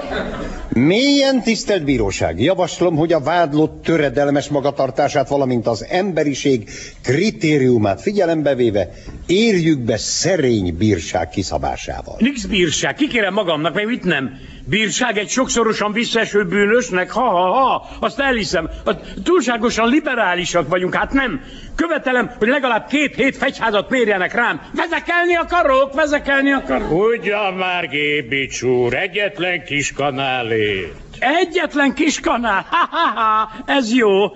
Mélyen 0.69 1.41
tisztelt 1.43 1.83
bíróság, 1.83 2.41
javaslom, 2.41 2.95
hogy 2.95 3.13
a 3.13 3.19
vádlott 3.19 3.83
töredelmes 3.83 4.47
magatartását, 4.47 5.29
valamint 5.29 5.67
az 5.67 5.85
emberiség 5.89 6.69
kritériumát 7.03 8.01
figyelembe 8.01 8.55
véve 8.55 8.89
érjük 9.25 9.79
be 9.79 9.97
szerény 9.97 10.75
bírság 10.77 11.29
kiszabásával. 11.29 12.15
Nix 12.17 12.45
bírság, 12.45 12.95
kikérem 12.95 13.33
magamnak, 13.33 13.73
mert 13.73 13.89
itt 13.89 14.03
nem. 14.03 14.29
Bírság 14.69 15.17
egy 15.17 15.29
sokszorosan 15.29 15.91
visszaeső 15.91 16.43
bűnösnek? 16.45 17.11
Ha, 17.11 17.29
ha, 17.29 17.51
ha, 17.51 17.87
azt 17.99 18.19
elhiszem. 18.19 18.69
Hát 18.85 19.13
túlságosan 19.23 19.89
liberálisak 19.89 20.67
vagyunk, 20.67 20.95
hát 20.95 21.13
nem. 21.13 21.41
Követelem, 21.75 22.31
hogy 22.37 22.47
legalább 22.47 22.87
két 22.87 23.15
hét 23.15 23.37
fegyházat 23.37 23.89
mérjenek 23.89 24.33
rám. 24.33 24.61
Vezekelni 24.73 25.35
akarok, 25.35 25.93
vezekelni 25.93 26.51
akarok. 26.51 26.91
Ugyan 26.91 27.53
már, 27.53 27.89
Gébics 27.89 28.61
úr, 28.61 28.93
egyetlen 28.93 29.63
kis 29.63 29.93
kanálé. 29.93 30.93
Egyetlen 31.19 31.93
kis 31.93 32.19
kanál, 32.19 32.65
ha, 32.69 32.87
ha, 32.91 33.21
ha, 33.21 33.51
ez 33.65 33.93
jó. 33.93 34.31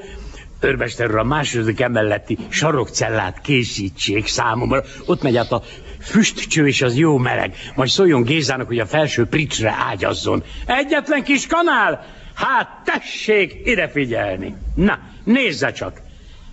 Őrmester 0.61 1.09
úr, 1.09 1.17
a 1.17 1.23
második 1.23 1.81
emeleti 1.81 2.37
sarokcellát 2.49 3.41
készítsék 3.41 4.27
számomra. 4.27 4.83
Ott 5.05 5.21
megy 5.21 5.37
át 5.37 5.51
a 5.51 5.61
füstcső 6.03 6.67
és 6.67 6.81
az 6.81 6.97
jó 6.97 7.17
meleg. 7.17 7.55
Majd 7.75 7.89
szóljon 7.89 8.23
Gézának, 8.23 8.67
hogy 8.67 8.79
a 8.79 8.85
felső 8.85 9.25
pricsre 9.25 9.75
ágyazzon. 9.89 10.43
Egyetlen 10.65 11.23
kis 11.23 11.47
kanál? 11.47 12.05
Hát 12.35 12.81
tessék 12.85 13.61
ide 13.65 13.87
figyelni. 13.87 14.55
Na, 14.75 14.99
nézze 15.23 15.71
csak. 15.71 16.01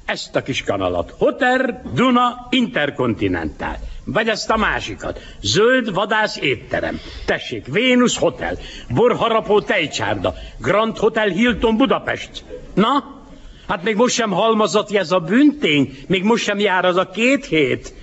Ezt 0.05 0.36
a 0.36 0.42
kis 0.42 0.64
kanalat. 0.64 1.14
Hotel 1.18 1.82
Duna 1.94 2.46
Intercontinental. 2.51 3.76
Vagy 4.05 4.28
ezt 4.28 4.51
a 4.51 4.57
másikat. 4.57 5.20
Zöld 5.40 5.94
vadász 5.94 6.36
étterem. 6.36 7.01
Tessék, 7.26 7.66
Vénusz 7.66 8.18
Hotel. 8.18 8.59
Borharapó 8.88 9.61
tejcsárda. 9.61 10.34
Grand 10.59 10.98
Hotel 10.98 11.28
Hilton 11.28 11.76
Budapest. 11.76 12.44
Na, 12.74 13.20
hát 13.68 13.82
még 13.82 13.96
most 13.96 14.14
sem 14.14 14.30
halmazott 14.30 14.92
ez 14.92 15.12
a 15.12 15.18
büntény. 15.18 15.98
Még 16.07 16.22
most 16.22 16.44
sem 16.44 16.59
jár 16.59 16.84
az 16.84 16.96
a 16.96 17.11
két 17.11 17.44
hét. 17.44 17.94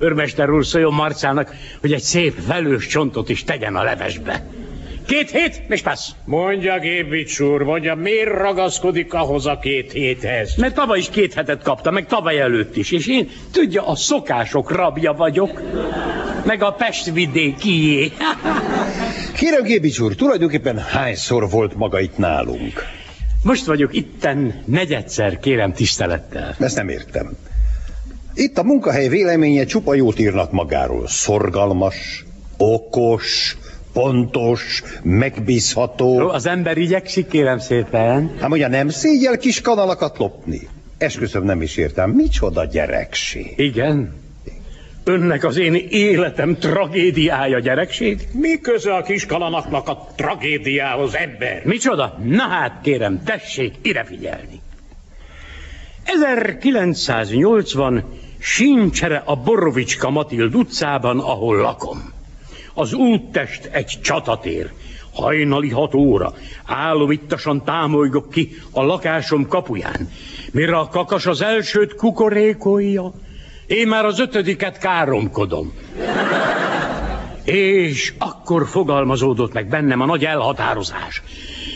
Örmester 0.00 0.50
úr 0.50 0.66
szóljon 0.66 0.92
Marcának, 0.94 1.54
hogy 1.80 1.92
egy 1.92 2.02
szép 2.02 2.46
velős 2.46 2.86
csontot 2.86 3.28
is 3.28 3.44
tegyen 3.44 3.76
a 3.76 3.82
levesbe. 3.82 4.44
Két 5.06 5.30
hét, 5.30 5.62
és 5.68 5.82
passz. 5.82 6.08
Mondja, 6.24 6.78
Gébics 6.78 7.40
úr, 7.40 7.62
mondja, 7.62 7.94
miért 7.94 8.28
ragaszkodik 8.28 9.14
ahhoz 9.14 9.46
a 9.46 9.58
két 9.58 9.92
héthez? 9.92 10.54
Mert 10.56 10.74
tavaly 10.74 10.98
is 10.98 11.08
két 11.10 11.34
hetet 11.34 11.62
kaptam, 11.62 11.94
meg 11.94 12.06
tavaly 12.06 12.40
előtt 12.40 12.76
is, 12.76 12.90
és 12.90 13.06
én, 13.06 13.28
tudja, 13.50 13.86
a 13.86 13.96
szokások 13.96 14.70
rabja 14.70 15.12
vagyok, 15.12 15.62
meg 16.44 16.62
a 16.62 16.72
Pestvidékié. 16.72 18.12
Kérem, 19.36 19.62
Gébics 19.62 19.98
úr, 19.98 20.14
tulajdonképpen 20.14 20.78
hányszor 20.78 21.50
volt 21.50 21.74
maga 21.74 22.00
itt 22.00 22.18
nálunk? 22.18 22.82
Most 23.42 23.64
vagyok 23.64 23.94
itten 23.94 24.62
negyedszer, 24.64 25.38
kérem 25.38 25.72
tisztelettel. 25.72 26.54
Ezt 26.58 26.76
nem 26.76 26.88
értem. 26.88 27.36
Itt 28.34 28.58
a 28.58 28.62
munkahely 28.62 29.08
véleménye 29.08 29.64
csupa 29.64 29.94
jót 29.94 30.18
írnak 30.18 30.52
magáról. 30.52 31.08
Szorgalmas, 31.08 32.24
okos, 32.56 33.56
pontos, 33.92 34.82
megbízható. 35.02 36.20
Jó, 36.20 36.28
az 36.28 36.46
ember 36.46 36.78
igyekszik, 36.78 37.28
kérem 37.28 37.58
szépen. 37.58 38.36
Hát 38.40 38.48
mondja, 38.48 38.68
nem 38.68 38.88
szégyel 38.88 39.38
kis 39.38 39.60
kanalakat 39.60 40.18
lopni? 40.18 40.68
Esküszöm 40.98 41.44
nem 41.44 41.62
is 41.62 41.76
értem. 41.76 42.10
Micsoda 42.10 42.64
gyerekség. 42.64 43.52
Igen? 43.56 44.18
Önnek 45.04 45.44
az 45.44 45.56
én 45.56 45.74
életem 45.88 46.58
tragédiája 46.58 47.58
gyerekség? 47.58 48.28
Mi 48.32 48.60
köze 48.60 48.94
a 48.94 49.02
kiskalanaknak 49.02 49.88
a 49.88 50.06
tragédiához, 50.16 51.14
ember? 51.14 51.62
Micsoda? 51.64 52.18
Na 52.24 52.42
hát 52.42 52.80
kérem, 52.82 53.22
tessék 53.24 53.74
ide 53.82 54.04
figyelni. 54.04 54.60
1980 56.04 58.04
Sincsere 58.40 59.22
a 59.24 59.36
Borovicska 59.36 60.10
Matild 60.10 60.54
utcában, 60.54 61.18
ahol 61.18 61.56
lakom. 61.56 62.12
Az 62.74 62.92
úttest 62.92 63.64
egy 63.64 63.98
csatatér. 64.02 64.72
Hajnali 65.14 65.68
hat 65.68 65.94
óra. 65.94 66.32
Álomittasan 66.64 67.64
támolygok 67.64 68.30
ki 68.30 68.50
a 68.70 68.82
lakásom 68.82 69.46
kapuján. 69.46 70.10
Mire 70.52 70.76
a 70.76 70.88
kakas 70.88 71.26
az 71.26 71.42
elsőt 71.42 71.94
kukorékolja, 71.94 73.12
én 73.66 73.88
már 73.88 74.04
az 74.04 74.20
ötödiket 74.20 74.78
káromkodom. 74.78 75.72
És 77.44 78.14
akkor 78.18 78.66
fogalmazódott 78.66 79.52
meg 79.52 79.68
bennem 79.68 80.00
a 80.00 80.06
nagy 80.06 80.24
elhatározás. 80.24 81.22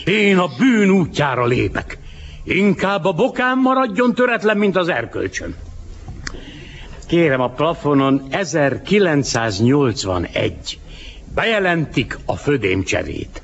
Én 0.05 0.37
a 0.37 0.47
bűn 0.57 0.89
útjára 0.89 1.45
lépek. 1.45 1.97
Inkább 2.43 3.05
a 3.05 3.11
bokám 3.11 3.61
maradjon 3.61 4.13
töretlen, 4.13 4.57
mint 4.57 4.77
az 4.77 4.89
erkölcsöm. 4.89 5.55
Kérem 7.07 7.41
a 7.41 7.49
plafonon 7.49 8.21
1981. 8.29 10.79
Bejelentik 11.35 12.17
a 12.25 12.35
födémcserét. 12.35 13.41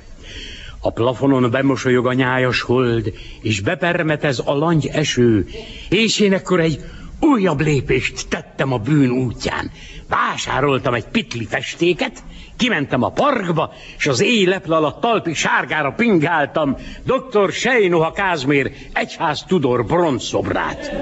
A 0.80 0.90
plafonon 0.90 1.50
bemosolyog 1.50 2.06
a 2.06 2.12
nyájas 2.12 2.60
hold, 2.60 3.12
és 3.42 3.60
bepermetez 3.60 4.42
a 4.44 4.54
langy 4.54 4.86
eső, 4.86 5.46
és 5.88 6.20
én 6.20 6.32
ekkor 6.32 6.60
egy 6.60 6.80
újabb 7.20 7.60
lépést 7.60 8.28
tettem 8.28 8.72
a 8.72 8.78
bűn 8.78 9.10
útján. 9.10 9.70
Vásároltam 10.08 10.94
egy 10.94 11.04
pitli 11.04 11.44
festéket, 11.44 12.22
kimentem 12.56 13.02
a 13.02 13.10
parkba, 13.10 13.72
és 13.98 14.06
az 14.06 14.22
éjleple 14.22 14.76
alatt 14.76 15.00
talpig 15.00 15.36
sárgára 15.36 15.92
pingáltam 15.92 16.76
dr. 17.04 17.52
Sejnoha 17.52 18.12
Kázmér 18.12 18.72
egyház 18.92 19.44
Tudor 19.44 19.84
bronzszobrát. 19.84 20.92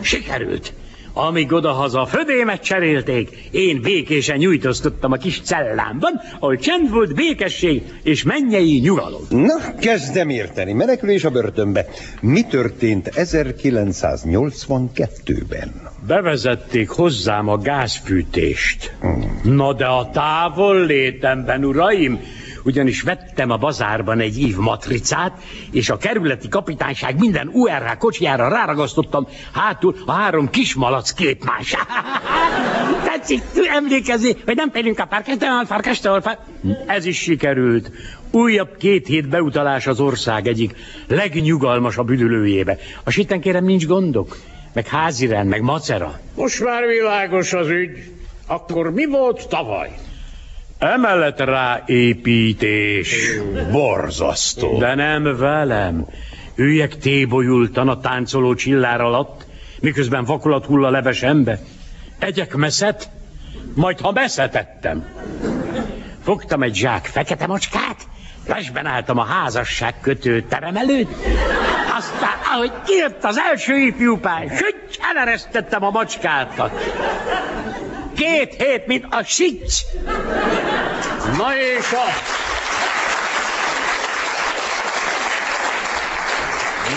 Sikerült. 0.00 0.72
Amíg 1.12 1.52
odahaza 1.52 2.00
a 2.00 2.06
födémet 2.06 2.62
cserélték, 2.62 3.48
én 3.50 3.80
békésen 3.80 4.36
nyújtóztattam 4.36 5.12
a 5.12 5.16
kis 5.16 5.40
cellámban, 5.40 6.20
ahol 6.40 6.56
csend 6.56 6.90
volt, 6.90 7.14
békesség 7.14 7.82
és 8.02 8.22
mennyei 8.22 8.78
nyugalom. 8.78 9.22
Na, 9.30 9.74
kezdem 9.80 10.28
érteni. 10.28 10.72
Menekülés 10.72 11.24
a 11.24 11.30
börtönbe. 11.30 11.86
Mi 12.20 12.42
történt 12.42 13.10
1982-ben? 13.14 15.90
Bevezették 16.06 16.88
hozzám 16.88 17.48
a 17.48 17.58
gázfűtést. 17.58 18.96
Na 19.42 19.72
de 19.72 19.86
a 19.86 20.10
távol 20.10 20.86
létemben, 20.86 21.64
uraim, 21.64 22.20
ugyanis 22.64 23.02
vettem 23.02 23.50
a 23.50 23.56
bazárban 23.56 24.20
egy 24.20 24.38
ív 24.38 24.56
matricát, 24.56 25.32
és 25.70 25.90
a 25.90 25.96
kerületi 25.96 26.48
kapitányság 26.48 27.18
minden 27.18 27.50
URH 27.52 27.96
kocsijára 27.98 28.48
ráragasztottam 28.48 29.26
hátul 29.52 29.96
a 30.06 30.12
három 30.12 30.50
kismalac 30.50 31.10
képmás. 31.10 31.74
Tetszik 33.12 33.42
emlékezni, 33.74 34.36
hogy 34.44 34.56
nem 34.56 34.70
pedig 34.70 35.00
a 35.00 35.04
párkesteol, 35.04 35.64
párkesteol, 35.66 36.22
Ez 36.86 37.04
is 37.04 37.18
sikerült. 37.18 37.90
Újabb 38.30 38.76
két 38.76 39.06
hét 39.06 39.28
beutalás 39.28 39.86
az 39.86 40.00
ország 40.00 40.46
egyik 40.46 40.74
legnyugalmasabb 41.06 42.10
üdülőjébe. 42.10 42.78
A 43.04 43.10
sitten 43.10 43.40
kérem 43.40 43.64
nincs 43.64 43.86
gondok, 43.86 44.36
meg 44.72 44.86
házirend, 44.86 45.48
meg 45.48 45.62
macera. 45.62 46.20
Most 46.34 46.64
már 46.64 46.86
világos 46.86 47.52
az 47.52 47.68
ügy. 47.68 48.12
Akkor 48.46 48.90
mi 48.90 49.06
volt 49.06 49.48
tavaly? 49.48 49.90
Emelet 50.82 51.40
ráépítés. 51.40 53.16
Borzasztó. 53.70 54.78
De 54.78 54.94
nem 54.94 55.36
velem. 55.36 56.06
Üljek 56.54 56.98
tébolyultan 56.98 57.88
a 57.88 58.00
táncoló 58.00 58.54
csillár 58.54 59.00
alatt, 59.00 59.46
miközben 59.80 60.24
vakulat 60.24 60.64
hull 60.64 60.84
a 60.84 60.90
levesembe. 60.90 61.58
Egyek 62.18 62.54
meszet, 62.54 63.08
majd 63.74 64.00
ha 64.00 64.12
meszetettem. 64.12 65.06
Fogtam 66.22 66.62
egy 66.62 66.74
zsák 66.74 67.04
fekete 67.04 67.46
macskát, 67.46 67.96
lesben 68.46 68.86
álltam 68.86 69.18
a 69.18 69.24
házasság 69.24 69.94
kötő 70.00 70.42
terem 70.42 70.76
előtt, 70.76 71.14
aztán, 71.96 72.36
ahogy 72.52 72.72
kijött 72.86 73.24
az 73.24 73.38
első 73.50 73.76
ifjúpály, 73.76 74.48
sügy, 74.48 74.98
eleresztettem 75.14 75.84
a 75.84 75.90
macskátat. 75.90 76.72
Két 78.22 78.54
hét, 78.62 78.86
mint 78.86 79.06
a 79.10 79.22
sics. 79.24 79.74
Na 81.36 81.48
és 81.78 81.92
a... 81.92 82.06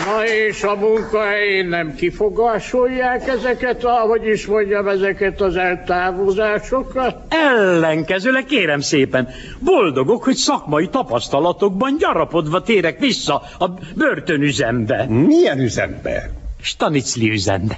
Na 0.05 0.25
és 0.25 0.63
a 0.63 0.75
munkahelyén 0.75 1.67
nem 1.67 1.95
kifogásolják 1.95 3.27
ezeket, 3.27 3.83
ahogy 3.83 4.27
is 4.27 4.45
mondjam, 4.45 4.87
ezeket 4.87 5.41
az 5.41 5.55
eltávozásokat? 5.55 7.15
Ellenkezőleg 7.29 8.45
kérem 8.45 8.79
szépen, 8.79 9.29
boldogok, 9.59 10.23
hogy 10.23 10.35
szakmai 10.35 10.89
tapasztalatokban 10.89 11.95
gyarapodva 11.99 12.61
térek 12.61 12.99
vissza 12.99 13.41
a 13.59 13.65
börtönüzembe. 13.95 15.05
Milyen 15.09 15.59
üzembe? 15.59 16.29
Stanicli 16.65 17.29
üzembe. 17.29 17.77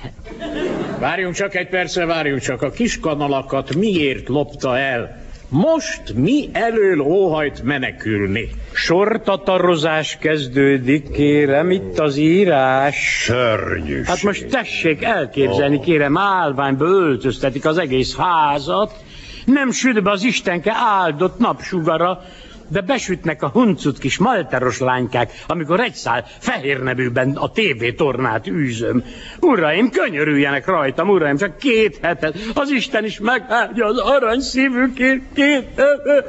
Várjunk 0.99 1.35
csak 1.35 1.55
egy 1.55 1.69
percre, 1.69 2.05
várjunk 2.05 2.41
csak. 2.41 2.61
A 2.61 2.69
kiskanalakat 2.69 3.75
miért 3.75 4.27
lopta 4.27 4.77
el? 4.77 5.25
Most 5.49 6.13
mi 6.13 6.49
elől 6.51 6.99
óhajt 6.99 7.63
menekülni? 7.63 8.49
Sortatarozás 8.73 10.17
kezdődik, 10.21 11.11
kérem, 11.11 11.71
itt 11.71 11.99
az 11.99 12.17
írás. 12.17 13.23
Szörnyű. 13.25 14.03
Hát 14.03 14.23
most 14.23 14.45
tessék 14.45 15.03
elképzelni, 15.03 15.79
kérem, 15.79 16.17
állványba 16.17 16.85
öltöztetik 16.85 17.65
az 17.65 17.77
egész 17.77 18.15
házat, 18.15 19.03
nem 19.45 19.71
süt 19.71 20.03
be 20.03 20.11
az 20.11 20.23
Istenke 20.23 20.71
áldott 20.75 21.39
napsugara, 21.39 22.23
de 22.68 22.82
besütnek 22.82 23.43
a 23.43 23.47
huncut 23.47 23.99
kis 23.99 24.18
malteros 24.18 24.80
lánykák, 24.80 25.32
amikor 25.47 25.80
egy 25.80 25.93
szál 25.93 26.26
fehér 26.39 26.84
nevűben 26.84 27.36
a 27.36 27.51
tévétornát 27.51 28.47
űzöm. 28.47 29.03
Uraim, 29.39 29.89
könyörüljenek 29.89 30.65
rajtam, 30.65 31.09
uraim, 31.09 31.38
csak 31.38 31.57
két 31.57 31.99
hetet, 32.01 32.36
az 32.53 32.70
Isten 32.70 33.05
is 33.05 33.20
megáldja 33.20 33.86
az 33.86 33.97
arany 33.97 34.39
szívükért, 34.39 35.22
két 35.34 35.82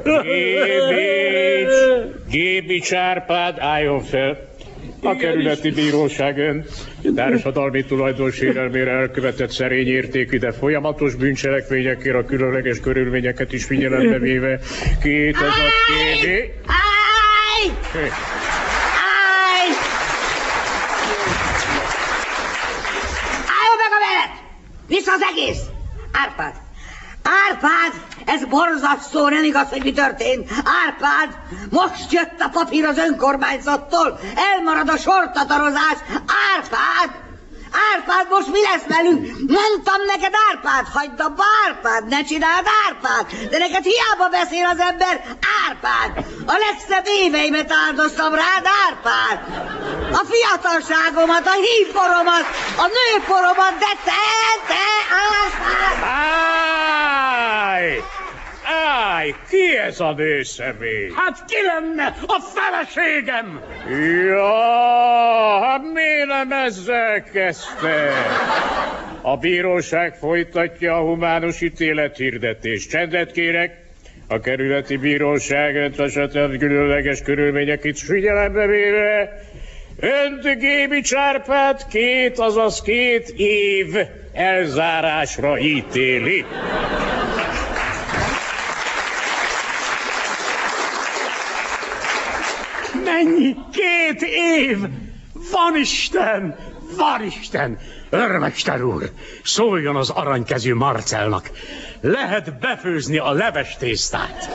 Gébics, 0.03 1.73
Gébics 2.29 2.93
Árpád, 2.93 3.59
álljon 3.59 4.01
fel. 4.01 4.48
A 5.03 5.15
kerületi 5.15 5.71
bíróság 5.71 6.37
ön 6.37 6.65
társadalmi 7.15 7.83
tulajdonsérelmére 7.83 8.91
elkövetett 8.91 9.51
szerény 9.51 9.87
értékű, 9.87 10.37
de 10.37 10.51
folyamatos 10.51 11.15
bűncselekményekért 11.15 12.15
a 12.15 12.25
különleges 12.25 12.79
körülményeket 12.79 13.53
is 13.53 13.65
figyelembe 13.65 14.19
véve 14.19 14.59
két 15.01 15.35
ez 15.35 15.41
a 15.41 15.69
kévi. 15.87 16.51
Állj! 16.65 17.71
Állj! 19.45 19.69
Álljon 23.57 23.77
meg 23.77 23.91
a 23.91 23.99
mellett! 24.05 24.43
Vissza 24.87 25.11
az 25.11 25.21
egész! 25.31 25.61
Árpád! 26.11 26.68
Árpád! 27.47 28.01
Ez 28.25 28.45
borzasztó, 28.45 29.27
nem 29.27 29.43
igaz, 29.43 29.69
hogy 29.69 29.83
mi 29.83 29.91
történt. 29.91 30.49
Árpád! 30.85 31.37
Most 31.69 32.11
jött 32.11 32.39
a 32.39 32.49
papír 32.49 32.85
az 32.85 32.97
önkormányzattól. 32.97 34.19
Elmarad 34.35 34.89
a 34.89 34.97
sortatarozás. 34.97 35.97
Árpád! 36.55 37.28
Árpád, 37.91 38.27
most 38.29 38.47
mi 38.47 38.61
lesz 38.61 38.87
velünk? 38.87 39.19
Mondtam 39.47 40.01
neked, 40.05 40.33
Árpád, 40.49 40.85
hagyd 40.93 41.19
abba, 41.19 41.43
Árpád, 41.65 42.07
ne 42.07 42.23
csináld, 42.23 42.65
Árpád, 42.85 43.25
de 43.49 43.57
neked 43.57 43.83
hiába 43.83 44.27
beszél 44.29 44.65
az 44.65 44.79
ember, 44.79 45.15
Árpád, 45.65 46.25
a 46.45 46.55
legszebb 46.65 47.05
éveimet 47.05 47.71
áldoztam 47.85 48.33
rád, 48.33 48.65
Árpád, 48.85 49.37
a 50.11 50.21
fiatalságomat, 50.31 51.47
a 51.47 51.57
hívporomat, 51.65 52.45
a 52.77 52.87
nőporomat, 52.97 53.77
de 53.79 53.93
te, 54.05 54.25
te, 54.67 54.87
Árpád! 55.35 56.03
Állj! 57.63 58.03
Állj! 58.65 59.35
Ki 59.49 59.77
ez 59.77 59.99
a 59.99 60.11
nőszemély? 60.11 61.11
Hát 61.15 61.45
ki 61.47 61.55
lenne? 61.65 62.15
A 62.27 62.39
feleségem! 62.39 63.61
Ja, 63.87 63.97
miért 64.27 64.68
nem 66.45 66.65
ezzel 66.65 67.23
kezdte? 67.23 68.11
A 69.21 69.37
bíróság 69.37 70.15
folytatja 70.15 70.95
a 70.97 71.01
humánus 71.01 71.61
ítélethirdetés. 71.61 72.87
Csendet 72.87 73.31
kérek! 73.31 73.77
A 74.27 74.39
kerületi 74.39 74.97
bíróság 74.97 75.75
önt 75.75 75.99
a 75.99 76.57
különleges 76.57 77.21
körülmények 77.21 77.83
itt 77.83 77.97
figyelembe 77.97 78.67
véve 78.67 79.41
Önt 79.99 80.59
Gébi 80.59 81.01
Csárpát 81.01 81.87
két, 81.87 82.39
azaz 82.39 82.81
két 82.81 83.29
év 83.37 83.95
elzárásra 84.33 85.59
ítéli. 85.59 86.45
Mennyi? 93.03 93.55
Két 93.71 94.21
év! 94.21 94.77
Van 95.51 95.75
Isten! 95.75 96.55
Van 96.97 97.23
Isten! 97.23 97.77
Örmester 98.09 98.83
úr, 98.83 99.09
szóljon 99.43 99.95
az 99.95 100.09
aranykezű 100.09 100.73
Marcelnak. 100.73 101.51
Lehet 102.01 102.59
befőzni 102.59 103.17
a 103.17 103.31
leves 103.31 103.77
tésztát. 103.77 104.49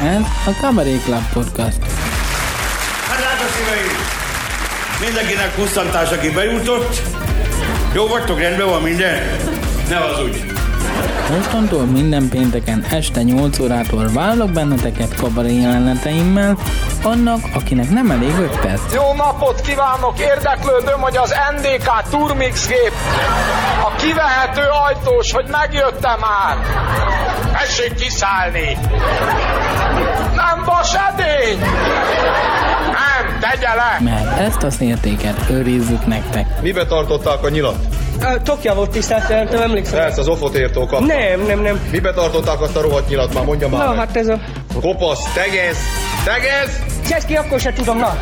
Ez 0.00 0.22
a 0.46 0.50
Cabaret 0.60 1.02
Club 1.04 1.32
Podcast. 1.32 1.78
Hát 3.08 3.50
szíveim! 3.50 4.12
Mindenkinek 5.04 5.54
kusztantás, 5.54 6.10
aki 6.10 6.30
bejutott. 6.30 7.00
Jó 7.94 8.06
vagytok, 8.06 8.38
rendben 8.38 8.68
van 8.68 8.82
minden? 8.82 9.51
Ne 9.92 9.98
az 9.98 10.22
úgy. 10.22 10.44
Mostantól 11.30 11.84
minden 11.84 12.28
pénteken 12.28 12.84
este 12.90 13.22
8 13.22 13.58
órától 13.58 14.08
vállalok 14.12 14.50
benneteket 14.50 15.14
kabaré 15.14 15.60
jeleneteimmel, 15.60 16.56
annak, 17.02 17.40
akinek 17.54 17.90
nem 17.90 18.10
elég 18.10 18.38
5 18.38 18.60
perc. 18.60 18.94
Jó 18.94 19.12
napot 19.16 19.60
kívánok! 19.60 20.18
Érdeklődöm, 20.18 21.00
hogy 21.00 21.16
az 21.16 21.34
NDK 21.56 22.08
Turmix 22.10 22.68
gép 22.68 22.92
a 23.84 23.96
kivehető 23.96 24.62
ajtós, 24.86 25.32
hogy 25.32 25.46
megjöttem 25.50 26.18
már. 26.20 26.56
Tessék 27.52 27.94
kiszállni! 27.94 28.78
Nem 30.34 30.64
vas 30.64 30.94
edény! 30.94 31.58
Nem, 32.92 33.38
tegye 33.40 33.74
le! 33.74 33.98
Mert 34.00 34.38
ezt 34.38 34.62
a 34.62 34.70
szértéket 34.70 35.50
őrizzük 35.50 36.06
nektek. 36.06 36.60
Mibe 36.60 36.86
tartották 36.86 37.42
a 37.42 37.48
nyilat? 37.48 38.01
Tokja 38.44 38.74
volt 38.74 38.90
tisztelt, 38.90 39.50
nem 39.50 39.62
emlékszem. 39.62 39.98
Persze, 39.98 40.20
az 40.20 40.28
ofotértól 40.28 40.86
kaptam. 40.86 41.06
Nem, 41.06 41.40
nem, 41.46 41.60
nem. 41.60 41.80
Mibe 41.90 42.12
tartották 42.12 42.60
azt 42.60 42.76
a 42.76 42.80
rohadt 42.80 43.08
nyilat 43.08 43.34
már, 43.34 43.44
mondja 43.44 43.68
már 43.68 43.80
Na, 43.84 43.88
meg. 43.88 43.98
hát 43.98 44.16
ez 44.16 44.28
a... 44.28 44.38
Kopasz, 44.80 45.32
tegez, 45.34 45.76
tegez! 46.24 46.78
Cseszki, 47.08 47.34
akkor 47.34 47.60
se 47.60 47.72
tudom, 47.72 47.98
na. 47.98 48.16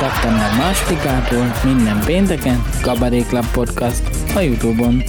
Szeptember 0.00 0.50
másodikától 0.58 1.54
minden 1.64 2.00
pénteken 2.04 2.64
Kabaré 2.82 3.20
Club 3.28 3.46
Podcast 3.52 4.02
a 4.34 4.40
Youtube-on. 4.40 5.02